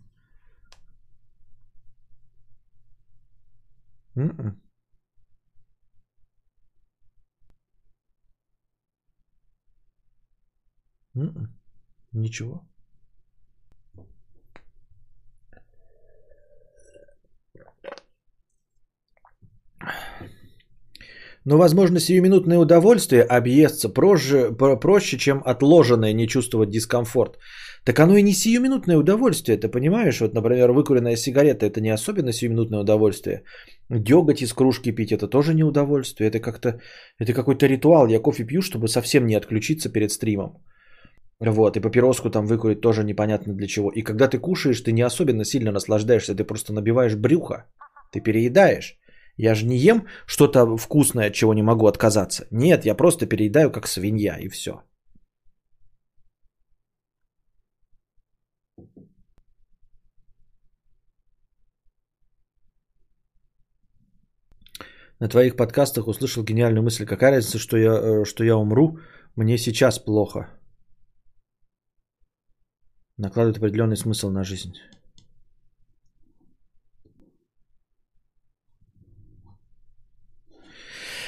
[4.16, 4.56] Mm-mm.
[11.16, 11.48] Mm-mm.
[12.12, 12.64] Ничего.
[21.46, 27.38] Но, возможно, сиюминутное удовольствие объестся проще, проще, чем отложенное не чувствовать дискомфорт.
[27.84, 30.20] Так оно и не сиюминутное удовольствие, ты понимаешь?
[30.20, 33.44] Вот, например, выкуренная сигарета– это не особенно сиюминутное удовольствие.
[33.88, 36.28] Деготь из кружки пить– это тоже не удовольствие.
[36.28, 36.80] Это как-то,
[37.20, 38.08] это какой-то ритуал.
[38.08, 40.64] Я кофе пью, чтобы совсем не отключиться перед стримом.
[41.38, 43.92] Вот, и папироску там выкурить тоже непонятно для чего.
[43.94, 47.66] И когда ты кушаешь, ты не особенно сильно наслаждаешься, ты просто набиваешь брюхо,
[48.10, 48.98] ты переедаешь.
[49.36, 52.46] Я же не ем что-то вкусное, от чего не могу отказаться.
[52.50, 54.82] Нет, я просто переедаю как свинья и все.
[65.20, 67.06] на твоих подкастах услышал гениальную мысль.
[67.06, 68.98] Какая разница, что я, э, что я умру?
[69.36, 70.48] Мне сейчас плохо.
[73.18, 74.74] Накладывает определенный смысл на жизнь.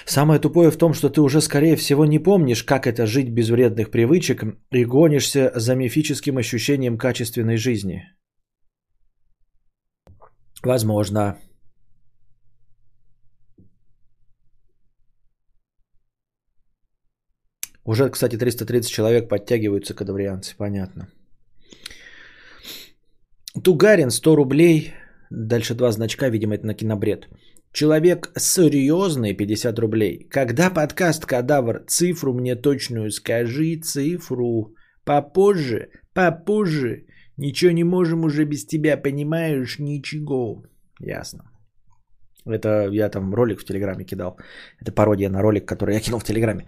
[0.08, 3.50] Самое тупое в том, что ты уже, скорее всего, не помнишь, как это жить без
[3.50, 8.02] вредных привычек и гонишься за мифическим ощущением качественной жизни.
[10.62, 11.36] Возможно.
[17.84, 21.08] Уже, кстати, 330 человек подтягиваются кадаврианцы, понятно.
[23.62, 24.94] Тугарин 100 рублей,
[25.28, 27.28] дальше два значка, видимо, это на кинобред.
[27.72, 30.26] Человек серьезный 50 рублей.
[30.30, 31.84] Когда подкаст Кадавр?
[31.86, 34.74] Цифру мне точную скажи, цифру.
[35.04, 37.06] Попозже, попозже.
[37.36, 39.78] Ничего не можем уже без тебя, понимаешь?
[39.78, 40.64] Ничего.
[41.00, 41.44] Ясно.
[42.46, 44.38] Это я там ролик в Телеграме кидал.
[44.80, 46.66] Это пародия на ролик, который я кинул в Телеграме.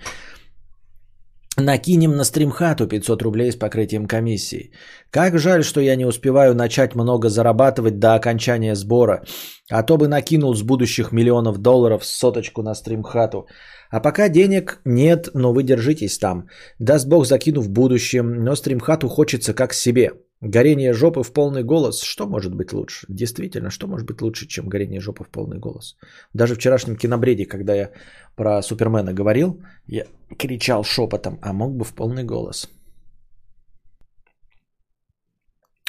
[1.61, 4.73] Накинем на стримхату 500 рублей с покрытием комиссии.
[5.11, 9.23] Как жаль, что я не успеваю начать много зарабатывать до окончания сбора.
[9.71, 13.47] А то бы накинул с будущих миллионов долларов соточку на стримхату.
[13.91, 16.49] А пока денег нет, но вы держитесь там.
[16.79, 20.13] Даст бог закину в будущем, но стримхату хочется как себе.
[20.43, 22.01] Горение жопы в полный голос.
[22.03, 23.07] Что может быть лучше?
[23.09, 25.97] Действительно, что может быть лучше, чем горение жопы в полный голос?
[26.33, 27.91] Даже в вчерашнем кинобреде, когда я
[28.37, 30.07] про Супермена говорил, я
[30.39, 32.71] кричал шепотом, а мог бы в полный голос.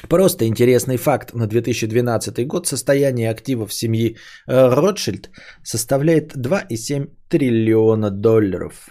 [0.08, 1.32] Просто интересный факт.
[1.32, 5.30] На 2012 год состояние активов семьи э, Ротшильд
[5.62, 8.90] составляет 2,7 триллиона долларов.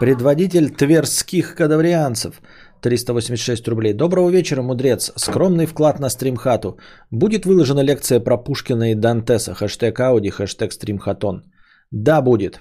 [0.00, 2.40] Предводитель тверских кадаврианцев.
[2.80, 3.92] 386 рублей.
[3.92, 5.12] Доброго вечера, мудрец.
[5.16, 6.78] Скромный вклад на стримхату.
[7.10, 9.54] Будет выложена лекция про Пушкина и Дантеса.
[9.54, 11.42] Хэштег Ауди, хэштег стримхатон.
[11.90, 12.60] Да, будет.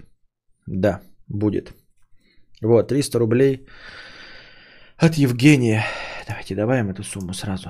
[0.68, 1.74] Да, будет.
[2.62, 3.66] Вот, 300 рублей
[4.98, 5.86] от Евгения.
[6.28, 7.70] Давайте добавим эту сумму сразу.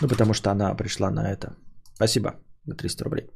[0.00, 1.54] Ну, потому что она пришла на это.
[1.94, 2.32] Спасибо
[2.66, 3.30] за 300 рублей.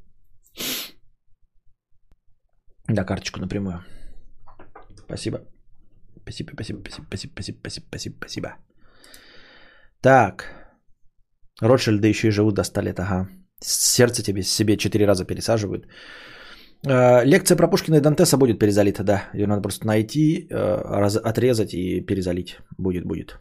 [2.89, 3.85] Да, карточку напрямую.
[5.13, 5.39] Спасибо.
[6.23, 8.49] Спасибо, спасибо, спасибо, спасибо, спасибо, спасибо, спасибо, спасибо.
[10.01, 10.45] Так.
[11.61, 13.29] Ротшильды еще и живут до 100 лет, ага.
[13.61, 15.87] Сердце тебе себе четыре раза пересаживают.
[16.87, 19.29] Э, лекция про Пушкина и Дантеса будет перезалита, да.
[19.35, 22.57] Ее надо просто найти, э, раз, отрезать и перезалить.
[22.79, 23.41] Будет, будет.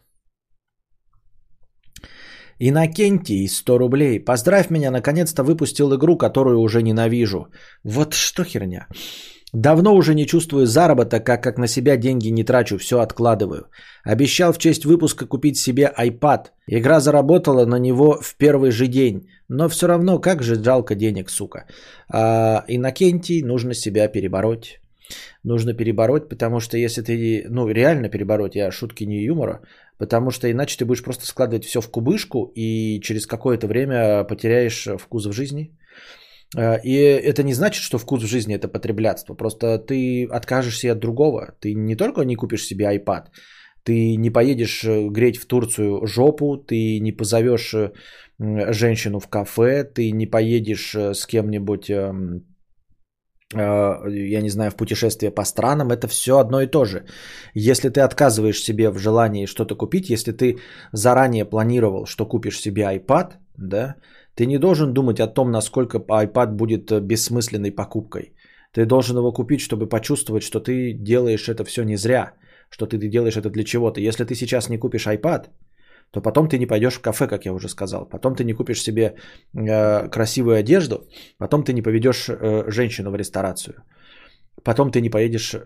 [2.58, 4.20] Иннокентий, 100 рублей.
[4.20, 7.48] Поздравь меня, наконец-то выпустил игру, которую уже ненавижу.
[7.82, 8.86] Вот что херня.
[9.52, 13.66] Давно уже не чувствую заработок, как, как на себя деньги не трачу, все откладываю.
[14.02, 16.46] Обещал в честь выпуска купить себе iPad.
[16.66, 19.28] Игра заработала на него в первый же день.
[19.48, 21.66] Но все равно, как же жалко денег, сука.
[22.08, 24.80] А, Иннокентий, нужно себя перебороть.
[25.44, 29.60] Нужно перебороть, потому что если ты, ну реально перебороть, я шутки не юмора,
[29.98, 34.88] потому что иначе ты будешь просто складывать все в кубышку и через какое-то время потеряешь
[34.98, 35.76] вкус в жизни.
[36.56, 39.34] Э, и это не значит, что вкус в жизни это потреблятство.
[39.34, 41.54] Просто ты откажешься от другого.
[41.60, 43.26] Ты не только не купишь себе iPad,
[43.84, 47.92] ты не поедешь э, греть в Турцию жопу, ты не позовешь э,
[48.72, 52.46] женщину в кафе, ты не поедешь с кем-нибудь, эм,
[53.54, 55.90] я не знаю, в путешествие по странам.
[55.90, 57.04] Это все одно и то же.
[57.54, 60.58] Если ты отказываешь себе в желании что-то купить, если ты
[60.92, 63.96] заранее планировал, что купишь себе iPad, да,
[64.34, 68.32] ты не должен думать о том, насколько iPad будет э, бессмысленной покупкой.
[68.72, 72.32] Ты должен его купить, чтобы почувствовать, что ты делаешь это все не зря,
[72.70, 74.00] что ты делаешь это для чего-то.
[74.00, 75.48] Если ты сейчас не купишь iPad,
[76.10, 78.08] то потом ты не пойдешь в кафе, как я уже сказал.
[78.08, 79.14] Потом ты не купишь себе
[79.54, 81.06] э, красивую одежду,
[81.38, 83.74] потом ты не поведешь э, женщину в ресторацию.
[84.62, 85.60] Потом ты не поедешь э,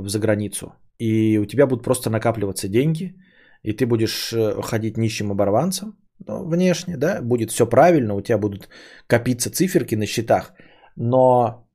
[0.00, 0.74] в заграницу.
[0.98, 3.14] И у тебя будут просто накапливаться деньги,
[3.62, 5.96] и ты будешь э, ходить нищим оборванцем,
[6.26, 8.68] ну, внешне, да, будет все правильно, у тебя будут
[9.06, 10.52] копиться циферки на счетах,
[10.96, 11.66] но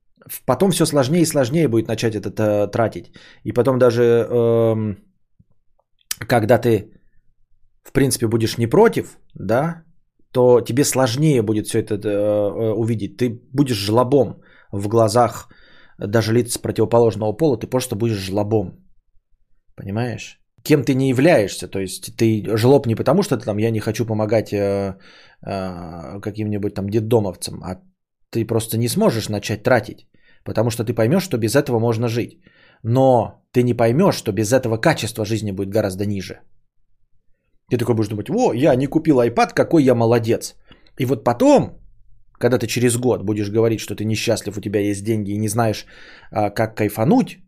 [0.46, 3.12] потом все сложнее и сложнее будет начать это тратить.
[3.44, 4.94] И потом даже, э,
[6.26, 6.92] когда ты,
[7.82, 9.82] в принципе, будешь не против, да,
[10.32, 13.16] то тебе сложнее будет все это э, э, увидеть.
[13.16, 14.42] Ты будешь жлобом
[14.72, 15.48] в глазах
[15.98, 18.84] даже лиц противоположного пола, ты просто будешь жлобом.
[19.76, 20.37] Понимаешь?
[20.62, 21.68] Кем ты не являешься.
[21.68, 24.96] То есть ты жлоб не потому, что ты там я не хочу помогать э,
[25.46, 27.80] э, каким-нибудь там детдомовцам, а
[28.30, 30.06] ты просто не сможешь начать тратить,
[30.44, 32.40] потому что ты поймешь, что без этого можно жить.
[32.82, 36.40] Но ты не поймешь, что без этого качество жизни будет гораздо ниже.
[37.70, 40.54] Ты такой будешь думать, о, я не купил iPad, какой я молодец.
[40.98, 41.78] И вот потом,
[42.38, 45.48] когда ты через год будешь говорить, что ты несчастлив, у тебя есть деньги и не
[45.48, 45.86] знаешь,
[46.30, 47.38] а, как кайфануть,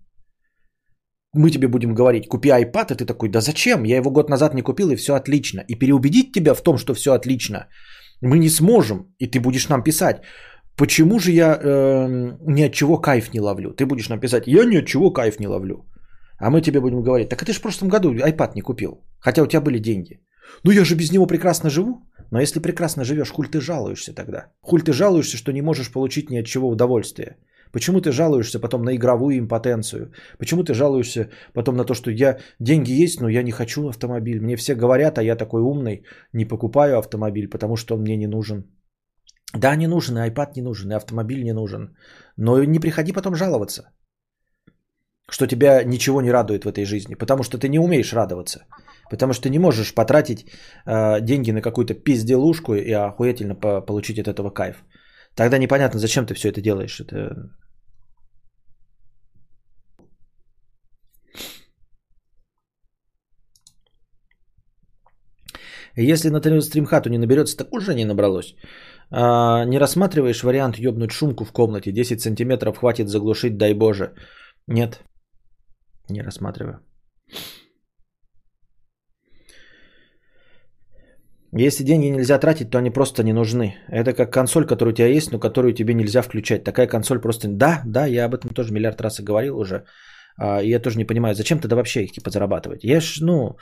[1.35, 3.85] мы тебе будем говорить, купи iPad, и ты такой, да зачем?
[3.85, 5.65] Я его год назад не купил, и все отлично.
[5.69, 7.69] И переубедить тебя в том, что все отлично,
[8.21, 9.15] мы не сможем.
[9.19, 10.23] И ты будешь нам писать,
[10.77, 13.73] почему же я э, ни от чего кайф не ловлю?
[13.73, 15.87] Ты будешь нам писать, я ни от чего кайф не ловлю.
[16.39, 19.05] А мы тебе будем говорить, так а ты же в прошлом году iPad не купил,
[19.21, 20.21] хотя у тебя были деньги.
[20.65, 22.03] Ну я же без него прекрасно живу.
[22.31, 24.47] Но если прекрасно живешь, хуль ты жалуешься тогда?
[24.63, 27.37] Хуль ты жалуешься, что не можешь получить ни от чего удовольствия?
[27.73, 30.13] Почему ты жалуешься потом на игровую импотенцию?
[30.39, 34.41] Почему ты жалуешься потом на то, что я деньги есть, но я не хочу автомобиль?
[34.41, 38.27] Мне все говорят, а я такой умный, не покупаю автомобиль, потому что он мне не
[38.27, 38.65] нужен.
[39.55, 41.97] Да, не нужен, и iPad не нужен, и автомобиль не нужен.
[42.37, 43.83] Но не приходи потом жаловаться,
[45.29, 48.67] что тебя ничего не радует в этой жизни, потому что ты не умеешь радоваться.
[49.11, 50.47] Потому что ты не можешь потратить
[50.87, 54.85] э, деньги на какую-то пизделушку и охуительно по- получить от этого кайф.
[55.35, 57.01] Тогда непонятно, зачем ты все это делаешь.
[57.01, 57.51] Это...
[65.97, 68.55] Если на стримхату не наберется, так уже не набралось.
[69.11, 71.93] А, не рассматриваешь вариант ёбнуть шумку в комнате?
[71.93, 74.15] 10 сантиметров хватит заглушить, дай боже.
[74.67, 75.01] Нет,
[76.09, 76.81] не рассматриваю.
[81.53, 83.75] Если деньги нельзя тратить, то они просто не нужны.
[83.89, 86.65] Это как консоль, которая у тебя есть, но которую тебе нельзя включать.
[86.65, 87.49] Такая консоль просто...
[87.49, 89.85] Да, да, я об этом тоже миллиард раз и говорил уже.
[90.37, 92.85] А, я тоже не понимаю, зачем тогда вообще их типа зарабатывать.
[92.85, 93.57] Я ж, ну...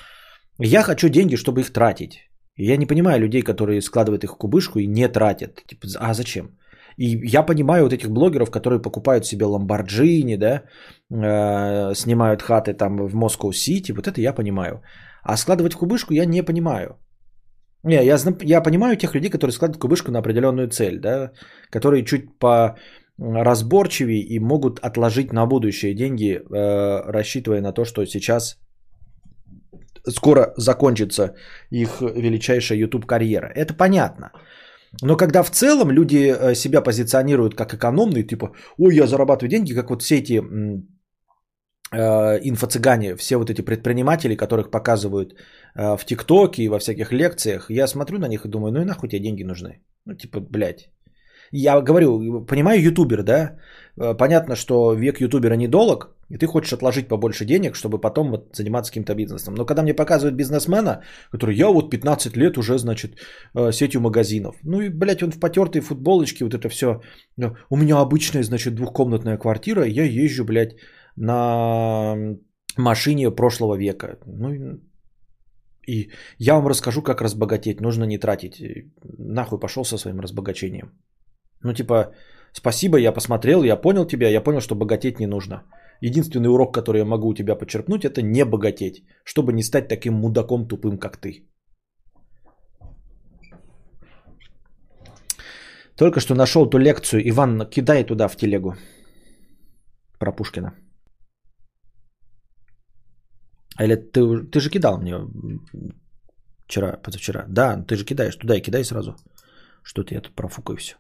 [0.60, 2.28] Я хочу деньги, чтобы их тратить.
[2.56, 5.62] Я не понимаю людей, которые складывают их в кубышку и не тратят.
[5.66, 6.58] Типа, а зачем?
[6.98, 10.64] И я понимаю вот этих блогеров, которые покупают себе Ламборджини, да,
[11.10, 14.82] э, снимают хаты там в Москва-Сити, вот это я понимаю.
[15.22, 16.96] А складывать в кубышку я не понимаю.
[17.84, 21.32] Не, я, я понимаю тех людей, которые складывают кубышку на определенную цель, да,
[21.70, 22.76] которые чуть по
[23.18, 28.58] разборчивее и могут отложить на будущее деньги, э, рассчитывая на то, что сейчас
[30.08, 31.34] скоро закончится
[31.70, 33.50] их величайшая YouTube карьера.
[33.54, 34.30] Это понятно.
[35.02, 39.74] Но когда в целом люди э, себя позиционируют как экономные, типа, ой, я зарабатываю деньги,
[39.74, 40.42] как вот все эти
[41.96, 45.34] инфо-цыгане, все вот эти предприниматели, которых показывают
[45.74, 48.84] э, в ТикТоке и во всяких лекциях, я смотрю на них и думаю, ну и
[48.84, 49.80] нахуй тебе деньги нужны?
[50.04, 50.90] Ну типа, блядь.
[51.50, 53.56] Я говорю, понимаю, ютубер, да?
[53.96, 58.56] Э, понятно, что век ютубера недолг, и ты хочешь отложить побольше денег, чтобы потом вот
[58.56, 59.54] заниматься каким-то бизнесом.
[59.54, 63.12] Но когда мне показывают бизнесмена, который я вот 15 лет уже, значит,
[63.54, 64.56] э, сетью магазинов.
[64.62, 67.00] Ну и, блядь, он в потертой футболочке, вот это все.
[67.70, 70.76] У меня обычная, значит, двухкомнатная квартира, я езжу, блядь,
[71.20, 72.16] на
[72.76, 74.18] машине прошлого века.
[74.26, 74.80] Ну
[75.88, 77.80] и я вам расскажу, как разбогатеть.
[77.80, 78.62] Нужно не тратить.
[79.18, 80.92] Нахуй пошел со своим разбогачением.
[81.62, 82.12] Ну типа,
[82.52, 85.62] спасибо, я посмотрел, я понял тебя, я понял, что богатеть не нужно.
[86.00, 90.14] Единственный урок, который я могу у тебя подчеркнуть, это не богатеть, чтобы не стать таким
[90.14, 91.48] мудаком тупым, как ты.
[95.96, 97.28] Только что нашел ту лекцию.
[97.28, 98.74] Иван, кидай туда в телегу.
[100.20, 100.72] Про Пушкина.
[103.80, 105.16] Или ты, ты же кидал мне
[106.66, 107.44] вчера, позавчера.
[107.48, 109.16] Да, ты же кидаешь туда и кидай сразу.
[109.82, 110.94] Что-то я тут профукаю все.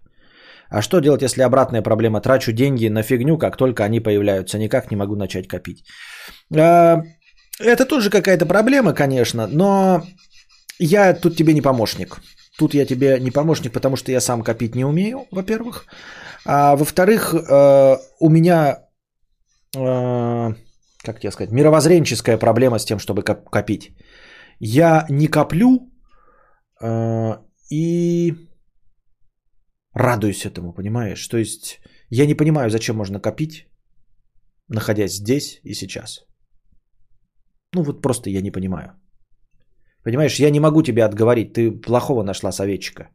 [0.70, 2.20] А что делать, если обратная проблема?
[2.20, 4.58] Трачу деньги на фигню, как только они появляются.
[4.58, 5.84] Никак не могу начать копить.
[6.56, 7.02] А,
[7.58, 10.02] это тоже какая-то проблема, конечно, но
[10.78, 12.20] я тут тебе не помощник.
[12.58, 15.86] Тут я тебе не помощник, потому что я сам копить не умею, во-первых.
[16.44, 18.78] А во-вторых, э, у меня,
[19.76, 20.54] э,
[21.12, 23.92] как тебе сказать, мировоззренческая проблема с тем, чтобы копить.
[24.60, 25.92] Я не коплю
[26.82, 27.36] э,
[27.70, 28.34] и
[29.94, 31.28] радуюсь этому, понимаешь?
[31.28, 31.80] То есть
[32.10, 33.66] я не понимаю, зачем можно копить,
[34.68, 36.24] находясь здесь и сейчас.
[37.74, 38.92] Ну вот просто я не понимаю.
[40.04, 43.10] Понимаешь, я не могу тебя отговорить, ты плохого нашла советчика.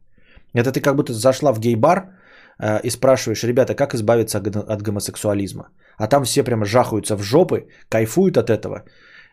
[0.54, 2.23] Это ты как будто зашла в гей-бар
[2.84, 5.68] и спрашиваешь, ребята, как избавиться от гомосексуализма?
[5.98, 8.84] А там все прямо жахаются в жопы, кайфуют от этого.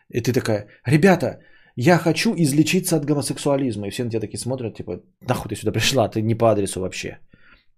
[0.08, 1.38] И ты такая, ребята,
[1.76, 3.86] я хочу излечиться от гомосексуализма.
[3.86, 6.80] И все на тебя такие смотрят, типа, нахуй ты сюда пришла, ты не по адресу
[6.80, 7.18] вообще.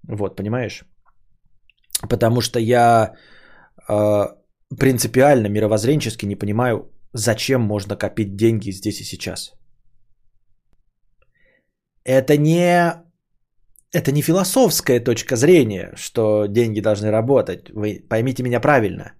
[0.08, 0.84] Вот, понимаешь?
[2.08, 3.14] Потому что я
[3.88, 4.26] э,
[4.78, 9.52] принципиально, мировоззренчески не понимаю, зачем можно копить деньги здесь и сейчас.
[12.04, 12.92] Это не,
[13.94, 17.70] это не философская точка зрения, что деньги должны работать.
[17.70, 19.12] Вы поймите меня правильно.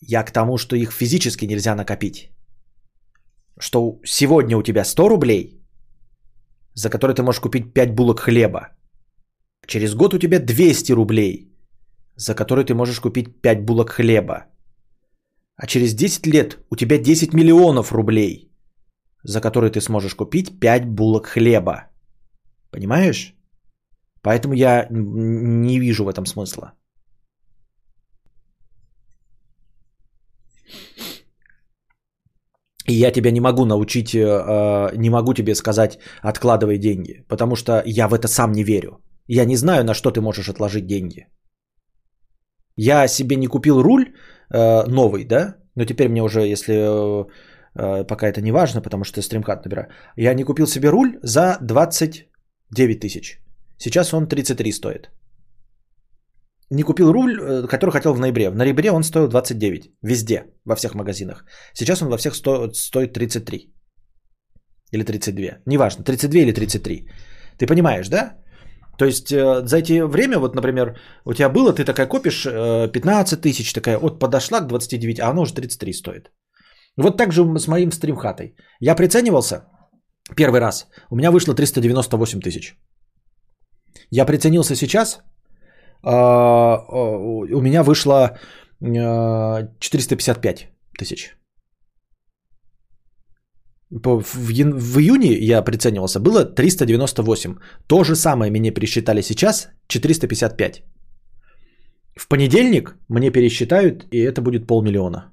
[0.00, 2.30] Я к тому, что их физически нельзя накопить.
[3.60, 5.60] Что сегодня у тебя 100 рублей,
[6.74, 8.68] за которые ты можешь купить 5 булок хлеба.
[9.66, 11.52] Через год у тебя 200 рублей,
[12.16, 14.46] за которые ты можешь купить 5 булок хлеба.
[15.56, 18.52] А через 10 лет у тебя 10 миллионов рублей,
[19.24, 21.88] за которые ты сможешь купить 5 булок хлеба.
[22.70, 23.37] Понимаешь?
[24.22, 26.72] Поэтому я не вижу в этом смысла.
[32.88, 37.56] И я тебя не могу научить, э, э, не могу тебе сказать, откладывай деньги, потому
[37.56, 38.90] что я в это сам не верю.
[39.28, 41.26] Я не знаю, на что ты можешь отложить деньги.
[42.76, 44.04] Я себе не купил руль
[44.50, 45.56] э, новый, да?
[45.74, 47.26] Но теперь мне уже, если
[48.08, 49.88] пока это не важно, потому что стримкат набираю.
[50.16, 53.38] Я не купил себе руль за 29 тысяч.
[53.78, 55.10] Сейчас он 33 стоит.
[56.70, 58.50] Не купил руль, э, который хотел в ноябре.
[58.50, 59.90] В ноябре он стоил 29.
[60.02, 61.44] Везде, во всех магазинах.
[61.74, 63.72] Сейчас он во всех сто, стоит 33.
[64.92, 65.62] Или 32.
[65.66, 67.08] Неважно, 32 или 33.
[67.58, 68.36] Ты понимаешь, да?
[68.98, 73.32] То есть э, за эти время, вот, например, у тебя было, ты такая копишь 15
[73.32, 76.30] э, тысяч, такая, вот подошла к 29, а она уже 33 стоит.
[76.96, 78.56] Вот так же с моим стримхатой.
[78.80, 79.62] Я приценивался
[80.36, 82.76] первый раз, у меня вышло 398 тысяч.
[84.10, 85.20] Я приценился сейчас,
[86.02, 88.38] а, у меня вышло
[88.80, 90.68] 455
[90.98, 91.34] тысяч.
[93.90, 97.56] В, в июне я приценивался, было 398.
[97.86, 100.82] То же самое мне пересчитали сейчас 455.
[102.16, 105.32] В понедельник мне пересчитают, и это будет полмиллиона.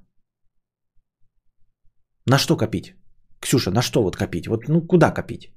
[2.26, 2.94] На что копить?
[3.40, 4.46] Ксюша, на что вот копить?
[4.46, 5.55] Вот ну куда копить?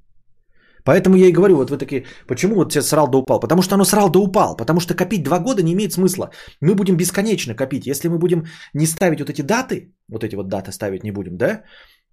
[0.84, 3.40] Поэтому я и говорю, вот вы такие, почему вот тебе срал да упал?
[3.40, 6.32] Потому что оно срал да упал, потому что копить два года не имеет смысла.
[6.62, 7.88] Мы будем бесконечно копить.
[7.88, 11.38] Если мы будем не ставить вот эти даты, вот эти вот даты ставить не будем,
[11.38, 11.64] да,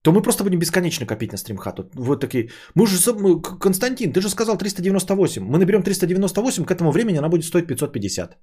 [0.03, 1.91] то мы просто будем бесконечно копить на стримхату.
[1.95, 5.43] Вот такие, мы же, мы, Константин, ты же сказал 398.
[5.43, 8.39] Мы наберем 398, к этому времени она будет стоить 550.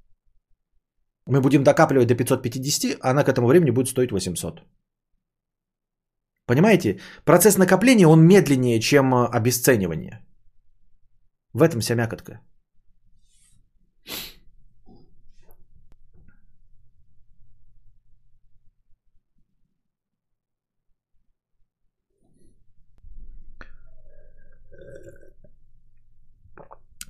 [1.27, 4.61] Мы будем докапливать до 550, а она к этому времени будет стоить 800.
[6.45, 6.99] Понимаете?
[7.25, 10.19] Процесс накопления, он медленнее, чем э, обесценивание.
[11.53, 12.41] В этом вся мякотка.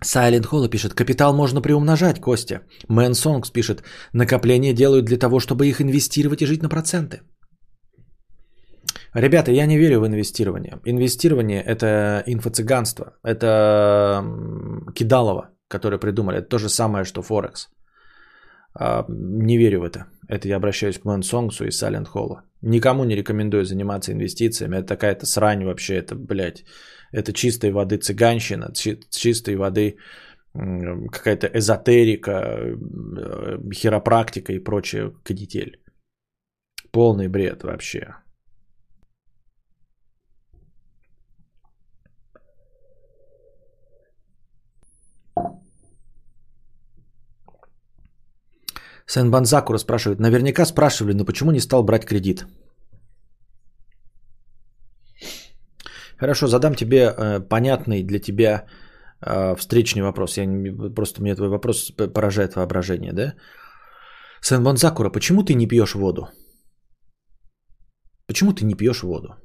[0.03, 2.61] Silent Hollow пишет, капитал можно приумножать, Костя.
[2.89, 3.83] Man Songs пишет,
[4.13, 7.21] накопления делают для того, чтобы их инвестировать и жить на проценты.
[9.15, 10.79] Ребята, я не верю в инвестирование.
[10.85, 13.13] Инвестирование– это инфо-цыганство.
[13.23, 14.23] Это
[14.95, 16.39] кидалово, которое придумали.
[16.39, 17.69] Это то же самое, что Форекс.
[18.73, 20.07] А, не верю в это.
[20.27, 22.41] Это я обращаюсь к Мансонгсу и Silent Холлу.
[22.61, 24.77] Никому не рекомендую заниматься инвестициями.
[24.77, 25.95] Это такая-то срань вообще.
[25.95, 26.63] Это, блядь,
[27.11, 28.73] это чистой воды цыганщина,
[29.09, 29.97] чистой воды
[30.53, 35.79] какая-то эзотерика, э, хиропрактика и прочее канитель.
[36.91, 38.22] Полный бред вообще.
[49.05, 52.45] Сен Банзакура спрашивает, наверняка спрашивали, но почему не стал брать кредит?
[56.17, 58.65] Хорошо, задам тебе э, понятный для тебя
[59.21, 60.37] э, встречный вопрос.
[60.37, 63.33] Я не, просто мне твой вопрос поражает воображение, да?
[64.41, 66.29] Сен Банзакура, почему ты не пьешь воду?
[68.27, 69.35] Почему ты не пьешь воду?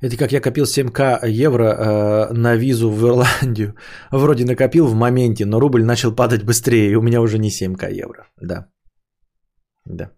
[0.00, 3.74] Это как я копил 7к евро э, на визу в Ирландию.
[4.12, 7.90] Вроде накопил в моменте, но рубль начал падать быстрее, и у меня уже не 7к
[7.90, 8.28] евро.
[8.40, 8.68] Да.
[9.84, 10.12] Да.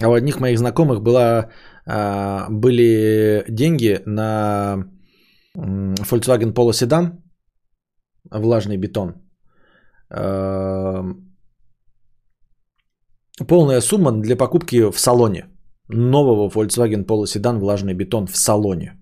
[0.00, 1.50] А у одних моих знакомых была,
[1.86, 4.86] э, были деньги на
[5.54, 7.18] Volkswagen Polo Sedan,
[8.30, 9.14] влажный бетон.
[10.08, 11.02] Э,
[13.46, 15.49] полная сумма для покупки в салоне
[15.94, 18.98] нового Volkswagen Polo Sedan влажный бетон в салоне.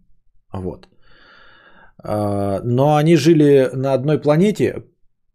[0.52, 0.88] Вот.
[2.02, 4.84] А, но они жили на одной планете,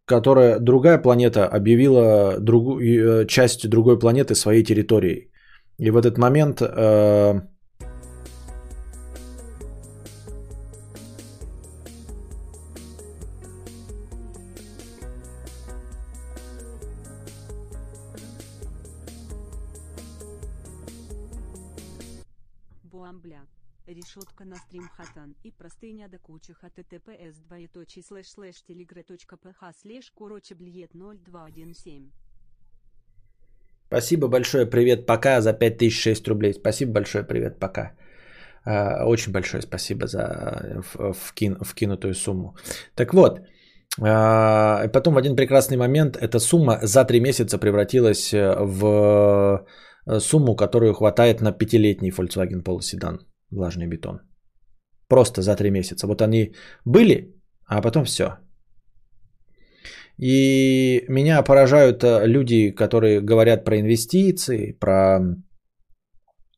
[0.06, 5.32] которая другая планета объявила другую, э, часть другой планеты своей территорией.
[5.80, 7.42] И в этот момент э,
[24.74, 30.56] решетка на стрим хатан и простыня до кучи https двоеточие слэш слэш телегрэ.пх слэш короче
[30.56, 32.12] блиет 0217.
[33.88, 36.54] Спасибо большое, привет, пока за 5006 рублей.
[36.54, 37.92] Спасибо большое, привет, пока.
[38.66, 42.56] А, очень большое спасибо за вкин, вкинутую сумму.
[42.96, 43.40] Так вот,
[44.02, 49.66] а, потом в один прекрасный момент эта сумма за три месяца превратилась в
[50.20, 53.20] сумму, которую хватает на пятилетний Volkswagen Polo Sedan
[53.52, 54.33] влажный бетон.
[55.14, 56.08] Просто за три месяца.
[56.08, 57.36] Вот они были,
[57.68, 58.26] а потом все.
[60.18, 65.20] И меня поражают э, люди, которые говорят про инвестиции, про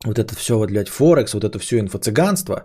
[0.05, 2.55] вот это все, вот, блядь, Форекс, вот это все инфо-цыганство,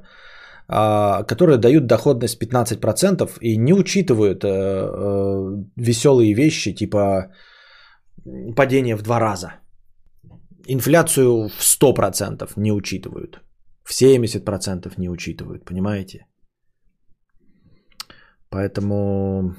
[0.68, 7.32] а, которые дают доходность 15% и не учитывают э, э, веселые вещи, типа
[8.56, 9.54] падение в два раза.
[10.68, 13.40] Инфляцию в 100% не учитывают
[13.90, 16.26] в 70% не учитывают, понимаете?
[18.50, 19.54] Поэтому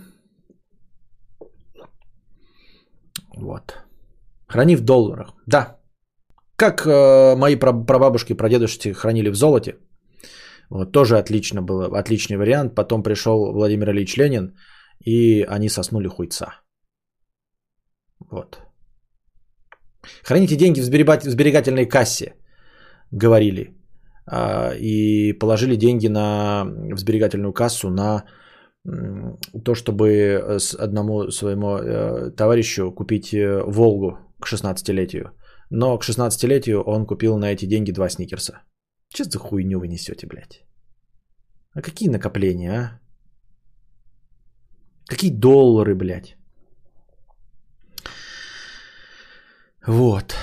[3.37, 3.77] вот.
[4.47, 5.33] Храни в долларах.
[5.47, 5.79] Да.
[6.55, 9.77] Как э, мои прабабушки, прадедушки хранили в золоте.
[10.69, 12.75] Вот, тоже отлично было, отличный вариант.
[12.75, 14.55] Потом пришел Владимир Ильич Ленин,
[15.05, 16.61] и они соснули хуйца.
[18.19, 18.61] Вот.
[20.23, 22.35] Храните деньги в сберегательной кассе,
[23.11, 23.80] говорили.
[24.25, 28.25] А, и положили деньги на, в сберегательную кассу на
[29.63, 35.31] то, чтобы с одному своему э, товарищу купить э, Волгу к 16-летию.
[35.69, 38.63] Но к 16-летию он купил на эти деньги два сникерса.
[39.13, 40.63] Что за хуйню вы несете, блядь?
[41.73, 42.99] А какие накопления, а?
[45.07, 46.35] Какие доллары, блядь?
[49.87, 50.35] Вот.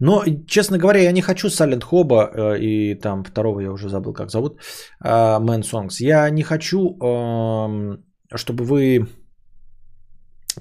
[0.00, 4.12] Но, честно говоря, я не хочу Silent Хоба э, и там второго я уже забыл,
[4.12, 4.58] как зовут,
[5.04, 6.00] Man Songs.
[6.00, 7.98] Я не хочу, э,
[8.34, 9.06] чтобы вы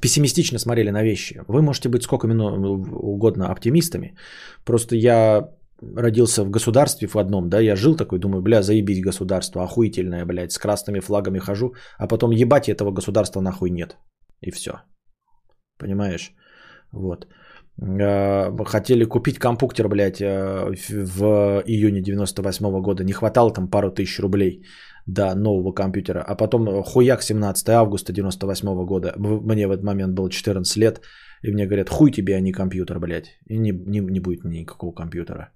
[0.02, 1.42] пессимистично смотрели на вещи.
[1.48, 4.16] Вы можете быть сколько минут угодно оптимистами.
[4.66, 5.50] Просто я
[5.82, 10.52] родился в государстве в одном, да, я жил такой, думаю, бля, заебись государство, охуительное, блядь,
[10.52, 13.98] с красными флагами хожу, а потом ебать этого государства нахуй нет.
[14.42, 14.72] И все.
[15.78, 16.34] Понимаешь?
[16.92, 17.28] Вот.
[17.82, 23.04] Э, хотели купить компьютер, блядь, э, в июне 98 года.
[23.04, 24.66] Не хватало там пару тысяч рублей
[25.08, 26.24] до нового компьютера.
[26.28, 29.14] А потом хуяк 17 августа 98 года.
[29.18, 31.02] Мне в этот момент было 14 лет.
[31.44, 33.40] И мне говорят, хуй тебе, а не компьютер, блядь.
[33.48, 35.50] И не, не, не будет никакого компьютера.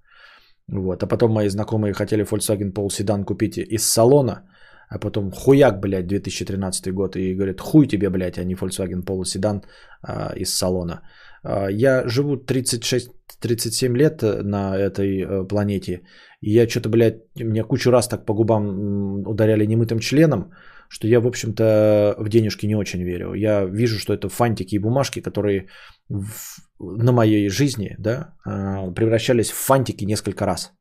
[0.67, 1.03] Вот.
[1.03, 4.43] А потом мои знакомые хотели Volkswagen Polo седан купить из салона.
[4.89, 7.15] А потом хуяк, блядь, 2013 год.
[7.15, 9.61] И говорят, хуй тебе, блядь, а не Volkswagen Polo седан
[10.01, 11.01] а, из салона.
[11.43, 16.01] А, я живу 36-37 лет э, на этой э, планете.
[16.41, 20.51] И я что-то, блядь, меня кучу раз так по губам ударяли немытым членом,
[20.89, 23.33] что я, в общем-то, в денежки не очень верю.
[23.33, 25.67] Я вижу, что это фантики и бумажки, которые
[26.09, 30.71] в, на моей жизни да, а, превращались в фантики несколько раз.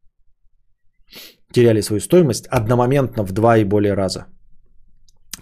[1.53, 4.27] Теряли свою стоимость одномоментно в два и более раза.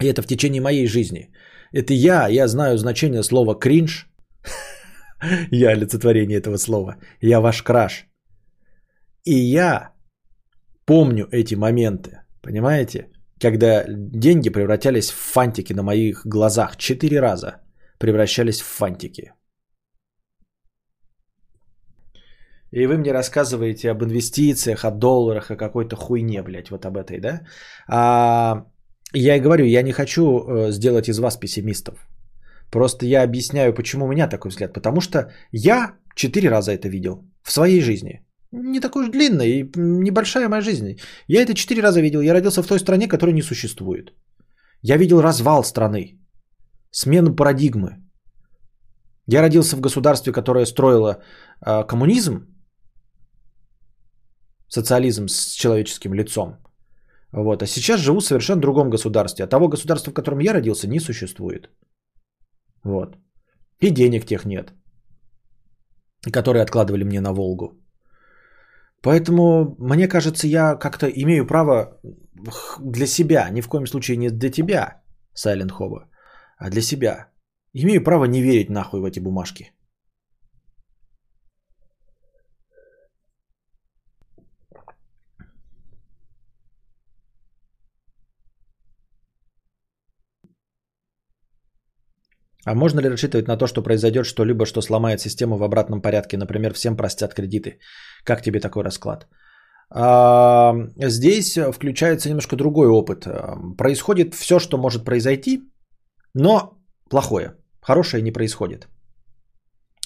[0.01, 1.31] И это в течение моей жизни.
[1.73, 4.07] Это я, я знаю значение слова кринж–
[5.51, 6.95] Я олицетворение этого слова.
[7.21, 8.07] Я ваш краш.
[9.23, 9.93] И я
[10.85, 12.11] помню эти моменты,
[12.41, 13.07] понимаете?
[13.39, 16.77] Когда деньги превратялись в фантики на моих глазах.
[16.77, 17.61] Четыре раза
[17.99, 19.33] превращались в фантики.
[22.71, 27.19] И вы мне рассказываете об инвестициях, о долларах, о какой-то хуйне, блядь, вот об этой,
[27.19, 27.41] да?
[27.87, 28.65] А,
[29.13, 32.07] я и говорю, я не хочу э, сделать из вас пессимистов.
[32.71, 34.73] Просто я объясняю, почему у меня такой взгляд.
[34.73, 38.25] Потому что я четыре раза это видел в своей жизни.
[38.51, 40.97] Не такой уж длинная и небольшая моя жизнь.
[41.27, 42.21] Я это четыре раза видел.
[42.21, 44.13] Я родился в той стране, которая не существует.
[44.81, 46.19] Я видел развал страны,
[46.91, 47.97] смену парадигмы.
[49.27, 51.21] Я родился в государстве, которое строило
[51.65, 52.47] э, коммунизм,
[54.67, 56.57] социализм с человеческим лицом.
[57.33, 57.63] Вот.
[57.63, 59.45] А сейчас живу в совершенно другом государстве.
[59.45, 61.69] А того государства, в котором я родился, не существует.
[62.83, 63.17] Вот.
[63.79, 64.73] И денег тех нет,
[66.31, 67.77] которые откладывали мне на Волгу.
[69.01, 71.99] Поэтому, мне кажется, я как-то имею право
[72.79, 75.01] для себя, ни в коем случае не для тебя,
[75.33, 76.09] Сайлент Хоба,
[76.57, 77.27] а для себя.
[77.73, 79.71] Имею право не верить нахуй в эти бумажки.
[92.65, 96.37] А можно ли рассчитывать на то, что произойдет что-либо, что сломает систему в обратном порядке?
[96.37, 97.79] Например, всем простят кредиты.
[98.23, 99.27] Как тебе такой расклад?
[99.93, 103.27] А, здесь включается немножко другой опыт.
[103.77, 105.61] Происходит все, что может произойти,
[106.33, 106.77] но
[107.09, 107.55] плохое.
[107.81, 108.87] Хорошее не происходит.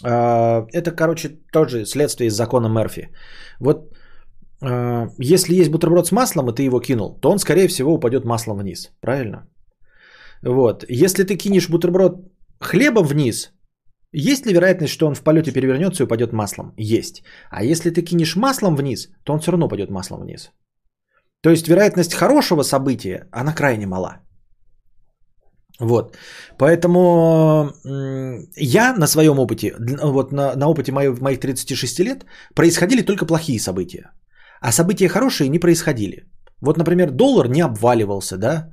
[0.04, 3.10] А, это, короче, тоже следствие из закона Мерфи.
[3.60, 3.94] Вот
[4.62, 8.26] а, если есть бутерброд с маслом, и ты его кинул, то он, скорее всего, упадет
[8.26, 8.92] маслом вниз.
[9.02, 9.48] Правильно?
[10.42, 10.86] Вот.
[10.90, 13.52] Если ты кинешь бутерброд хлеба вниз,
[14.12, 16.74] есть ли вероятность, что он в полете перевернется и упадет маслом?
[16.78, 17.24] Есть.
[17.50, 20.52] А если ты кинешь маслом вниз, то он все равно упадет маслом вниз.
[21.42, 24.22] То есть вероятность хорошего события, она крайне мала.
[25.80, 26.16] Вот.
[26.58, 27.74] Поэтому
[28.56, 32.26] я на своем опыте, вот на, на опыте моих, моих 36 лет,
[32.56, 34.12] происходили только плохие события.
[34.62, 36.24] А события хорошие не происходили.
[36.62, 38.70] Вот, например, доллар не обваливался, да,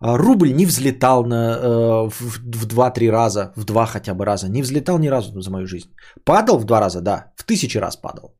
[0.00, 4.48] рубль не взлетал на, э, в, в 2-3 раза, в 2 хотя бы раза.
[4.48, 5.88] Не взлетал ни разу за мою жизнь.
[6.24, 7.32] Падал в 2 раза, да.
[7.36, 8.34] В тысячи раз падал.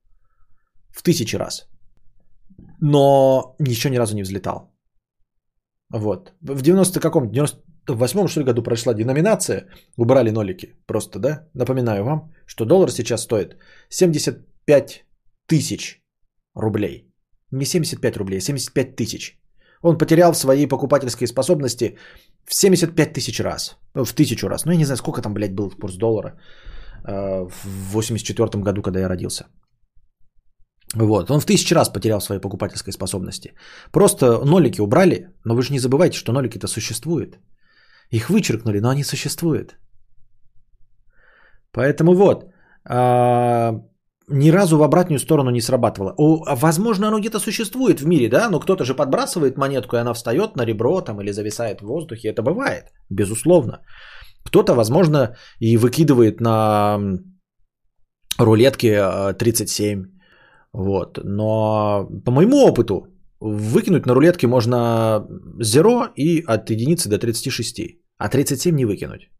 [0.90, 1.68] В тысячи раз.
[2.80, 4.72] Но еще ни разу не взлетал.
[5.92, 6.32] Вот.
[6.40, 7.30] В 90 каком?
[7.30, 9.66] 98 что ли году прошла деноминация.
[9.96, 10.74] Убрали нолики.
[10.86, 11.48] Просто, да?
[11.54, 13.56] Напоминаю вам, что доллар сейчас стоит
[13.90, 15.04] 75
[15.46, 16.02] тысяч
[16.54, 17.12] рублей.
[17.52, 19.39] Не 75 рублей, 75 а тысяч.
[19.82, 21.96] Он потерял свои покупательские способности
[22.44, 23.76] в 75 тысяч раз.
[23.94, 24.64] Ну, в тысячу раз.
[24.64, 26.38] Ну, я не знаю, сколько там, блядь, был курс доллара
[27.04, 29.44] э, в 84 году, когда я родился.
[30.94, 31.30] Вот.
[31.30, 33.54] Он в тысячу раз потерял свои покупательской способности.
[33.92, 37.38] Просто нолики убрали, но вы же не забывайте, что нолики-то существуют.
[38.10, 39.78] Их вычеркнули, но они существуют.
[41.72, 42.44] Поэтому вот,
[42.84, 43.72] а,
[44.30, 46.14] ни разу в обратную сторону не срабатывало.
[46.16, 50.14] О, возможно, оно где-то существует в мире, да, но кто-то же подбрасывает монетку, и она
[50.14, 52.28] встает на ребро там или зависает в воздухе.
[52.28, 53.80] Это бывает, безусловно.
[54.44, 56.98] Кто-то, возможно, и выкидывает на
[58.38, 60.04] рулетке 37.
[60.72, 61.18] Вот.
[61.24, 63.06] Но по моему опыту,
[63.40, 65.26] выкинуть на рулетке можно
[65.58, 67.98] 0 и от единицы до 36.
[68.18, 69.30] А 37 не выкинуть.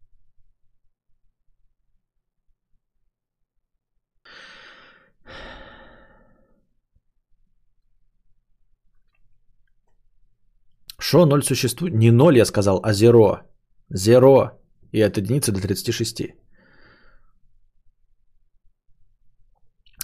[11.10, 11.94] Что 0 существует?
[11.94, 13.42] Не 0 я сказал, а 0.
[13.88, 14.50] 0.
[14.92, 16.36] И от единицы до 36.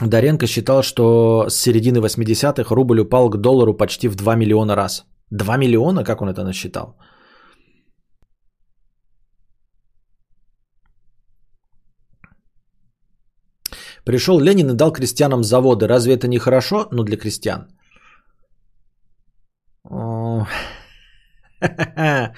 [0.01, 5.07] Даренко считал, что с середины 80-х рубль упал к доллару почти в 2 миллиона раз.
[5.31, 6.05] 2 миллиона?
[6.05, 6.97] Как он это насчитал?
[14.05, 15.87] Пришел Ленин и дал крестьянам заводы.
[15.87, 16.89] Разве это не хорошо?
[16.91, 17.69] Ну, для крестьян.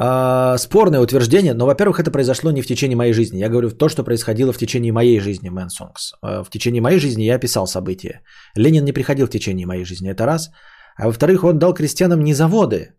[0.00, 3.38] А, спорное утверждение, но, во-первых, это произошло не в течение моей жизни.
[3.38, 6.12] Я говорю то, что происходило в течение моей жизни, Мэн Сонгс.
[6.22, 8.22] А, в течение моей жизни я описал события.
[8.54, 10.50] Ленин не приходил в течение моей жизни, это раз.
[10.96, 12.94] А во-вторых, он дал крестьянам не заводы.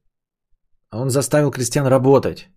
[0.92, 2.50] Он заставил крестьян работать.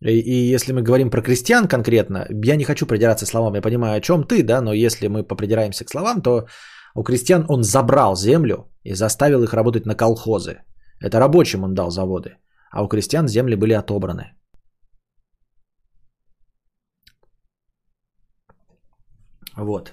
[0.00, 3.96] И, и если мы говорим про крестьян конкретно, я не хочу придираться словам, я понимаю,
[3.96, 6.46] о чем ты, да, но если мы попридираемся к словам, то
[6.94, 10.60] у крестьян он забрал землю и заставил их работать на колхозы.
[11.00, 12.36] Это рабочим он дал заводы,
[12.70, 14.34] а у крестьян земли были отобраны.
[19.56, 19.92] Вот.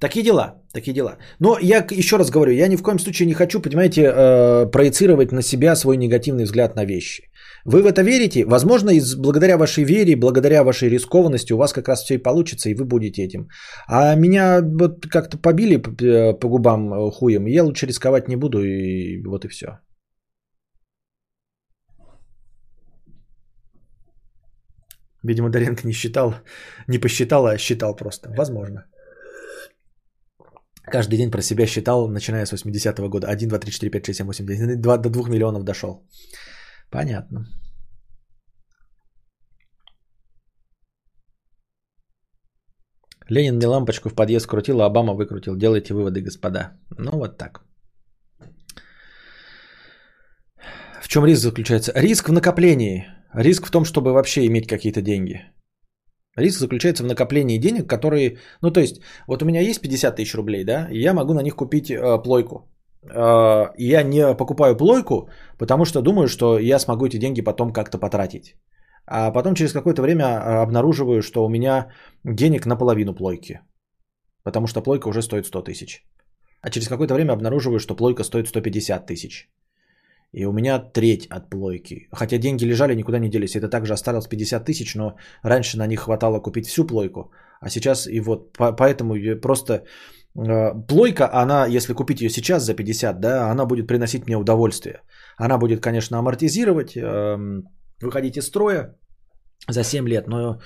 [0.00, 1.16] Такие дела, такие дела.
[1.38, 5.32] Но я еще раз говорю, я ни в коем случае не хочу, понимаете, э, проецировать
[5.32, 7.30] на себя свой негативный взгляд на вещи.
[7.64, 8.44] Вы в это верите?
[8.44, 12.70] Возможно, из, благодаря вашей вере, благодаря вашей рискованности у вас как раз все и получится,
[12.70, 13.48] и вы будете этим.
[13.86, 19.22] А меня вот как-то побили по, губам э, хуем, я лучше рисковать не буду, и
[19.24, 19.66] вот и все.
[25.24, 26.34] Видимо, Даренко не считал,
[26.88, 28.28] не посчитал, а считал просто.
[28.36, 28.86] Возможно.
[30.92, 33.28] Каждый день про себя считал, начиная с 80-го года.
[33.28, 36.02] 1, 2, 3, 4, 5, 6, 7, 8, 9, 2, до 2 миллионов дошел.
[36.92, 37.46] Понятно.
[43.28, 45.56] Ленин мне лампочку в подъезд крутил, а Обама выкрутил.
[45.56, 46.72] Делайте выводы, господа.
[46.98, 47.64] Ну вот так.
[51.02, 51.92] В чем риск заключается?
[51.94, 53.06] Риск в накоплении.
[53.34, 55.40] Риск в том, чтобы вообще иметь какие-то деньги.
[56.36, 58.38] Риск заключается в накоплении денег, которые...
[58.60, 61.42] Ну, то есть, вот у меня есть 50 тысяч рублей, да, и я могу на
[61.42, 62.71] них купить э, плойку.
[63.10, 67.98] Э, я не покупаю плойку, потому что думаю, что я смогу эти деньги потом как-то
[67.98, 68.56] потратить.
[69.06, 71.88] А потом через какое-то время э, обнаруживаю, что у меня
[72.24, 73.60] денег на половину плойки.
[74.44, 76.04] Потому что плойка уже стоит 100 тысяч.
[76.60, 79.48] А через какое-то время обнаруживаю, что плойка стоит 150 тысяч.
[80.32, 82.08] И у меня треть от плойки.
[82.12, 83.56] Хотя деньги лежали, никуда не делись.
[83.56, 87.32] Это также осталось 50 тысяч, но раньше на них хватало купить всю плойку.
[87.60, 89.84] А сейчас и вот поэтому просто
[90.34, 95.02] плойка, она, если купить ее сейчас за 50, да, она будет приносить мне удовольствие.
[95.36, 97.64] Она будет, конечно, амортизировать, эм,
[98.00, 98.96] выходить из строя
[99.68, 100.60] за 7 лет, но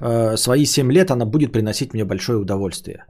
[0.00, 3.04] э, свои 7 лет она будет приносить мне большое удовольствие.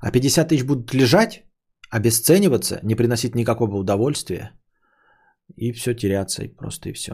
[0.00, 1.44] А 50 тысяч будут лежать,
[1.90, 4.52] обесцениваться, не приносить никакого удовольствия,
[5.56, 7.12] и все теряться, и просто и все.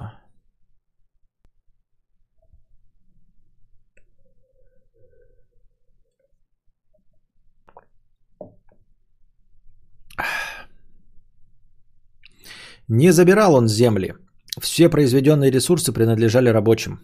[12.89, 14.15] Не забирал он земли.
[14.60, 16.98] Все произведенные ресурсы принадлежали рабочим.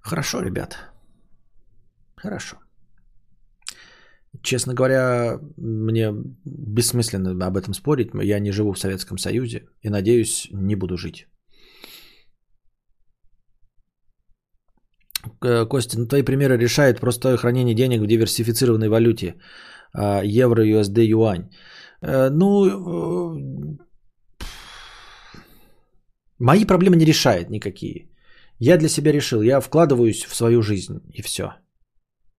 [0.00, 0.76] Хорошо, ребят.
[2.16, 2.56] Хорошо.
[4.42, 6.12] Честно говоря, мне
[6.44, 8.10] бессмысленно об этом спорить.
[8.22, 11.26] Я не живу в Советском Союзе и, надеюсь, не буду жить.
[15.68, 19.34] Костя, ну твои примеры решают просто хранение денег в диверсифицированной валюте.
[19.92, 21.50] А, евро, USD, юань.
[22.06, 23.76] Э, ну, э,
[26.38, 28.10] мои проблемы не решает никакие.
[28.60, 31.44] Я для себя решил, я вкладываюсь в свою жизнь и все,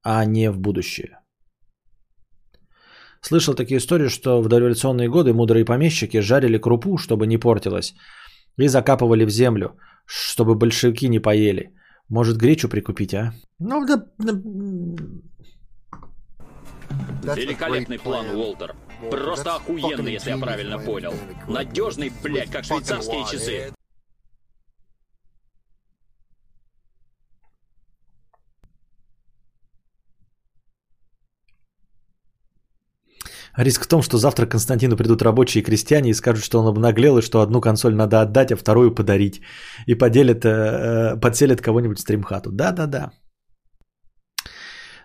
[0.04, 1.20] а не в будущее.
[3.22, 7.96] Слышал такие истории, что в дореволюционные годы мудрые помещики жарили крупу, чтобы не портилась,
[8.58, 11.74] и закапывали в землю, чтобы большевики не поели.
[12.10, 13.34] Может, гречу прикупить, а?
[13.60, 14.06] Ну, да,
[17.36, 18.76] Великолепный план, Уолтер.
[19.10, 21.14] Просто охуенный, если я правильно понял.
[21.48, 23.74] Надежный, блядь, как швейцарские часы.
[33.58, 36.68] Риск в том, что завтра к Константину придут рабочие и крестьяне и скажут, что он
[36.68, 39.42] обнаглел, и что одну консоль надо отдать, а вторую подарить.
[39.88, 42.52] И поделят, э, э, подселят кого-нибудь в стримхату.
[42.52, 43.12] Да-да-да.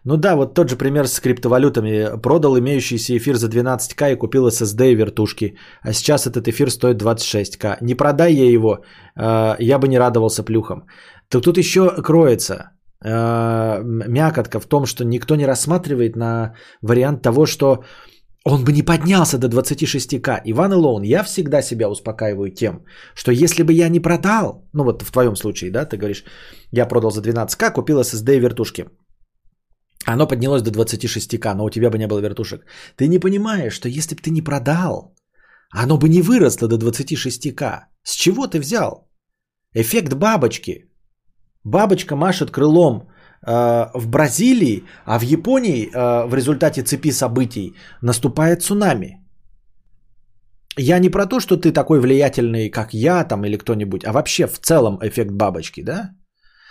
[0.04, 2.20] Ну да, вот тот же пример с криптовалютами.
[2.22, 5.56] Продал имеющийся эфир за 12к и купил SSD и вертушки.
[5.82, 7.78] А сейчас этот эфир стоит 26к.
[7.80, 8.78] Не продай я его,
[9.16, 10.86] э, я бы не радовался плюхам.
[11.28, 12.70] Так тут еще кроется
[13.04, 17.84] э, мякотка в том, что никто не рассматривает на вариант того, что
[18.44, 20.40] он бы не поднялся до 26к.
[20.44, 25.02] Иван Илоун, я всегда себя успокаиваю тем, что если бы я не продал, ну вот
[25.02, 26.24] в твоем случае, да, ты говоришь,
[26.72, 28.86] я продал за 12к, купил SSD и вертушки.
[30.06, 32.64] Оно поднялось до 26к, но у тебя бы не было вертушек.
[32.96, 35.14] Ты не понимаешь, что если бы ты не продал,
[35.70, 37.84] оно бы не выросло до 26к.
[38.02, 39.10] С чего ты взял?
[39.74, 40.86] Эффект бабочки.
[41.64, 43.10] Бабочка машет крылом
[43.46, 49.20] э, в Бразилии, а в Японии э, в результате цепи событий наступает цунами.
[50.78, 54.46] Я не про то, что ты такой влиятельный, как я там или кто-нибудь, а вообще
[54.46, 56.10] в целом эффект бабочки, да?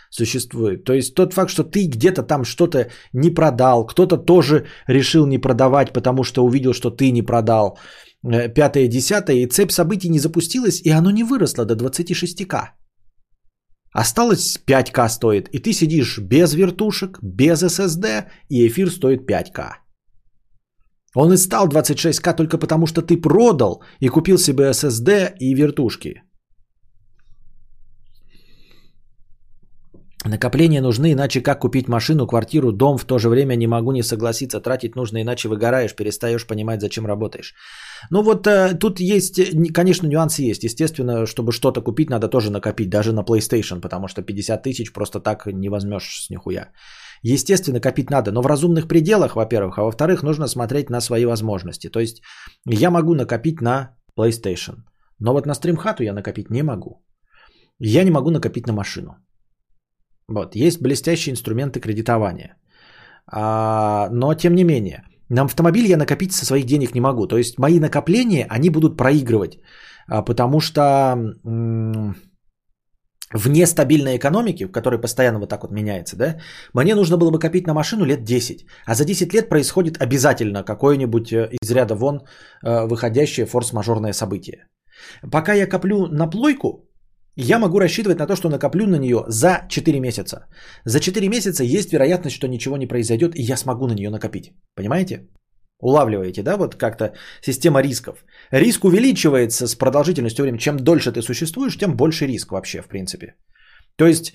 [0.09, 0.83] Существует.
[0.83, 5.37] То есть тот факт, что ты где-то там что-то не продал, кто-то тоже решил не
[5.37, 7.77] продавать, потому что увидел, что ты не продал.
[8.23, 12.69] Э, пятое, десятое, и цепь событий не запустилась, и оно не выросло до 26к.
[13.93, 19.73] Осталось 5к стоит, и ты сидишь без вертушек, без SSD, и эфир стоит 5к.
[21.15, 26.21] Он и стал 26к только потому, что ты продал и купил себе SSD и вертушки–
[30.25, 34.03] Накопления нужны, иначе как купить машину, квартиру, дом, в то же время не могу не
[34.03, 37.53] согласиться, тратить нужно, иначе выгораешь, перестаешь понимать, зачем работаешь.
[38.11, 39.39] Ну вот э, тут есть,
[39.73, 40.63] конечно, нюансы есть.
[40.63, 45.21] Естественно, чтобы что-то купить, надо тоже накопить, даже на PlayStation, потому что 50 тысяч просто
[45.21, 46.67] так не возьмешь с нихуя.
[47.23, 51.89] Естественно, копить надо, но в разумных пределах, во-первых, а во-вторых, нужно смотреть на свои возможности.
[51.89, 52.21] То есть
[52.65, 54.83] я могу накопить на PlayStation,
[55.17, 57.05] но вот на стримхату я накопить не могу.
[57.79, 59.15] Я не могу накопить на машину.
[60.29, 62.55] Вот, есть блестящие инструменты кредитования.
[63.31, 67.27] А, но тем не менее, на автомобиль я накопить со своих денег не могу.
[67.27, 69.59] То есть мои накопления, они будут проигрывать.
[70.07, 70.81] А, потому что
[71.45, 72.15] м-
[73.33, 76.37] в нестабильной экономике, в которой постоянно вот так вот меняется, да,
[76.73, 78.65] мне нужно было бы копить на машину лет 10.
[78.85, 82.21] А за 10 лет происходит обязательно какое-нибудь э, из ряда вон
[82.63, 84.67] э, выходящее форс-мажорное событие.
[85.31, 86.88] Пока я коплю на плойку,
[87.41, 90.45] я могу рассчитывать на то, что накоплю на нее за 4 месяца.
[90.85, 94.53] За 4 месяца есть вероятность, что ничего не произойдет, и я смогу на нее накопить.
[94.75, 95.27] Понимаете?
[95.81, 98.25] Улавливаете, да, вот как-то система рисков.
[98.51, 100.59] Риск увеличивается с продолжительностью времени.
[100.59, 103.35] Чем дольше ты существуешь, тем больше риск вообще, в принципе.
[103.95, 104.33] То есть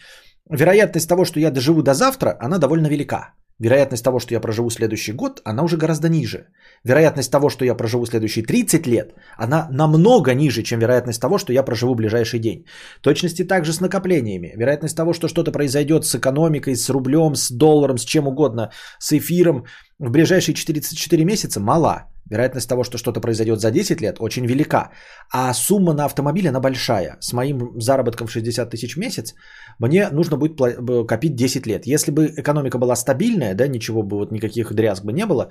[0.50, 3.34] вероятность того, что я доживу до завтра, она довольно велика.
[3.60, 6.48] Вероятность того, что я проживу следующий год, она уже гораздо ниже.
[6.84, 11.52] Вероятность того, что я проживу следующие 30 лет, она намного ниже, чем вероятность того, что
[11.52, 12.66] я проживу ближайший день.
[13.00, 14.52] Точности также с накоплениями.
[14.56, 19.12] Вероятность того, что что-то произойдет с экономикой, с рублем, с долларом, с чем угодно, с
[19.12, 19.64] эфиром
[19.98, 22.10] в ближайшие 44 месяца мала.
[22.30, 24.90] Вероятность того, что что-то произойдет за 10 лет, очень велика.
[25.30, 27.18] А сумма на автомобиль, она большая.
[27.20, 29.34] С моим заработком в 60 тысяч в месяц
[29.78, 30.58] мне нужно будет
[31.06, 31.86] копить 10 лет.
[31.86, 35.50] Если бы экономика была стабильная, да, ничего бы, вот никаких дрязг бы не было,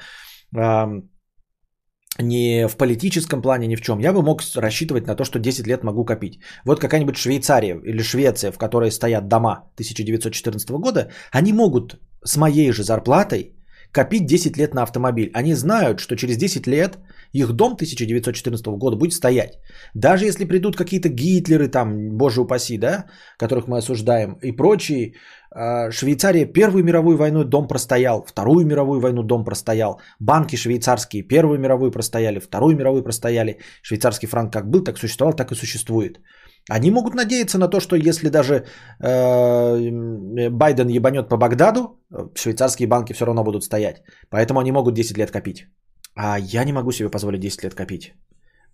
[2.20, 5.68] ни в политическом плане, ни в чем, я бы мог рассчитывать на то, что 10
[5.68, 6.40] лет могу копить.
[6.66, 12.72] Вот какая-нибудь Швейцария или Швеция, в которой стоят дома 1914 года, они могут с моей
[12.72, 13.56] же зарплатой
[13.94, 15.30] копить 10 лет на автомобиль.
[15.34, 16.98] Они знают, что через 10 лет
[17.32, 19.60] их дом 1914 года будет стоять.
[19.94, 23.06] Даже если придут какие-то Гитлеры, там, боже упаси, да,
[23.38, 25.14] которых мы осуждаем, и прочие,
[25.52, 31.60] а, Швейцария Первую мировую войну дом простоял, Вторую мировую войну дом простоял, банки швейцарские Первую
[31.60, 36.20] мировую простояли, Вторую мировую простояли, швейцарский франк как был, так существовал, так и существует.
[36.70, 38.66] Они могут надеяться на то, что если даже
[39.02, 42.00] э, Байден ебанет по Багдаду,
[42.36, 44.04] швейцарские банки все равно будут стоять.
[44.30, 45.68] Поэтому они могут 10 лет копить.
[46.16, 48.14] А я не могу себе позволить 10 лет копить.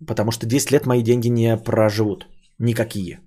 [0.08, 2.28] Потому что 10 лет мои деньги не проживут.
[2.60, 3.20] Никакие.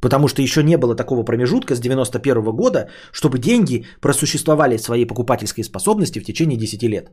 [0.00, 5.64] Потому что еще не было такого промежутка с 91 года, чтобы деньги просуществовали своей покупательской
[5.64, 7.10] способности в течение 10 лет.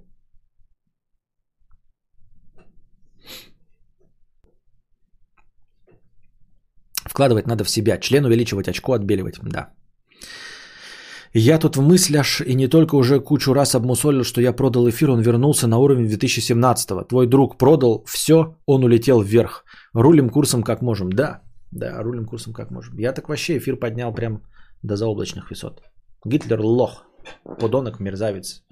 [7.19, 7.99] Вкладывать надо в себя.
[7.99, 9.39] Член увеличивать, очко отбеливать.
[9.43, 9.69] Да.
[11.33, 15.09] Я тут в мыслях и не только уже кучу раз обмусолил, что я продал эфир,
[15.09, 17.03] он вернулся на уровень 2017-го.
[17.03, 19.65] Твой друг продал все, он улетел вверх.
[19.93, 21.09] Рулим курсом как можем.
[21.09, 21.41] Да,
[21.71, 22.97] да, рулим курсом как можем.
[22.99, 24.41] Я так вообще эфир поднял прям
[24.81, 25.81] до заоблачных высот.
[26.25, 27.03] Гитлер лох,
[27.59, 28.63] подонок, мерзавец.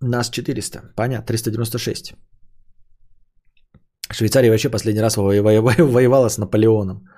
[0.00, 0.92] Нас 400.
[0.94, 2.14] Понятно, 396.
[4.12, 7.08] Швейцария вообще последний раз во- во- во- воевала с Наполеоном.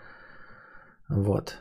[1.09, 1.55] Вот.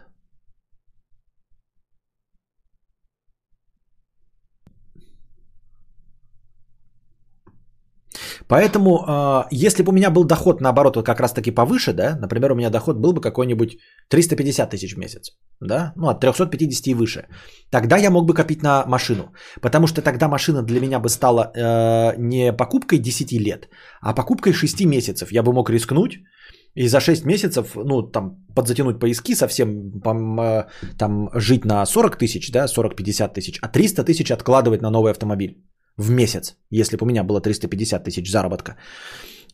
[8.49, 12.51] Поэтому, э, если бы у меня был доход, наоборот, вот как раз-таки повыше, да, например,
[12.51, 13.77] у меня доход был бы какой-нибудь
[14.09, 17.27] 350 тысяч в месяц, да, ну, от 350 и выше,
[17.69, 21.51] тогда я мог бы копить на машину, потому что тогда машина для меня бы стала
[21.55, 23.69] э, не покупкой 10 лет,
[24.01, 25.31] а покупкой 6 месяцев.
[25.31, 26.19] Я бы мог рискнуть
[26.73, 30.67] и за 6 месяцев, ну, там, подзатянуть поиски совсем, пом- э,
[30.97, 35.55] там, жить на 40 тысяч, да, 40-50 тысяч, а 300 тысяч откладывать на новый автомобиль
[35.99, 38.77] в месяц, если бы у меня было 350 тысяч заработка,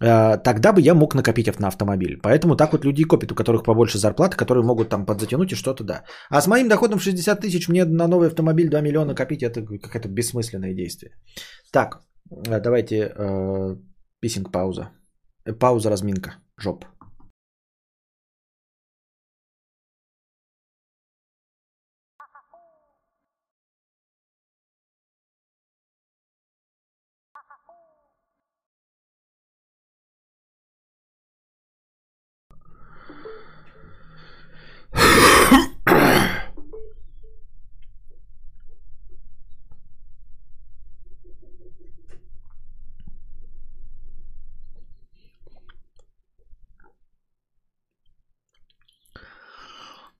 [0.01, 2.19] э, тогда бы я мог накопить на автомобиль.
[2.21, 5.55] Поэтому так вот люди и копят, у которых побольше зарплаты, которые могут там подзатянуть и
[5.55, 6.03] что-то, да.
[6.29, 9.61] А с моим доходом в 60 тысяч мне на новый автомобиль 2 миллиона копить, это
[9.61, 11.11] какое-то бессмысленное действие.
[11.71, 12.01] Так,
[12.47, 13.75] э, давайте э,
[14.19, 14.89] писинг пауза.
[15.45, 16.85] Э, Пауза, разминка, жоп.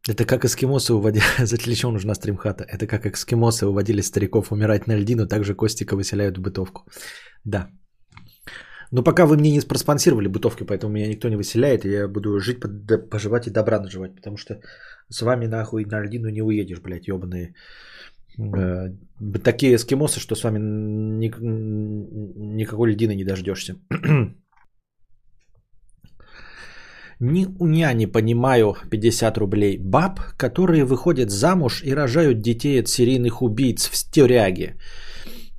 [0.09, 1.23] Это как эскимосы уводили...
[1.75, 2.63] Чего нужна стримхата?
[2.63, 6.81] Это как эскимосы уводили стариков умирать на льдину, так же Костика выселяют в бытовку.
[7.43, 7.69] Да.
[8.91, 12.39] Но пока вы мне не проспонсировали бытовки, поэтому меня никто не выселяет, и я буду
[12.39, 12.59] жить,
[13.09, 14.61] поживать и добра наживать, потому что
[15.09, 17.55] с вами нахуй на льдину не уедешь, блядь, ебаные.
[18.37, 18.89] Э,
[19.43, 21.33] такие эскимосы, что с вами ни-
[22.55, 23.75] никакой льдины не дождешься.
[27.19, 33.41] Ни уня не понимаю 50 рублей баб, которые выходят замуж и рожают детей от серийных
[33.41, 34.75] убийц в тюряге.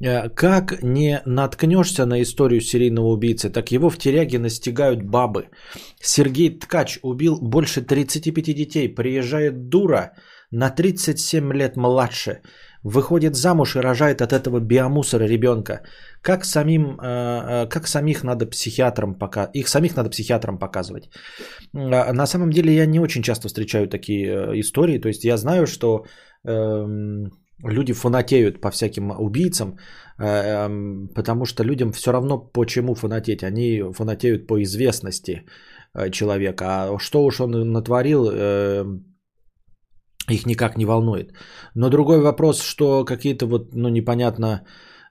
[0.00, 5.48] Э, Как не наткнешься на историю серийного убийцы, так его в тюряге настигают бабы.
[6.00, 8.94] Сергей Ткач убил больше 35 детей.
[8.94, 10.12] Приезжает дура
[10.50, 12.40] на 37 лет младше.
[12.86, 15.80] Выходит замуж и рожает от этого биомусора ребенка.
[16.22, 21.10] Как самим, э, э, как самих надо психиатрам пока, их самих надо психиатрам показывать.
[21.74, 25.00] А, На самом деле я не очень часто встречаю такие э, истории.
[25.00, 26.04] То есть я знаю, что
[26.44, 27.32] эм,
[27.64, 29.78] люди фанатеют по всяким убийцам,
[30.18, 33.42] эм, потому что людям все равно почему фанатеть.
[33.42, 35.42] Они фанатеют по известности
[36.12, 36.64] человека.
[36.64, 38.84] А что уж он натворил, э,
[40.28, 41.32] их никак не волнует.
[41.74, 44.64] Но другой вопрос, что какие-то вот, ну, непонятно,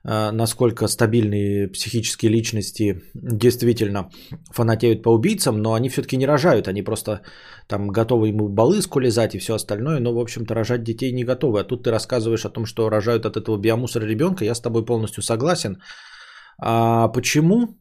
[0.04, 4.10] э, насколько стабильные психические личности действительно
[4.52, 7.22] фанатеют по убийцам, но они все-таки не рожают, они просто
[7.68, 11.60] там готовы ему балыску лизать и все остальное, но, в общем-то, рожать детей не готовы.
[11.60, 14.84] А тут ты рассказываешь о том, что рожают от этого биомусора ребенка, я с тобой
[14.84, 15.78] полностью согласен.
[16.58, 17.78] А почему?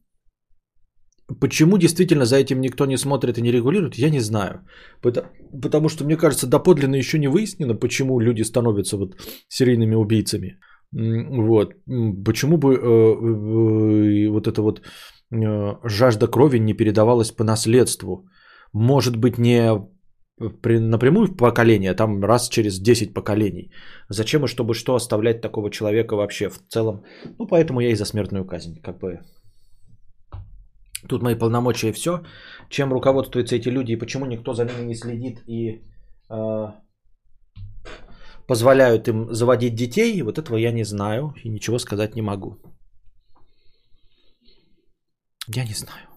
[1.40, 4.60] Почему действительно за этим никто не смотрит и не регулирует, я не знаю.
[5.02, 5.28] Потому,
[5.62, 9.16] потому что, мне кажется, доподлинно еще не выяснено, почему люди становятся вот
[9.50, 10.60] серийными убийцами.
[10.92, 11.74] Вот.
[12.26, 14.82] Почему бы э, э, вот эта вот
[15.32, 18.28] э, жажда крови не передавалась по наследству?
[18.74, 19.72] Может быть, не
[20.62, 23.72] при- напрямую в поколение, а там раз через 10 поколений.
[24.10, 27.04] Зачем и чтобы что оставлять такого человека вообще в целом?
[27.40, 28.80] Ну, поэтому я и за смертную казнь.
[28.84, 29.20] Как бы
[31.08, 32.24] Тут мои полномочия и все.
[32.70, 35.84] Чем руководствуются эти люди и почему никто за ними не следит и
[36.30, 36.66] э,
[38.48, 42.58] позволяют им заводить детей, вот этого я не знаю и ничего сказать не могу.
[45.48, 46.08] Я не знаю.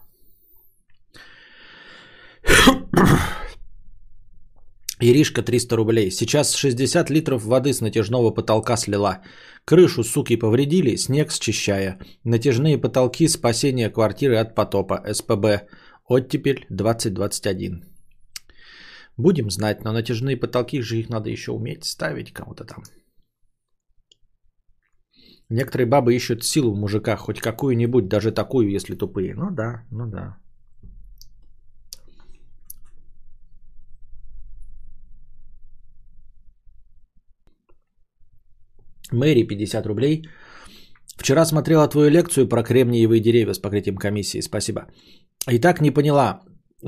[5.00, 6.10] Иришка 300 рублей.
[6.10, 9.22] Сейчас 60 литров воды с натяжного потолка слила.
[9.64, 11.98] Крышу, суки, повредили, снег счищая.
[12.24, 15.02] Натяжные потолки, спасение квартиры от потопа.
[15.12, 15.68] СПБ.
[16.08, 17.84] Оттепель 2021.
[19.16, 22.82] Будем знать, но натяжные потолки же их надо еще уметь ставить кому-то там.
[25.50, 29.34] Некоторые бабы ищут силу в мужиках, хоть какую-нибудь, даже такую, если тупые.
[29.34, 30.36] Ну да, ну да.
[39.12, 40.22] Мэри 50 рублей.
[41.16, 44.40] Вчера смотрела твою лекцию про кремниевые деревья с покрытием комиссии.
[44.40, 44.86] Спасибо.
[45.50, 46.42] И так не поняла.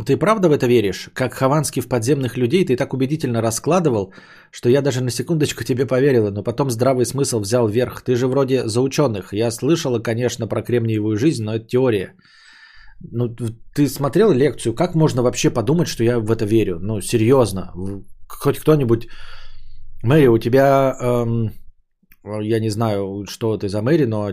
[0.06, 1.10] Ты правда в это веришь?
[1.14, 4.12] Как Хованский в подземных людей ты так убедительно раскладывал,
[4.52, 8.02] что я даже на секундочку тебе поверила, но потом здравый смысл взял верх.
[8.02, 9.32] Ты же вроде за ученых.
[9.32, 12.14] Я слышала, конечно, про кремниевую жизнь, но это теория.
[13.01, 13.34] Ну,
[13.74, 14.74] ты смотрел лекцию?
[14.74, 16.78] Как можно вообще подумать, что я в это верю?
[16.80, 17.72] Ну, серьезно.
[18.28, 19.09] Хоть кто-нибудь...
[20.05, 20.97] Мэри, у тебя...
[21.01, 21.51] Эм,
[22.24, 24.30] я не знаю, что ты за Мэри, но...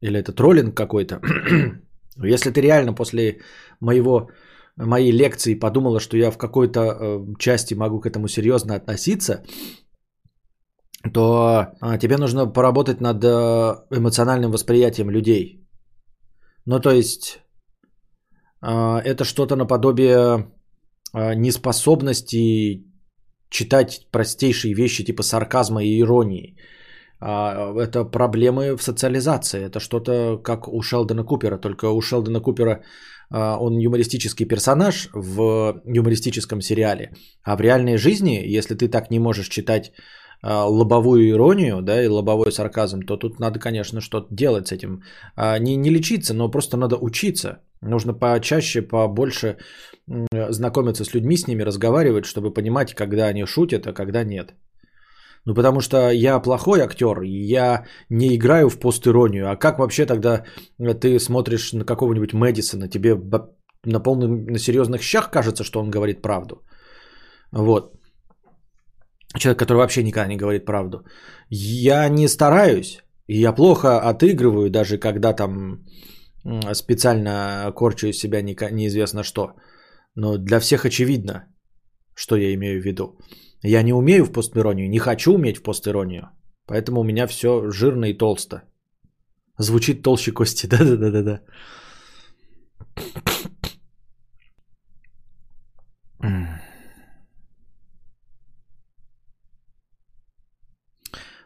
[0.00, 1.20] Или это троллинг какой-то.
[2.16, 3.40] Если ты реально после
[3.80, 4.28] моего
[4.76, 9.44] моей лекции подумала, что я в какой-то э, части могу к этому серьезно относиться,
[11.12, 13.28] то а, тебе нужно поработать над э,
[13.90, 15.66] эмоциональным восприятием людей.
[16.66, 17.40] Ну, то есть,
[18.60, 20.52] это что-то наподобие
[21.12, 22.84] неспособности
[23.52, 26.56] читать простейшие вещи типа сарказма и иронии.
[27.22, 29.64] Это проблемы в социализации.
[29.64, 31.58] Это что-то как у Шелдона Купера.
[31.58, 32.82] Только у Шелдона Купера
[33.32, 37.10] а, он юмористический персонаж в юмористическом сериале.
[37.42, 39.92] А в реальной жизни, если ты так не можешь читать
[40.42, 45.02] а, лобовую иронию, да, и лобовой сарказм, то тут надо, конечно, что-то делать с этим.
[45.36, 47.62] А, не, не лечиться, но просто надо учиться.
[47.80, 49.56] Нужно почаще, побольше
[50.50, 54.54] знакомиться с людьми, с ними разговаривать, чтобы понимать, когда они шутят, а когда нет.
[55.44, 59.50] Ну, потому что я плохой актер, я не играю в постиронию.
[59.50, 60.44] А как вообще тогда
[61.00, 63.16] ты смотришь на какого-нибудь Мэдисона, тебе
[63.84, 66.62] на полных, на серьезных щах кажется, что он говорит правду?
[67.52, 67.92] Вот.
[69.36, 71.04] Человек, который вообще никогда не говорит правду.
[71.50, 75.84] Я не стараюсь, и я плохо отыгрываю, даже когда там
[76.72, 79.54] специально корчу из себя неизвестно что.
[80.14, 81.46] Но для всех очевидно,
[82.14, 83.18] что я имею в виду.
[83.64, 86.30] Я не умею в постиронию, не хочу уметь в постиронию.
[86.66, 88.62] Поэтому у меня все жирно и толсто.
[89.58, 90.66] Звучит толще кости.
[90.70, 91.40] Да-да-да-да-да.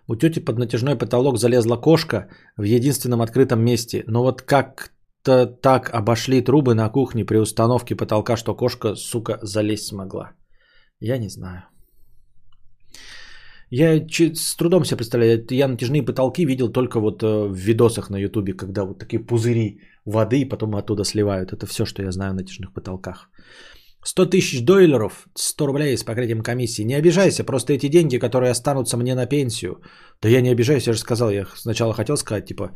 [0.08, 4.04] У тети под натяжной потолок залезла кошка в единственном открытом месте.
[4.06, 9.86] Но вот как-то так обошли трубы на кухне при установке потолка, что кошка, сука, залезть
[9.86, 10.32] смогла.
[11.00, 11.64] Я не знаю.
[13.70, 18.16] Я с трудом себе представляю, я натяжные потолки видел только вот э, в видосах на
[18.16, 21.52] ютубе, когда вот такие пузыри воды потом оттуда сливают.
[21.52, 23.28] Это все, что я знаю о натяжных потолках.
[24.04, 26.84] 100 тысяч дойлеров, 100 рублей с покрытием комиссии.
[26.84, 29.80] Не обижайся, просто эти деньги, которые останутся мне на пенсию.
[30.22, 32.70] Да я не обижаюсь, я же сказал, я сначала хотел сказать, типа,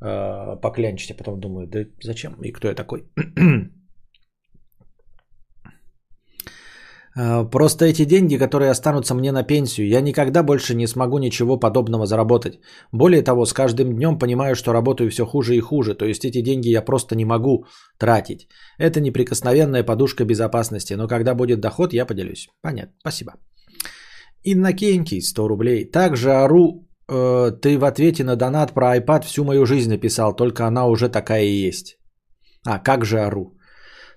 [0.00, 3.04] э, поклянчить, а потом думаю, да зачем и кто я такой.
[3.36, 3.76] А,
[7.14, 12.06] просто эти деньги, которые останутся мне на пенсию, я никогда больше не смогу ничего подобного
[12.06, 12.60] заработать.
[12.92, 16.42] Более того, с каждым днем понимаю, что работаю все хуже и хуже, то есть эти
[16.42, 17.64] деньги я просто не могу
[17.98, 18.48] тратить.
[18.78, 22.48] Это неприкосновенная подушка безопасности, но когда будет доход, я поделюсь.
[22.62, 23.32] Понятно, спасибо.
[24.44, 25.84] Иннокентий, 100 рублей.
[25.84, 30.66] Также ору, э, ты в ответе на донат про iPad всю мою жизнь написал, только
[30.66, 31.98] она уже такая и есть.
[32.66, 33.56] А, как же ору?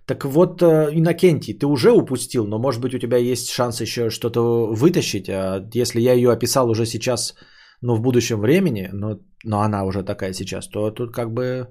[0.06, 4.10] Так вот, э, Иннокентий, ты уже упустил, но может быть у тебя есть шанс еще
[4.10, 4.42] что-то
[4.74, 5.30] вытащить.
[5.30, 7.36] А если я ее описал уже сейчас,
[7.82, 11.68] но в будущем времени, но, но она уже такая сейчас, то тут как бы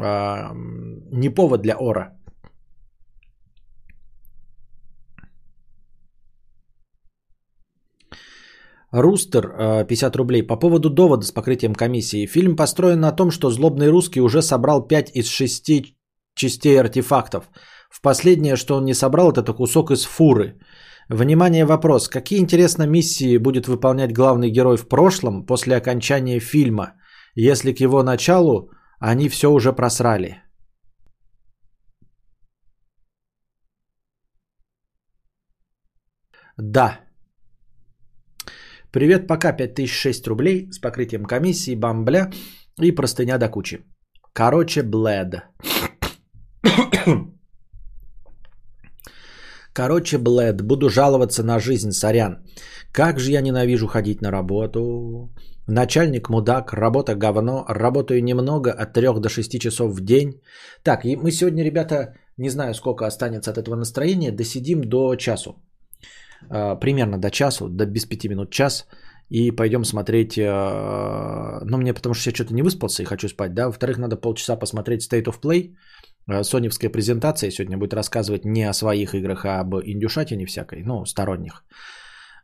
[0.00, 0.52] а,
[1.12, 2.16] не повод для ора.
[8.92, 10.42] Рустер, 50 рублей.
[10.42, 12.26] По поводу довода с покрытием комиссии.
[12.26, 15.99] Фильм построен на том, что злобный русский уже собрал 5 из 6
[16.34, 17.50] частей артефактов.
[17.90, 20.58] В последнее, что он не собрал, это кусок из фуры.
[21.08, 22.08] Внимание, вопрос.
[22.08, 26.94] Какие, интересно, миссии будет выполнять главный герой в прошлом после окончания фильма,
[27.34, 28.70] если к его началу
[29.00, 30.42] они все уже просрали?
[36.56, 37.00] Да.
[38.92, 42.30] Привет, пока 5006 рублей с покрытием комиссии, бамбля
[42.80, 43.78] и простыня до кучи.
[44.32, 45.42] Короче, блэд.
[49.72, 52.38] Короче, Блэд, буду жаловаться на жизнь, сорян.
[52.92, 55.30] Как же я ненавижу ходить на работу.
[55.66, 60.40] Начальник мудак, работа говно, работаю немного, от 3 до 6 часов в день.
[60.82, 65.62] Так, и мы сегодня, ребята, не знаю, сколько останется от этого настроения, досидим до часу.
[66.50, 68.86] А, примерно до часу, до без 5 минут час.
[69.28, 73.54] И пойдем смотреть, а, ну мне потому что я что-то не выспался и хочу спать,
[73.54, 73.66] да.
[73.66, 75.76] Во-вторых, надо полчаса посмотреть State of Play.
[76.28, 81.04] Э, соневская презентация сегодня будет рассказывать не о своих играх, а об индюшатине всякой, ну,
[81.04, 81.64] сторонних.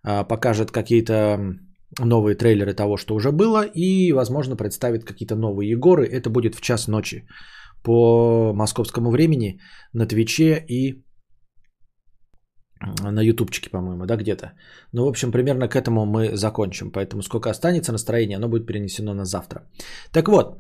[0.07, 1.39] Э, покажет какие-то
[2.01, 6.07] новые трейлеры того, что уже было, и, возможно, представит какие-то новые Егоры.
[6.07, 7.27] Это будет в час ночи
[7.83, 9.61] по московскому времени
[9.93, 11.07] на Твиче и
[13.03, 14.53] на ютубчике, по-моему, да, где-то.
[14.93, 16.91] Ну, в общем, примерно к этому мы закончим.
[16.91, 19.61] Поэтому сколько останется настроение, оно будет перенесено на завтра.
[20.13, 20.59] Так вот,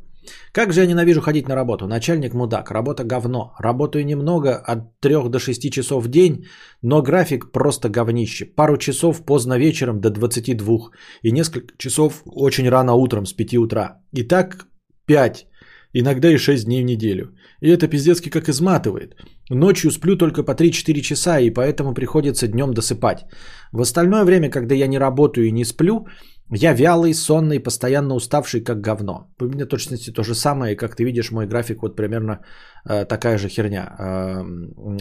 [0.52, 1.86] как же я ненавижу ходить на работу.
[1.86, 3.54] Начальник мудак, работа говно.
[3.58, 6.46] Работаю немного, от 3 до 6 часов в день,
[6.82, 8.46] но график просто говнище.
[8.56, 10.90] Пару часов поздно вечером до 22
[11.22, 14.00] и несколько часов очень рано утром с 5 утра.
[14.12, 14.66] И так
[15.06, 15.46] 5,
[15.92, 17.34] иногда и 6 дней в неделю.
[17.60, 19.14] И это пиздецки как изматывает.
[19.50, 23.26] Ночью сплю только по 3-4 часа, и поэтому приходится днем досыпать.
[23.72, 26.06] В остальное время, когда я не работаю и не сплю,
[26.50, 29.34] я вялый, сонный, постоянно уставший, как говно.
[29.40, 32.40] У меня точности то же самое, как ты видишь, мой график вот примерно
[32.88, 33.96] э, такая же херня.
[33.98, 34.42] Э,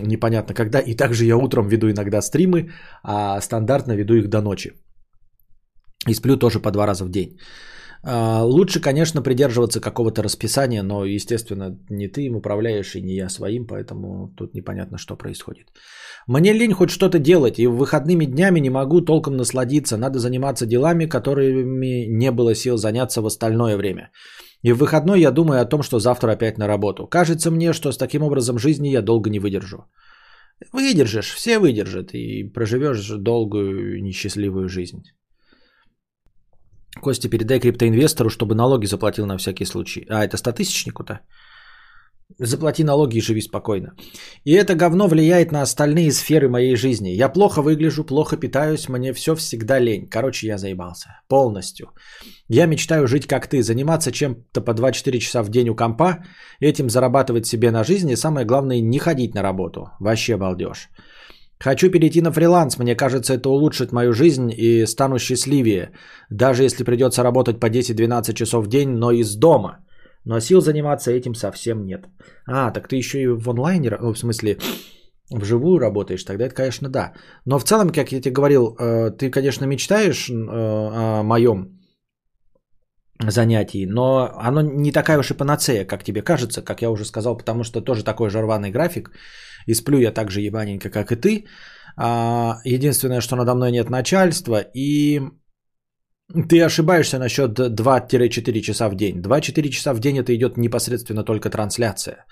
[0.02, 0.80] непонятно когда.
[0.80, 2.72] И также я утром веду иногда стримы,
[3.04, 4.74] а стандартно веду их до ночи.
[6.08, 7.38] И сплю тоже по два раза в день.
[8.04, 13.30] Э, лучше, конечно, придерживаться какого-то расписания, но, естественно, не ты им управляешь и не я
[13.30, 15.68] своим, поэтому тут непонятно, что происходит.
[16.28, 19.98] Мне лень хоть что-то делать, и выходными днями не могу толком насладиться.
[19.98, 24.12] Надо заниматься делами, которыми не было сил заняться в остальное время.
[24.64, 27.08] И в выходной я думаю о том, что завтра опять на работу.
[27.08, 29.86] Кажется мне, что с таким образом жизни я долго не выдержу.
[30.74, 35.04] Выдержишь, все выдержат, и проживешь долгую несчастливую жизнь.
[37.02, 40.08] Костя, передай криптоинвестору, чтобы налоги заплатил на всякий случай.
[40.10, 41.20] А, это стотысячнику-то?
[42.40, 43.94] Заплати налоги и живи спокойно.
[44.46, 47.10] И это говно влияет на остальные сферы моей жизни.
[47.10, 50.10] Я плохо выгляжу, плохо питаюсь, мне все всегда лень.
[50.10, 51.10] Короче, я заебался.
[51.28, 51.92] Полностью.
[52.50, 56.26] Я мечтаю жить как ты, заниматься чем-то по 2-4 часа в день у компа,
[56.60, 59.92] этим зарабатывать себе на жизнь и самое главное не ходить на работу.
[60.00, 60.90] Вообще балдеж.
[61.60, 65.92] Хочу перейти на фриланс, мне кажется, это улучшит мою жизнь и стану счастливее,
[66.30, 69.78] даже если придется работать по 10-12 часов в день, но из дома–
[70.26, 72.08] но сил заниматься этим совсем нет.
[72.48, 74.58] А, так ты еще и в онлайне, ну, в смысле,
[75.32, 77.14] вживую работаешь, тогда это, конечно, да.
[77.46, 81.80] Но в целом, как я тебе говорил, э, ты, конечно, мечтаешь э, о моем
[83.20, 87.38] занятии, но оно не такая уж и панацея, как тебе кажется, как я уже сказал,
[87.38, 89.12] потому что тоже такой же рваный график,
[89.68, 91.46] и сплю я так же ебаненько, как и ты.
[91.98, 95.22] А, единственное, что надо мной нет начальства, и
[96.34, 99.22] ты ошибаешься насчет 2-4 часа в день.
[99.22, 102.26] 2-4 часа в день это идет непосредственно только трансляция.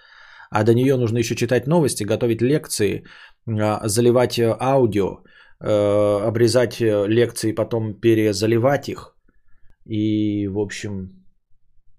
[0.50, 3.04] А до нее нужно еще читать новости, готовить лекции,
[3.48, 5.24] а, заливать э, аудио,
[5.60, 9.16] э, обрезать э, лекции, потом перезаливать их.
[9.86, 11.24] И, в общем,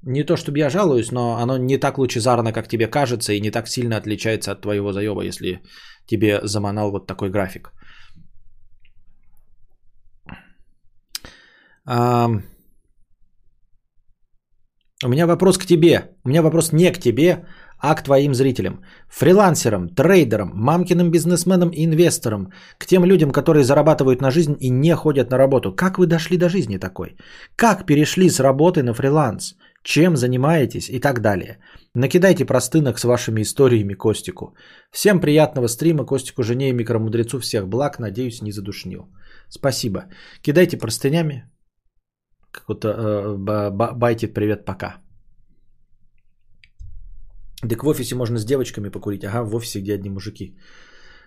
[0.02, 3.50] не то чтобы я жалуюсь, но оно не так лучезарно, как тебе кажется, и не
[3.50, 5.62] так сильно отличается от твоего заеба, если
[6.06, 7.72] тебе заманал вот такой график.
[11.86, 12.30] А,
[15.04, 16.10] у меня вопрос к тебе.
[16.24, 17.44] У меня вопрос не к тебе,
[17.78, 18.82] а к твоим зрителям.
[19.08, 22.52] Фрилансерам, трейдерам, мамкиным бизнесменам и инвесторам.
[22.78, 25.74] К тем людям, которые зарабатывают на жизнь и не ходят на работу.
[25.76, 27.16] Как вы дошли до жизни такой?
[27.56, 29.56] Как перешли с работы на фриланс?
[29.82, 31.58] Чем занимаетесь и так далее.
[31.94, 34.54] Накидайте простынок с вашими историями Костику.
[34.90, 37.98] Всем приятного стрима, Костику, жене и микромудрецу всех благ.
[37.98, 39.10] Надеюсь, не задушнил.
[39.50, 40.06] Спасибо.
[40.40, 41.44] Кидайте простынями,
[42.54, 44.96] какой-то э, байтит привет пока.
[47.68, 49.24] Так в офисе можно с девочками покурить.
[49.24, 50.56] Ага, в офисе, где одни мужики.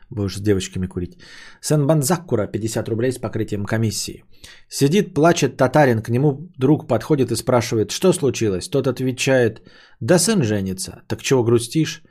[0.10, 1.18] Будешь с девочками курить.
[1.62, 4.24] Сенбанзакура, 50 рублей с покрытием комиссии.
[4.70, 8.70] Сидит, плачет татарин, к нему друг подходит и спрашивает, что случилось?
[8.70, 9.62] Тот отвечает,
[10.00, 11.02] да сын женится.
[11.08, 12.04] Так чего грустишь?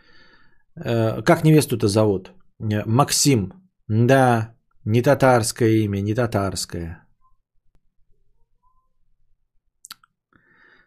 [0.77, 2.33] Э, как невесту-то зовут?
[2.61, 3.53] «Э, Максим.
[3.89, 7.06] Да, не татарское имя, не татарское.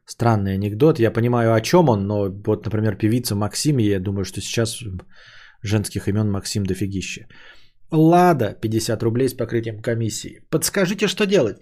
[0.09, 0.99] Странный анекдот.
[0.99, 4.83] Я понимаю, о чем он, но вот, например, певица Максим, я думаю, что сейчас
[5.61, 7.27] женских имен Максим дофигище.
[7.91, 10.41] Лада, 50 рублей с покрытием комиссии.
[10.49, 11.57] Подскажите, что делать?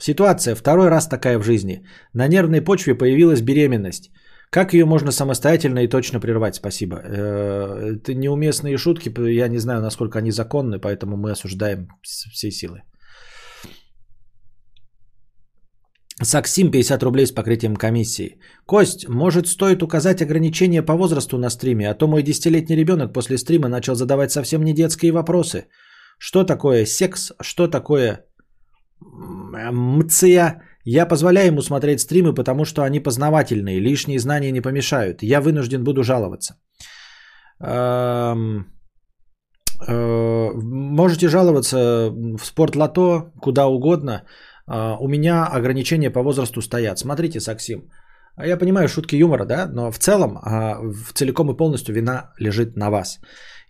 [0.00, 1.84] Ситуация второй раз такая в жизни.
[2.14, 4.10] На нервной почве появилась беременность.
[4.50, 6.54] Как ее можно самостоятельно и точно прервать?
[6.54, 6.96] Спасибо.
[6.96, 9.12] Э, это неуместные шутки.
[9.30, 12.82] Я не знаю, насколько они законны, поэтому мы осуждаем всей силы.
[16.22, 18.38] Саксим 50 рублей с покрытием комиссии.
[18.66, 23.38] Кость, может стоит указать ограничение по возрасту на стриме, а то мой десятилетний ребенок после
[23.38, 25.68] стрима начал задавать совсем не детские вопросы.
[26.18, 28.26] Что такое секс, что такое
[29.00, 30.62] мция?
[30.84, 35.22] Я позволяю ему смотреть стримы, потому что они познавательные, лишние знания не помешают.
[35.22, 36.54] Я вынужден буду жаловаться.
[37.62, 38.66] Эм,
[39.86, 44.22] э, можете жаловаться в спортлото, куда угодно.
[44.70, 46.98] А, у меня ограничения по возрасту стоят.
[46.98, 47.90] Смотрите, Саксим,
[48.36, 52.32] а я понимаю шутки юмора, да, но в целом, а, в целиком и полностью вина
[52.38, 53.20] лежит на вас.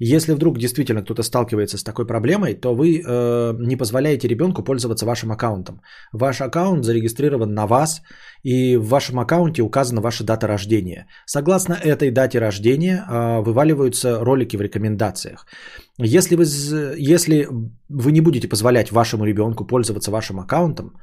[0.03, 5.05] Если вдруг действительно кто-то сталкивается с такой проблемой, то вы э, не позволяете ребенку пользоваться
[5.07, 5.83] вашим аккаунтом.
[6.13, 8.01] Ваш аккаунт зарегистрирован на вас,
[8.43, 11.07] и в вашем аккаунте указана ваша дата рождения.
[11.27, 15.47] Согласно этой дате рождения э, вываливаются ролики в рекомендациях.
[15.99, 16.45] Если вы,
[16.97, 17.47] если
[17.91, 20.95] вы не будете позволять вашему ребенку пользоваться вашим аккаунтом,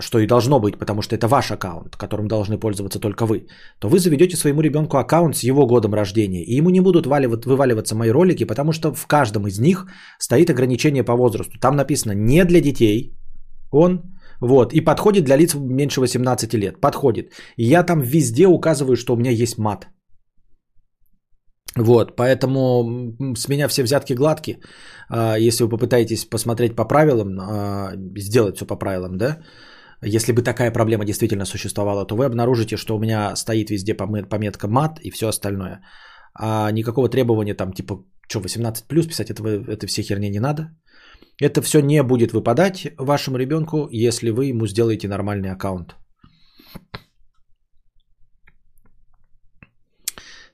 [0.00, 3.46] что и должно быть, потому что это ваш аккаунт, которым должны пользоваться только вы,
[3.80, 7.96] то вы заведете своему ребенку аккаунт с его годом рождения, и ему не будут вываливаться
[7.96, 9.86] мои ролики, потому что в каждом из них
[10.18, 11.58] стоит ограничение по возрасту.
[11.60, 13.16] Там написано не для детей,
[13.72, 14.02] он,
[14.40, 17.32] вот, и подходит для лиц меньше 18 лет, подходит.
[17.56, 19.88] И я там везде указываю, что у меня есть мат.
[21.76, 24.60] Вот, поэтому с меня все взятки гладкие.
[25.10, 29.38] А, если вы попытаетесь посмотреть по правилам, а, сделать все по правилам, да,
[30.02, 34.68] если бы такая проблема действительно существовала, то вы обнаружите, что у меня стоит везде пометка
[34.68, 35.80] мат и все остальное.
[36.34, 40.70] А никакого требования там типа, что, 18 плюс писать, этого, это все херни не надо.
[41.40, 45.96] Это все не будет выпадать вашему ребенку, если вы ему сделаете нормальный аккаунт.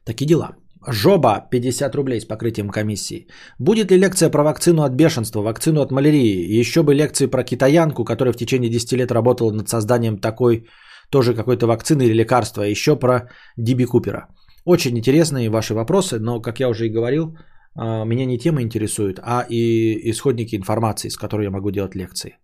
[0.05, 0.64] Такие дела.
[0.87, 3.27] Жоба 50 рублей с покрытием комиссии.
[3.59, 6.61] Будет ли лекция про вакцину от бешенства, вакцину от малярии?
[6.61, 10.67] Еще бы лекции про китаянку, которая в течение 10 лет работала над созданием такой
[11.11, 12.63] тоже какой-то вакцины или лекарства.
[12.63, 14.29] Еще про Диби Купера.
[14.65, 17.37] Очень интересные ваши вопросы, но, как я уже и говорил,
[17.77, 22.39] а, меня не темы интересуют, а и исходники информации, с которой я могу делать лекции.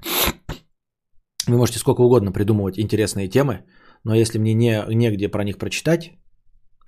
[1.47, 3.65] Вы можете сколько угодно придумывать интересные темы,
[4.05, 6.13] но если мне не, негде про них прочитать,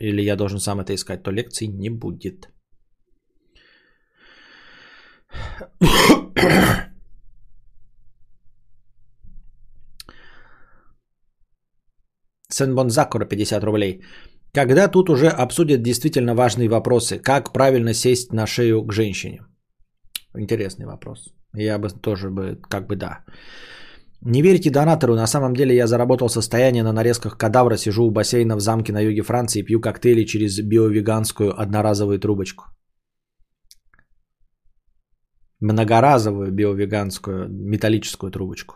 [0.02, 2.48] или я должен сам это искать, то лекций не будет.
[12.48, 14.02] Сенбон Закура 50 рублей.
[14.52, 19.40] Когда тут уже обсудят действительно важные вопросы, как правильно сесть на шею к женщине?
[20.36, 21.34] Интересный вопрос.
[21.54, 23.24] Я бы тоже бы, как бы да.
[24.24, 28.56] Не верьте донатору, на самом деле я заработал состояние на нарезках кадавра, сижу у бассейна
[28.56, 32.64] в замке на юге Франции и пью коктейли через биовеганскую одноразовую трубочку.
[35.60, 38.74] Многоразовую биовеганскую металлическую трубочку.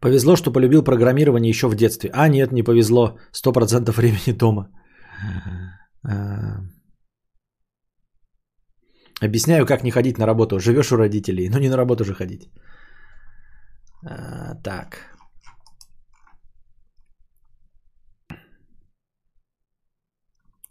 [0.00, 2.10] Повезло, что полюбил программирование еще в детстве.
[2.12, 3.18] А нет, не повезло.
[3.32, 4.68] 100% времени дома.
[6.04, 6.60] А.
[9.20, 10.60] Объясняю, как не ходить на работу.
[10.60, 12.50] Живешь у родителей, но не на работу же ходить.
[14.62, 15.18] Так.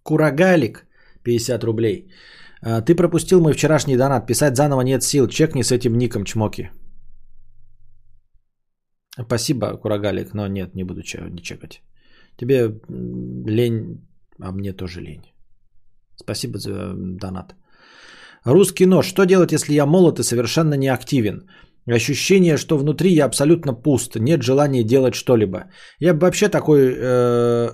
[0.03, 0.85] Курагалик,
[1.23, 2.11] 50 рублей.
[2.61, 4.27] А, ты пропустил мой вчерашний донат.
[4.27, 5.27] Писать заново нет сил.
[5.27, 6.71] Чекни с этим ником чмоки.
[9.25, 11.81] Спасибо, Курагалик, но нет, не буду не чекать.
[12.37, 12.79] Тебе
[13.47, 14.07] лень,
[14.39, 15.33] а мне тоже лень.
[16.15, 17.55] Спасибо за донат.
[18.45, 19.07] Русский нож.
[19.07, 21.49] Что делать, если я молод и совершенно не активен?
[21.95, 25.57] Ощущение, что внутри я абсолютно пуст, нет желания делать что-либо.
[25.99, 27.69] Я бы вообще такой, э,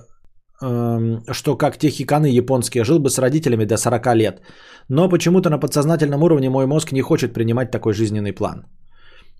[0.62, 4.40] э, что как те хиканы японские, жил бы с родителями до 40 лет.
[4.88, 8.66] Но почему-то на подсознательном уровне мой мозг не хочет принимать такой жизненный план.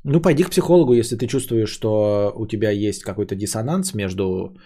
[0.05, 4.57] Ну, пойди к психологу, если ты чувствуешь, что у тебя есть какой-то диссонанс между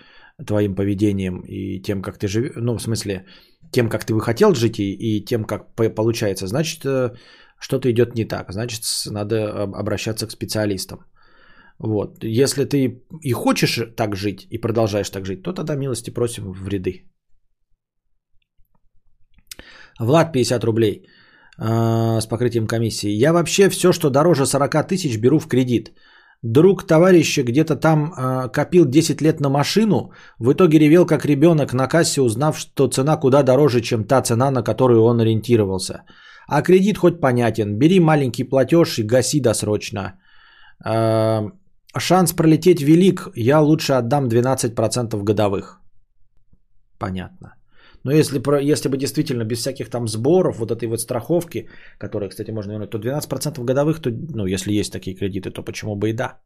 [0.47, 3.27] твоим поведением и тем, как ты живешь, ну, в смысле,
[3.73, 7.11] тем, как ты бы хотел жить и, и тем, как получается, значит, э,
[7.61, 10.99] что-то идет не так, значит, надо обращаться к специалистам.
[11.79, 12.25] Вот.
[12.25, 16.69] Если ты и хочешь так жить, и продолжаешь так жить, то тогда милости просим в
[16.69, 17.05] ряды.
[20.01, 21.03] Влад, 50 рублей.
[21.61, 23.11] А, с покрытием комиссии.
[23.11, 25.93] Я вообще все, что дороже 40 тысяч, беру в кредит.
[26.43, 31.73] Друг товарища где-то там э, копил 10 лет на машину, в итоге ревел как ребенок
[31.73, 36.05] на кассе, узнав, что цена куда дороже, чем та цена, на которую он ориентировался.
[36.49, 40.19] А кредит хоть понятен, бери маленький платеж и гаси досрочно.
[40.85, 41.51] Э,
[41.99, 45.81] шанс пролететь велик, я лучше отдам 12% годовых.
[46.99, 47.55] Понятно.
[48.05, 51.69] Но если, если бы действительно без всяких там сборов, вот этой вот страховки,
[51.99, 55.97] которые, кстати, можно вернуть, то 12% годовых, то, ну, если есть такие кредиты, то почему
[55.97, 56.39] бы и да.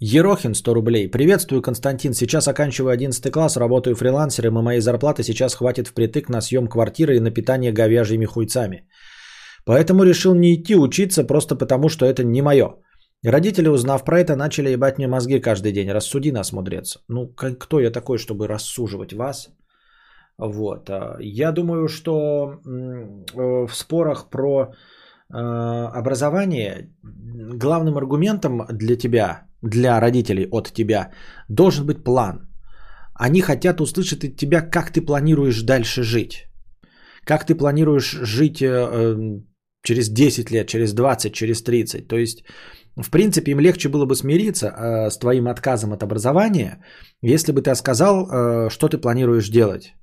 [0.00, 1.10] Ерохин 100 рублей.
[1.10, 2.14] Приветствую, Константин.
[2.14, 7.16] Сейчас оканчиваю 11 класс, работаю фрилансером, и моей зарплаты сейчас хватит впритык на съем квартиры
[7.16, 8.88] и на питание говяжьими хуйцами.
[9.64, 12.76] Поэтому решил не идти учиться просто потому, что это не мое.
[13.24, 15.90] Родители, узнав про это, начали ебать мне мозги каждый день.
[15.90, 16.98] Рассуди нас, мудрец.
[17.08, 19.50] Ну, кто я такой, чтобы рассуживать вас?
[20.38, 20.90] Вот.
[20.90, 24.72] А, я думаю, что э, в спорах про
[25.30, 31.10] образование, главным аргументом для тебя, для родителей от тебя,
[31.48, 32.48] должен быть план.
[33.14, 36.46] Они хотят услышать от тебя, как ты планируешь дальше жить.
[37.24, 39.40] Как ты планируешь жить э, э,
[39.82, 42.08] через 10 лет, через 20, через 30.
[42.08, 42.44] То есть,
[42.96, 46.78] в принципе, им легче было бы смириться э, с твоим отказом от образования,
[47.22, 49.94] если бы ты сказал, э, что ты планируешь делать.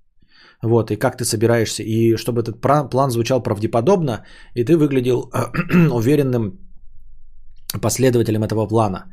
[0.62, 4.26] Вот, и как ты собираешься, и чтобы этот план звучал правдеподобно,
[4.56, 6.65] и ты выглядел э, уверенным
[7.80, 9.06] последователем этого плана.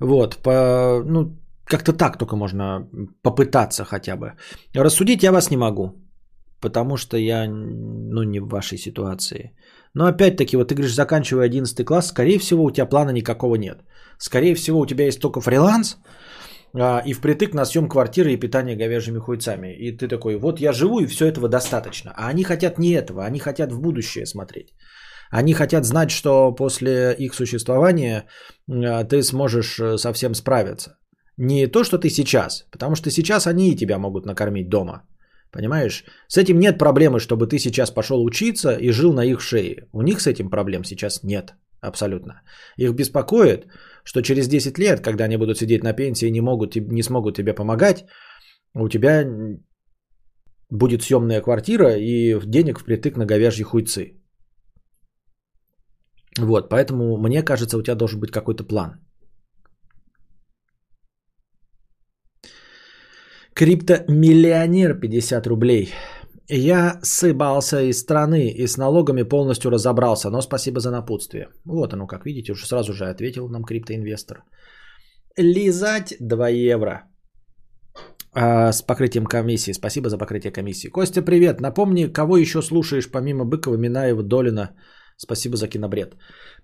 [0.00, 2.88] Вот, по, ну, как-то так только можно
[3.22, 4.32] попытаться хотя бы.
[4.74, 5.92] Рассудить я вас не могу,
[6.60, 9.52] потому что я, ну, не в вашей ситуации.
[9.94, 13.78] Но опять-таки, вот ты говоришь, заканчивая 11 класс, скорее всего, у тебя плана никакого нет.
[14.18, 15.96] Скорее всего, у тебя есть только фриланс
[16.74, 19.74] а, и впритык на съем квартиры и питание говяжьими хуйцами.
[19.74, 22.12] И ты такой, вот я живу, и все этого достаточно.
[22.16, 24.74] А они хотят не этого, они хотят в будущее смотреть.
[25.30, 28.26] Они хотят знать, что после их существования
[28.68, 30.98] а, ты сможешь э, совсем справиться.
[31.36, 35.02] Не то, что ты сейчас, потому что сейчас они и тебя могут накормить дома.
[35.52, 36.04] Понимаешь?
[36.28, 39.88] С этим нет проблемы, чтобы ты сейчас пошел учиться и жил на их шее.
[39.92, 41.54] У них с этим проблем сейчас нет.
[41.80, 42.42] Абсолютно.
[42.78, 43.66] Их беспокоит,
[44.04, 47.36] что через 10 лет, когда они будут сидеть на пенсии и не, могут, не смогут
[47.36, 48.04] тебе помогать,
[48.74, 49.24] у тебя
[50.70, 54.15] будет съемная квартира и денег впритык на говяжьи хуйцы.
[56.38, 59.00] Вот, поэтому мне кажется, у тебя должен быть какой-то план.
[63.54, 65.92] Криптомиллионер 50 рублей.
[66.48, 71.48] Я сыбался из страны и с налогами полностью разобрался, но спасибо за напутствие.
[71.64, 74.44] Вот оно, как видите, уже сразу же ответил нам криптоинвестор.
[75.38, 77.02] Лизать 2 евро.
[78.32, 79.72] А, с покрытием комиссии.
[79.72, 80.88] Спасибо за покрытие комиссии.
[80.88, 81.60] Костя, привет.
[81.60, 84.74] Напомни, кого еще слушаешь помимо Быкова, Минаева, Долина?
[85.18, 86.16] Спасибо за кинобред.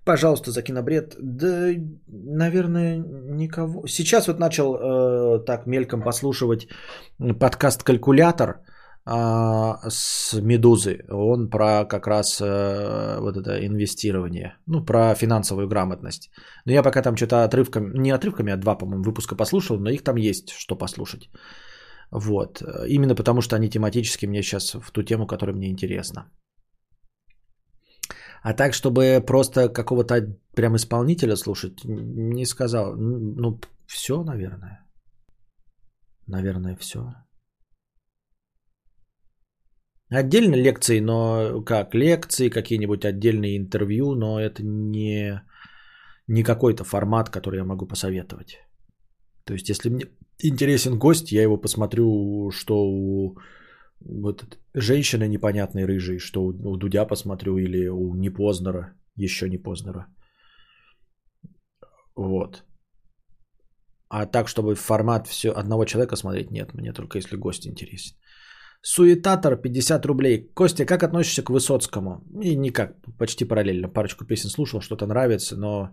[0.05, 1.17] Пожалуйста, за кинобред.
[1.19, 1.71] Да,
[2.09, 3.87] наверное, никого.
[3.87, 6.69] Сейчас вот начал э, так мельком послушивать
[7.41, 8.61] подкаст «Калькулятор»
[9.07, 11.05] э, с «Медузы».
[11.11, 14.57] Он про как раз э, вот это инвестирование.
[14.67, 16.31] Ну, про финансовую грамотность.
[16.67, 20.05] Но я пока там что-то отрывками, не отрывками, а два, по-моему, выпуска послушал, но их
[20.05, 21.31] там есть что послушать.
[22.11, 22.63] Вот.
[22.87, 26.27] Именно потому, что они тематически мне сейчас в ту тему, которая мне интересна.
[28.43, 32.97] А так, чтобы просто какого-то прям исполнителя слушать, не сказал.
[32.97, 34.85] Ну, все, наверное.
[36.27, 37.15] Наверное, все.
[40.11, 45.41] Отдельно лекции, но как лекции, какие-нибудь отдельные интервью, но это не,
[46.27, 48.59] не какой-то формат, который я могу посоветовать.
[49.45, 50.05] То есть, если мне
[50.39, 53.39] интересен гость, я его посмотрю, что у
[54.05, 60.07] вот женщины непонятные рыжие, что у Дудя посмотрю или у Непознера, еще не Познера.
[62.17, 62.65] Вот.
[64.09, 68.17] А так, чтобы формат все одного человека смотреть, нет, мне только если гость интересен.
[68.83, 70.51] Суетатор 50 рублей.
[70.55, 72.23] Костя, как относишься к Высоцкому?
[72.43, 73.89] И никак, почти параллельно.
[73.89, 75.91] Парочку песен слушал, что-то нравится, но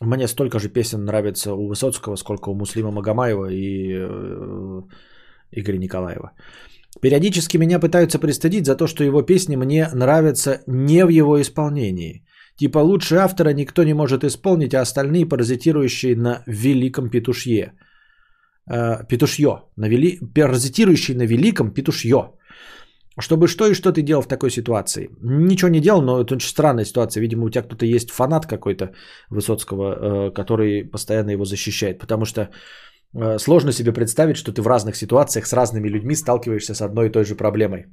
[0.00, 4.82] мне столько же песен нравится у Высоцкого, сколько у Муслима Магомаева и э,
[5.52, 6.32] Игоря Николаева.
[7.02, 12.24] Периодически меня пытаются пристыдить за то, что его песни мне нравятся не в его исполнении.
[12.58, 17.72] Типа лучше автора никто не может исполнить, а остальные паразитирующие на великом петушье.
[18.70, 19.62] Э, петушье.
[19.76, 20.18] На вели...
[20.34, 22.32] Паразитирующие на великом петушье.
[23.20, 25.08] Чтобы что и что ты делал в такой ситуации?
[25.22, 27.20] Ничего не делал, но это очень странная ситуация.
[27.20, 28.92] Видимо, у тебя кто-то есть фанат какой-то
[29.30, 31.98] Высоцкого, э, который постоянно его защищает.
[31.98, 32.48] Потому что
[33.38, 37.12] сложно себе представить, что ты в разных ситуациях с разными людьми сталкиваешься с одной и
[37.12, 37.86] той же проблемой.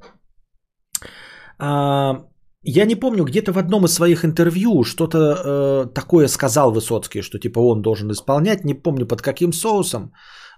[1.59, 2.25] А,
[2.63, 7.39] я не помню, где-то в одном из своих интервью что-то э, такое сказал Высоцкий, что
[7.39, 10.11] типа он должен исполнять, не помню под каким соусом,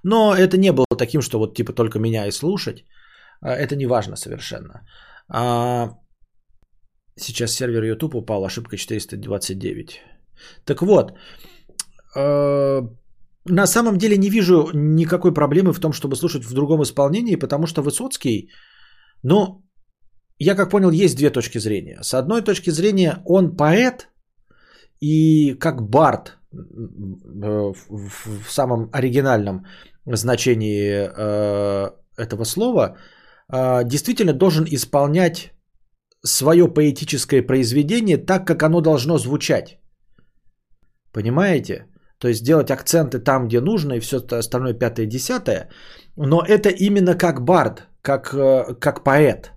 [0.04, 2.86] но это не было таким, что вот типа только меня и слушать.
[3.42, 4.88] А, это не важно совершенно.
[5.30, 5.90] А,
[7.16, 10.02] сейчас сервер YouTube упал, ошибка 429.
[10.66, 11.12] Так вот,
[12.16, 12.82] э,
[13.50, 17.68] на самом деле не вижу никакой проблемы в том, чтобы слушать в другом исполнении, потому
[17.68, 18.50] что Высоцкий,
[19.24, 19.64] ну,
[20.40, 22.00] я как понял, есть две точки зрения.
[22.02, 24.10] С одной точки зрения, он поэт
[25.02, 26.58] и как бард э,
[27.90, 29.66] в самом оригинальном
[30.06, 32.98] значении э, этого слова,
[33.52, 35.52] э, действительно должен исполнять
[36.26, 39.80] свое поэтическое произведение так, как оно должно звучать.
[41.14, 41.86] Понимаете?
[42.20, 45.70] То есть делать акценты там, где нужно, и все остальное пятое, десятое.
[46.16, 49.52] Но это именно как бард, как, э, как поэт.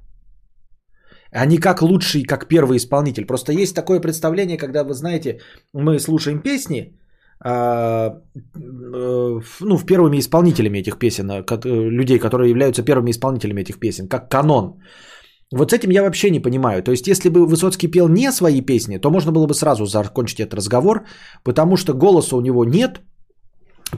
[1.32, 3.24] а не как лучший, как первый исполнитель.
[3.24, 5.40] Просто есть такое представление, когда вы знаете,
[5.72, 6.98] мы слушаем песни,
[7.42, 11.44] а, э, ну, в первыми исполнителями этих песен, э,
[11.88, 14.82] людей, которые являются первыми исполнителями этих песен, как канон.
[15.52, 16.82] Вот с этим я вообще не понимаю.
[16.82, 20.40] То есть, если бы Высоцкий пел не свои песни, то можно было бы сразу закончить
[20.40, 21.06] этот разговор,
[21.42, 23.00] потому что голоса у него нет,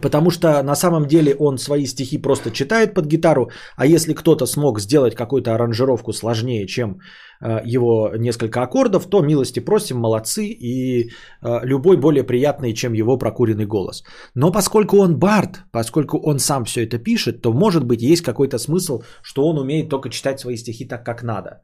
[0.00, 4.46] потому что на самом деле он свои стихи просто читает под гитару, а если кто-то
[4.46, 7.00] смог сделать какую-то аранжировку сложнее, чем
[7.40, 11.10] э, его несколько аккордов, то милости просим, молодцы, и
[11.42, 14.02] э, любой более приятный, чем его прокуренный голос.
[14.34, 18.58] Но поскольку он бард, поскольку он сам все это пишет, то может быть есть какой-то
[18.58, 21.62] смысл, что он умеет только читать свои стихи так, как надо.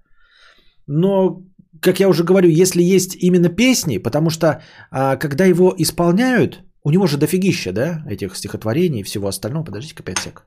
[0.86, 1.42] Но,
[1.80, 6.90] как я уже говорю, если есть именно песни, потому что а, когда его исполняют, у
[6.90, 9.64] него же дофигища, да, этих стихотворений и всего остального.
[9.64, 10.46] Подождите-ка 5 сек.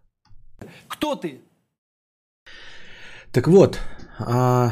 [0.88, 1.42] Кто ты?
[3.32, 3.80] Так вот,
[4.20, 4.72] а,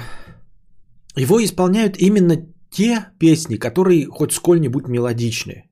[1.16, 2.36] его исполняют именно
[2.72, 5.70] те песни, которые хоть сколь-нибудь мелодичные.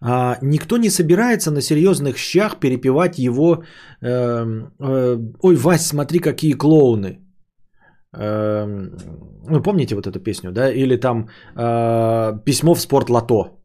[0.00, 3.64] А, никто не собирается на серьезных щах перепевать его
[4.02, 7.20] эм, э, «Ой, Вась, смотри, какие клоуны».
[8.12, 8.96] Эм,
[9.48, 10.72] Вы помните вот эту песню, да?
[10.72, 13.63] Или там э, «Письмо в спортлото» э, из-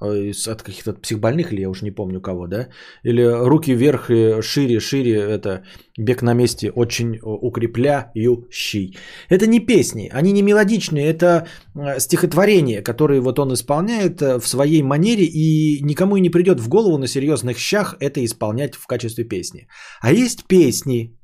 [0.00, 2.68] от каких-то психбольных, или я уже не помню кого, да?
[3.04, 5.62] Или «Руки вверх и шире, шире» это
[5.98, 8.96] «Бег на месте очень укрепляющий».
[9.28, 14.48] Это не песни, они не мелодичные, это э, стихотворения, которые вот он исполняет э, в
[14.48, 18.86] своей манере, и никому и не придет в голову на серьезных щах это исполнять в
[18.86, 19.68] качестве песни.
[20.00, 21.19] А есть песни,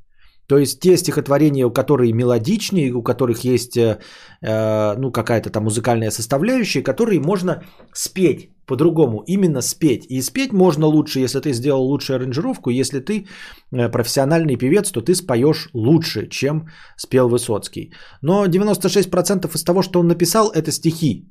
[0.47, 3.99] то есть те стихотворения, у которые мелодичнее, у которых есть э,
[4.43, 7.63] э, ну, какая-то там музыкальная составляющая, которые можно
[7.93, 10.07] спеть по-другому, именно спеть.
[10.11, 13.27] И спеть можно лучше, если ты сделал лучшую аранжировку, если ты
[13.73, 17.93] э, профессиональный певец, то ты споешь лучше, чем спел Высоцкий.
[18.23, 21.29] Но 96% из того, что он написал, это стихи,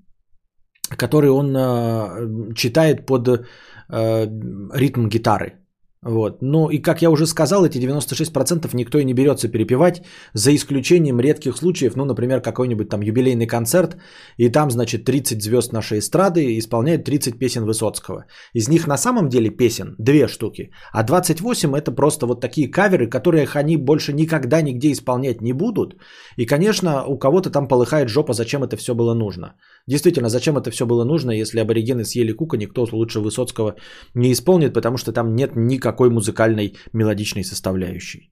[0.97, 4.27] которые он э, читает под э,
[4.73, 5.64] ритм гитары.
[6.05, 6.37] Вот.
[6.41, 10.03] Ну и как я уже сказал, эти 96% никто и не берется перепевать,
[10.33, 13.97] за исключением редких случаев, ну, например, какой-нибудь там юбилейный концерт,
[14.37, 18.25] и там, значит, 30 звезд нашей эстрады исполняют 30 песен Высоцкого.
[18.53, 23.09] Из них на самом деле песен две штуки, а 28 это просто вот такие каверы,
[23.09, 25.95] которые они больше никогда нигде исполнять не будут.
[26.37, 29.55] И, конечно, у кого-то там полыхает жопа, зачем это все было нужно.
[29.87, 33.75] Действительно, зачем это все было нужно, если аборигены съели кука, никто лучше Высоцкого
[34.13, 35.55] не исполнит, потому что там нет
[35.95, 38.31] никакой музыкальной мелодичной составляющей.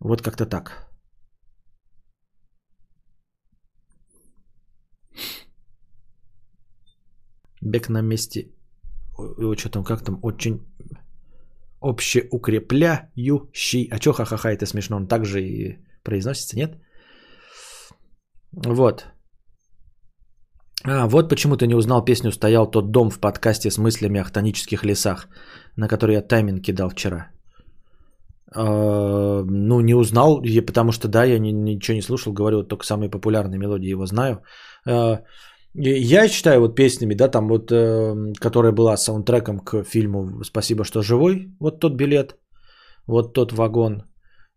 [0.00, 0.86] Вот как-то так.
[7.62, 8.50] Бег на месте.
[9.18, 10.60] Ой, что там, как там, очень
[11.80, 13.88] общеукрепляющий.
[13.90, 16.76] А чё ха-ха-ха, это смешно, он так же и произносится, нет?
[18.52, 19.06] Вот.
[20.84, 24.24] А, вот почему ты не узнал песню «Стоял тот дом» в подкасте с мыслями о
[24.24, 25.28] хтонических лесах,
[25.80, 27.30] на который я тайминг кидал вчера.
[28.54, 32.84] А, ну, не узнал, потому что, да, я ни- ничего не слушал, говорю, вот только
[32.84, 34.42] самые популярные мелодии его знаю.
[34.86, 35.20] А,
[35.74, 40.84] и я считаю вот песнями, да, там вот, э, которая была саундтреком к фильму «Спасибо,
[40.84, 42.36] что живой», вот тот билет,
[43.06, 44.02] вот тот вагон.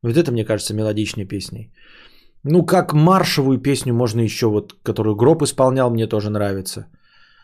[0.04, 1.72] Вот это, мне кажется, мелодичнее песней.
[2.44, 6.88] Ну, как маршевую песню можно еще, вот, которую Гроб исполнял, мне тоже нравится.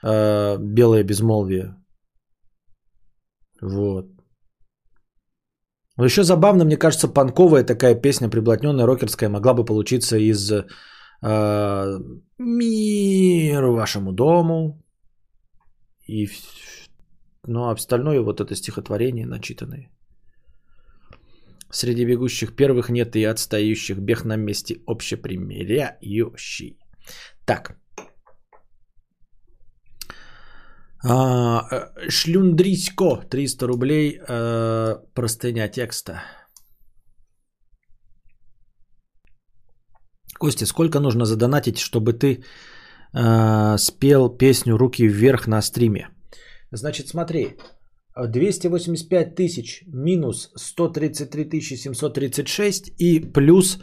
[0.03, 1.78] Э, Белое безмолвие.
[3.61, 4.06] Вот.
[5.98, 10.65] Но еще забавно, мне кажется, панковая такая песня, приблотненная, рокерская, могла бы получиться из э,
[12.38, 14.81] «Мир вашему дому».
[16.07, 16.27] И,
[17.48, 19.90] ну, а остальное вот это стихотворение начитанное.
[21.72, 23.99] Среди бегущих первых нет и отстающих.
[23.99, 26.80] Бег на месте общепримиряющий.
[27.45, 27.77] Так.
[27.98, 28.07] А, э,
[32.10, 36.22] Шлюндрисько, 300 рублей, э, простыня текста.
[40.40, 42.44] Костя, сколько нужно задонатить, чтобы ты
[43.14, 46.10] э, спел песню «Руки вверх» на стриме?
[46.72, 47.58] Значит, смотри,
[48.16, 53.80] 285 тысяч минус 133 тысячи 736 и плюс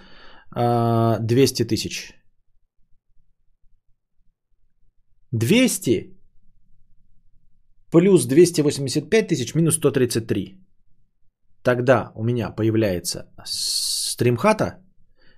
[0.54, 2.12] э, 200 тысяч.
[5.32, 6.15] 200
[7.96, 10.60] плюс 285 тысяч минус 133.
[11.62, 14.84] Тогда у меня появляется стримхата,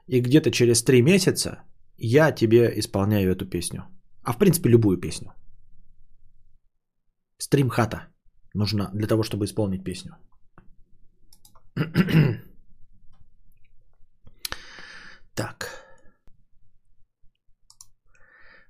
[0.09, 1.63] и где-то через 3 месяца
[1.99, 3.85] я тебе исполняю эту песню.
[4.25, 5.33] А в принципе любую песню.
[7.39, 8.09] Стримхата
[8.55, 10.17] нужна для того, чтобы исполнить песню.
[15.35, 15.71] так.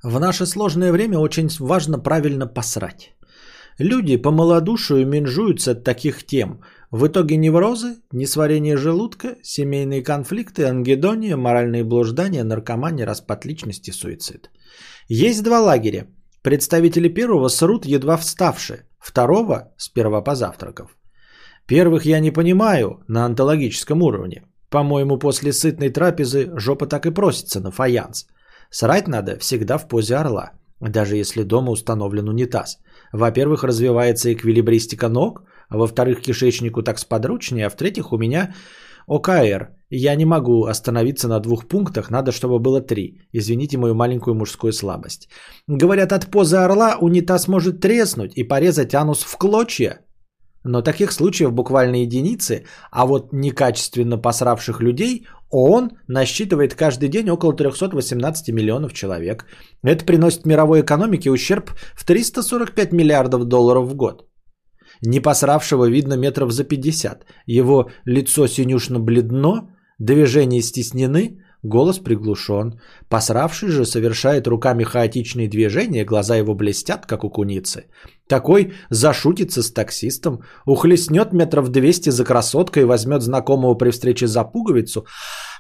[0.03, 3.15] В наше сложное время очень важно правильно посрать.
[3.79, 6.61] Люди по малодушию менжуются от таких тем.
[6.91, 14.51] В итоге неврозы, несварение желудка, семейные конфликты, ангидония, моральные блуждания, наркомания, распад личности, суицид.
[15.07, 16.07] Есть два лагеря.
[16.43, 20.97] Представители первого срут едва вставшие, второго сперва позавтракав.
[21.67, 24.43] Первых я не понимаю на онтологическом уровне.
[24.71, 28.27] По-моему, после сытной трапезы жопа так и просится на фаянс.
[28.71, 32.79] Срать надо всегда в позе орла, даже если дома установлен унитаз.
[33.13, 38.55] Во-первых, развивается эквилибристика ног, а во-вторых, кишечнику так сподручнее, а в-третьих, у меня
[39.07, 39.71] ОКР.
[39.91, 43.23] Я не могу остановиться на двух пунктах, надо, чтобы было три.
[43.33, 45.29] Извините мою маленькую мужскую слабость.
[45.67, 50.01] Говорят, от позы орла унитаз может треснуть и порезать анус в клочья.
[50.65, 57.55] Но таких случаев буквально единицы, а вот некачественно посравших людей ООН насчитывает каждый день около
[57.55, 59.47] 318 миллионов человек.
[59.83, 64.29] Это приносит мировой экономике ущерб в 345 миллиардов долларов в год.
[65.03, 67.25] Не посравшего видно метров за 50.
[67.47, 72.81] Его лицо синюшно-бледно, движения стеснены, голос приглушен.
[73.09, 77.85] Посравший же совершает руками хаотичные движения, глаза его блестят, как у куницы.
[78.29, 84.45] Такой зашутится с таксистом, ухлестнет метров 200 за красоткой и возьмет знакомого при встрече за
[84.45, 85.07] пуговицу.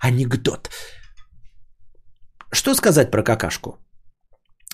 [0.03, 0.71] Анекдот.
[2.53, 3.79] Что сказать про какашку?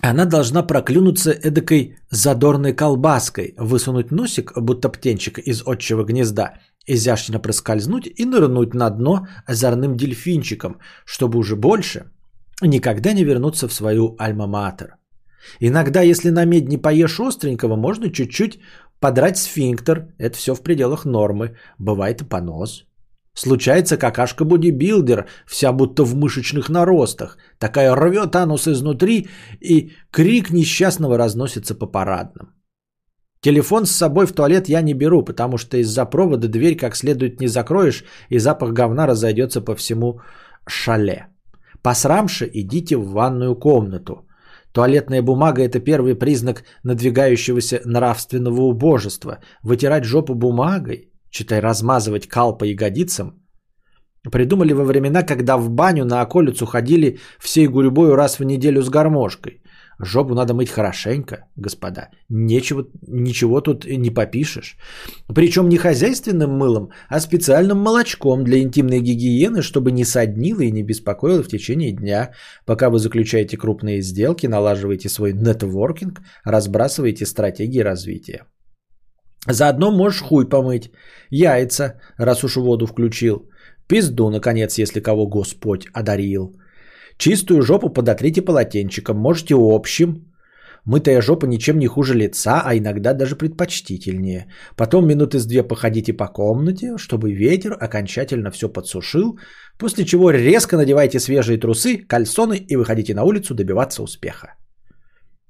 [0.03, 6.55] Она должна проклюнуться эдакой задорной колбаской, высунуть носик, будто птенчик из отчего гнезда,
[6.87, 12.12] изящно проскользнуть и нырнуть на дно озорным дельфинчиком, чтобы уже больше
[12.61, 14.97] никогда не вернуться в свою альма-матер.
[15.61, 18.59] Иногда, если на медь не поешь остренького, можно чуть-чуть
[19.01, 20.15] подрать сфинктер.
[20.19, 21.57] Это все в пределах нормы.
[21.79, 22.87] Бывает и понос.
[23.35, 27.37] Случается какашка-бодибилдер, вся будто в мышечных наростах.
[27.59, 29.29] Такая рвет анус изнутри,
[29.61, 32.55] и крик несчастного разносится по парадным.
[33.41, 37.41] Телефон с собой в туалет я не беру, потому что из-за провода дверь как следует
[37.41, 40.21] не закроешь, и запах говна разойдется по всему
[40.66, 41.27] шале.
[41.83, 44.24] Посрамши, идите в ванную комнату.
[44.75, 49.39] Туалетная бумага– это первый признак надвигающегося нравственного убожества.
[49.63, 53.41] Вытирать жопу бумагой, читай, размазывать кал по ягодицам,
[54.33, 58.89] придумали во времена, когда в баню на околицу ходили всей гурьбою раз в неделю с
[58.89, 59.63] гармошкой.
[60.01, 62.09] Жопу надо мыть хорошенько, господа.
[62.29, 64.77] Нечего, ничего тут не попишешь.
[65.35, 70.83] Причем не хозяйственным мылом, а специальным молочком для интимной гигиены, чтобы не соднило и не
[70.83, 72.33] беспокоило в течение дня,
[72.66, 78.47] пока вы заключаете крупные сделки, налаживаете свой нетворкинг, разбрасываете стратегии развития.
[79.47, 80.91] Заодно можешь хуй помыть,
[81.31, 83.49] яйца, раз уж воду включил,
[83.87, 86.57] пизду, наконец, если кого Господь одарил–
[87.19, 90.35] Чистую жопу подотрите полотенчиком, можете общим.
[90.85, 94.47] Мытая жопа ничем не хуже лица, а иногда даже предпочтительнее.
[94.77, 99.39] Потом минуты с две походите по комнате, чтобы ветер окончательно все подсушил,
[99.78, 104.57] после чего резко надевайте свежие трусы, кальсоны и выходите на улицу добиваться успеха.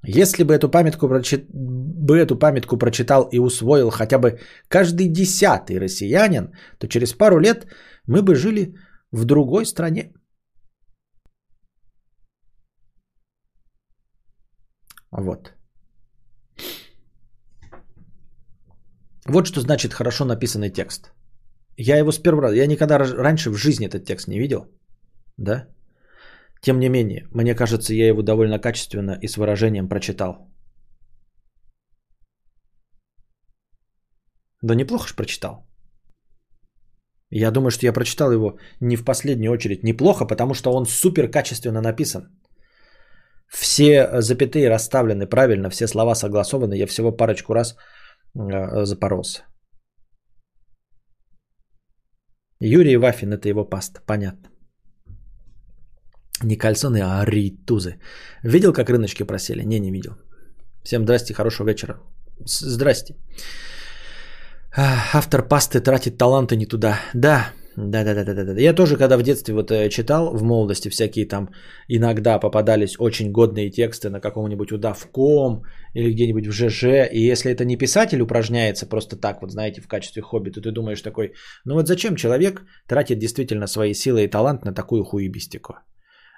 [0.06, 1.46] Если бы эту памятку, прочит...
[1.52, 4.38] бы эту памятку прочитал и усвоил хотя бы
[4.68, 7.66] каждый десятый россиянин, то через пару лет
[8.06, 8.74] мы бы жили
[9.10, 10.12] в другой стране.
[15.16, 15.54] Вот.
[19.26, 21.12] Вот что значит хорошо написанный текст.
[21.76, 24.66] Я его с первого раза, я никогда раньше в жизни этот текст не видел.
[25.38, 25.68] Да?
[26.60, 30.50] Тем не менее, мне кажется, я его довольно качественно и с выражением прочитал.
[34.62, 35.66] Да неплохо ж прочитал.
[37.30, 41.30] Я думаю, что я прочитал его не в последнюю очередь неплохо, потому что он супер
[41.30, 42.43] качественно написан.
[43.54, 46.74] Все запятые расставлены правильно, все слова согласованы.
[46.74, 47.76] Я всего парочку раз
[48.34, 49.42] э, запоролся.
[52.60, 54.48] Юрий Вафин– это его паста, понятно.
[56.42, 58.00] Не кальсоны, а ритузы.
[58.42, 59.62] Видел, как рыночки просели?
[59.64, 60.12] Не, не видел.
[60.82, 61.94] Всем здрасте, хорошего вечера.
[62.46, 63.14] Здрасте.
[64.76, 66.98] Автор пасты тратит таланты не туда.
[67.14, 67.52] Да,
[68.04, 68.60] да, да, да, да, да.
[68.60, 71.48] Я тоже, когда в детстве вот э, читал, в молодости всякие там
[71.88, 75.62] иногда попадались очень годные тексты на каком-нибудь удавком
[75.94, 76.84] или где-нибудь в ЖЖ.
[77.12, 80.70] И если это не писатель упражняется просто так, вот знаете, в качестве хобби, то ты
[80.70, 81.32] думаешь такой,
[81.64, 85.74] ну вот зачем человек тратит действительно свои силы и талант на такую хуебистику?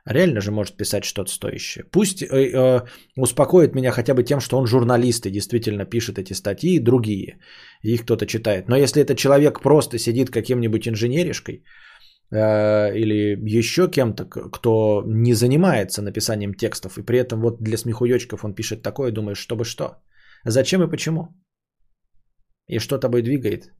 [0.07, 1.85] Реально же может писать что-то стоящее.
[1.91, 2.81] Пусть э, э,
[3.17, 7.39] успокоит меня хотя бы тем, что он журналист и действительно пишет эти статьи, другие,
[7.83, 8.69] их кто-то читает.
[8.69, 11.65] Но если этот человек просто сидит каким-нибудь инженеришкой,
[12.31, 18.45] э, или еще кем-то, кто не занимается написанием текстов, и при этом вот для смехуёчков
[18.45, 20.03] он пишет такое, думаешь, чтобы что?
[20.45, 21.29] Зачем и почему?
[22.69, 23.73] И что тобой двигает?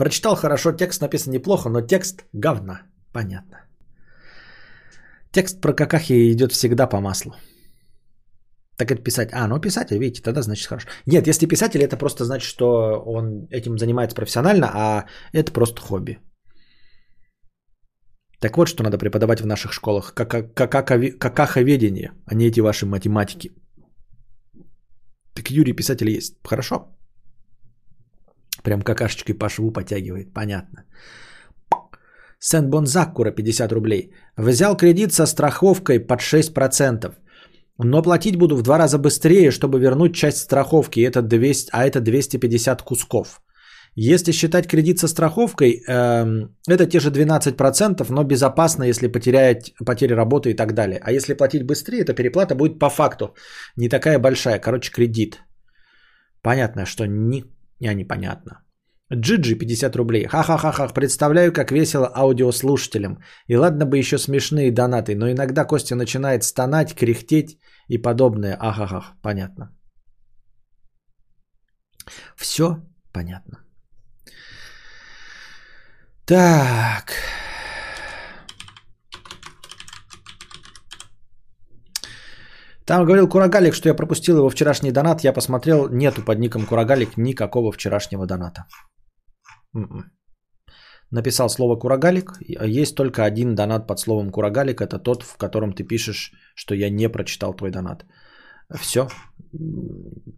[0.00, 2.80] Прочитал хорошо, текст написан неплохо, но текст говна.
[3.12, 3.56] Понятно.
[5.30, 7.34] Текст про какахи идет всегда по маслу.
[8.78, 9.28] Так это писать.
[9.32, 10.88] А, ну писатель, видите, тогда значит хорошо.
[11.06, 12.66] Нет, если писатель, это просто значит, что
[13.04, 15.04] он этим занимается профессионально, а
[15.34, 16.18] это просто хобби.
[18.40, 20.14] Так вот, что надо преподавать в наших школах.
[20.14, 23.50] Какаховедение, а не эти ваши математики.
[25.34, 26.38] Так Юрий писатель есть.
[26.42, 26.99] Хорошо.
[28.62, 30.32] Прям какашечкой по шву потягивает.
[30.34, 30.84] Понятно.
[32.38, 34.12] Сен Бонзакура 50 рублей.
[34.36, 37.14] Взял кредит со страховкой под 6%.
[37.82, 42.00] Но платить буду в два раза быстрее, чтобы вернуть часть страховки, это 200, а это
[42.00, 43.40] 250 кусков.
[43.96, 50.16] Если считать кредит со страховкой, эм, это те же 12%, но безопасно, если потерять, потеря
[50.16, 51.00] работы и так далее.
[51.02, 53.34] А если платить быстрее, то переплата будет по факту
[53.76, 54.60] не такая большая.
[54.60, 55.42] Короче, кредит.
[56.42, 57.44] Понятно, что ни...
[57.80, 58.62] Не, непонятно.
[59.12, 60.26] Джиджи 50 рублей.
[60.26, 60.88] Ха-ха-ха-ха.
[60.88, 63.22] Представляю, как весело аудиослушателям.
[63.48, 67.58] И ладно бы еще смешные донаты, но иногда Костя начинает стонать, кряхтеть
[67.88, 68.56] и подобное.
[68.60, 69.14] Ахахах.
[69.22, 69.76] Понятно.
[72.36, 72.76] Все
[73.12, 73.58] понятно.
[76.24, 77.12] Так.
[82.90, 85.22] Там говорил Курагалик, что я пропустил его вчерашний донат.
[85.24, 88.66] Я посмотрел, нету под ником Курагалик никакого вчерашнего доната.
[89.76, 90.10] М-м.
[91.12, 92.32] Написал слово Курагалик.
[92.80, 94.80] Есть только один донат под словом Курагалик.
[94.80, 98.06] Это тот, в котором ты пишешь, что я не прочитал твой донат.
[98.80, 99.06] Все.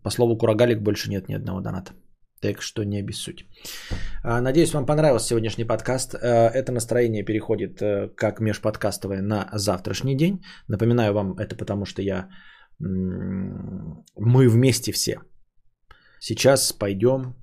[0.02, 1.92] По слову Курагалик больше нет ни одного доната.
[2.42, 3.46] Так что не обессудь.
[4.24, 6.14] А, Надеюсь, вам понравился сегодняшний подкаст.
[6.14, 10.42] Э, Это настроение переходит э, как межподкастовое на завтрашний день.
[10.68, 12.28] Напоминаю вам это, потому что я...
[12.80, 15.20] Мы вместе все.
[16.20, 17.36] Сейчас пойдем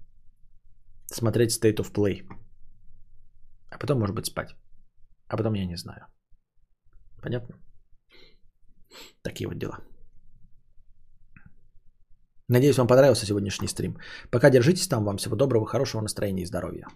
[1.05, 2.27] смотреть State of Play.
[3.71, 4.55] А потом, может быть, спать.
[5.29, 6.07] А потом я не знаю.
[7.21, 7.55] Понятно?
[9.23, 9.77] Такие вот дела.
[12.49, 13.97] Надеюсь, вам понравился сегодняшний стрим.
[14.31, 15.05] Пока держитесь там.
[15.05, 16.87] Вам всего доброго, хорошего настроения и здоровья.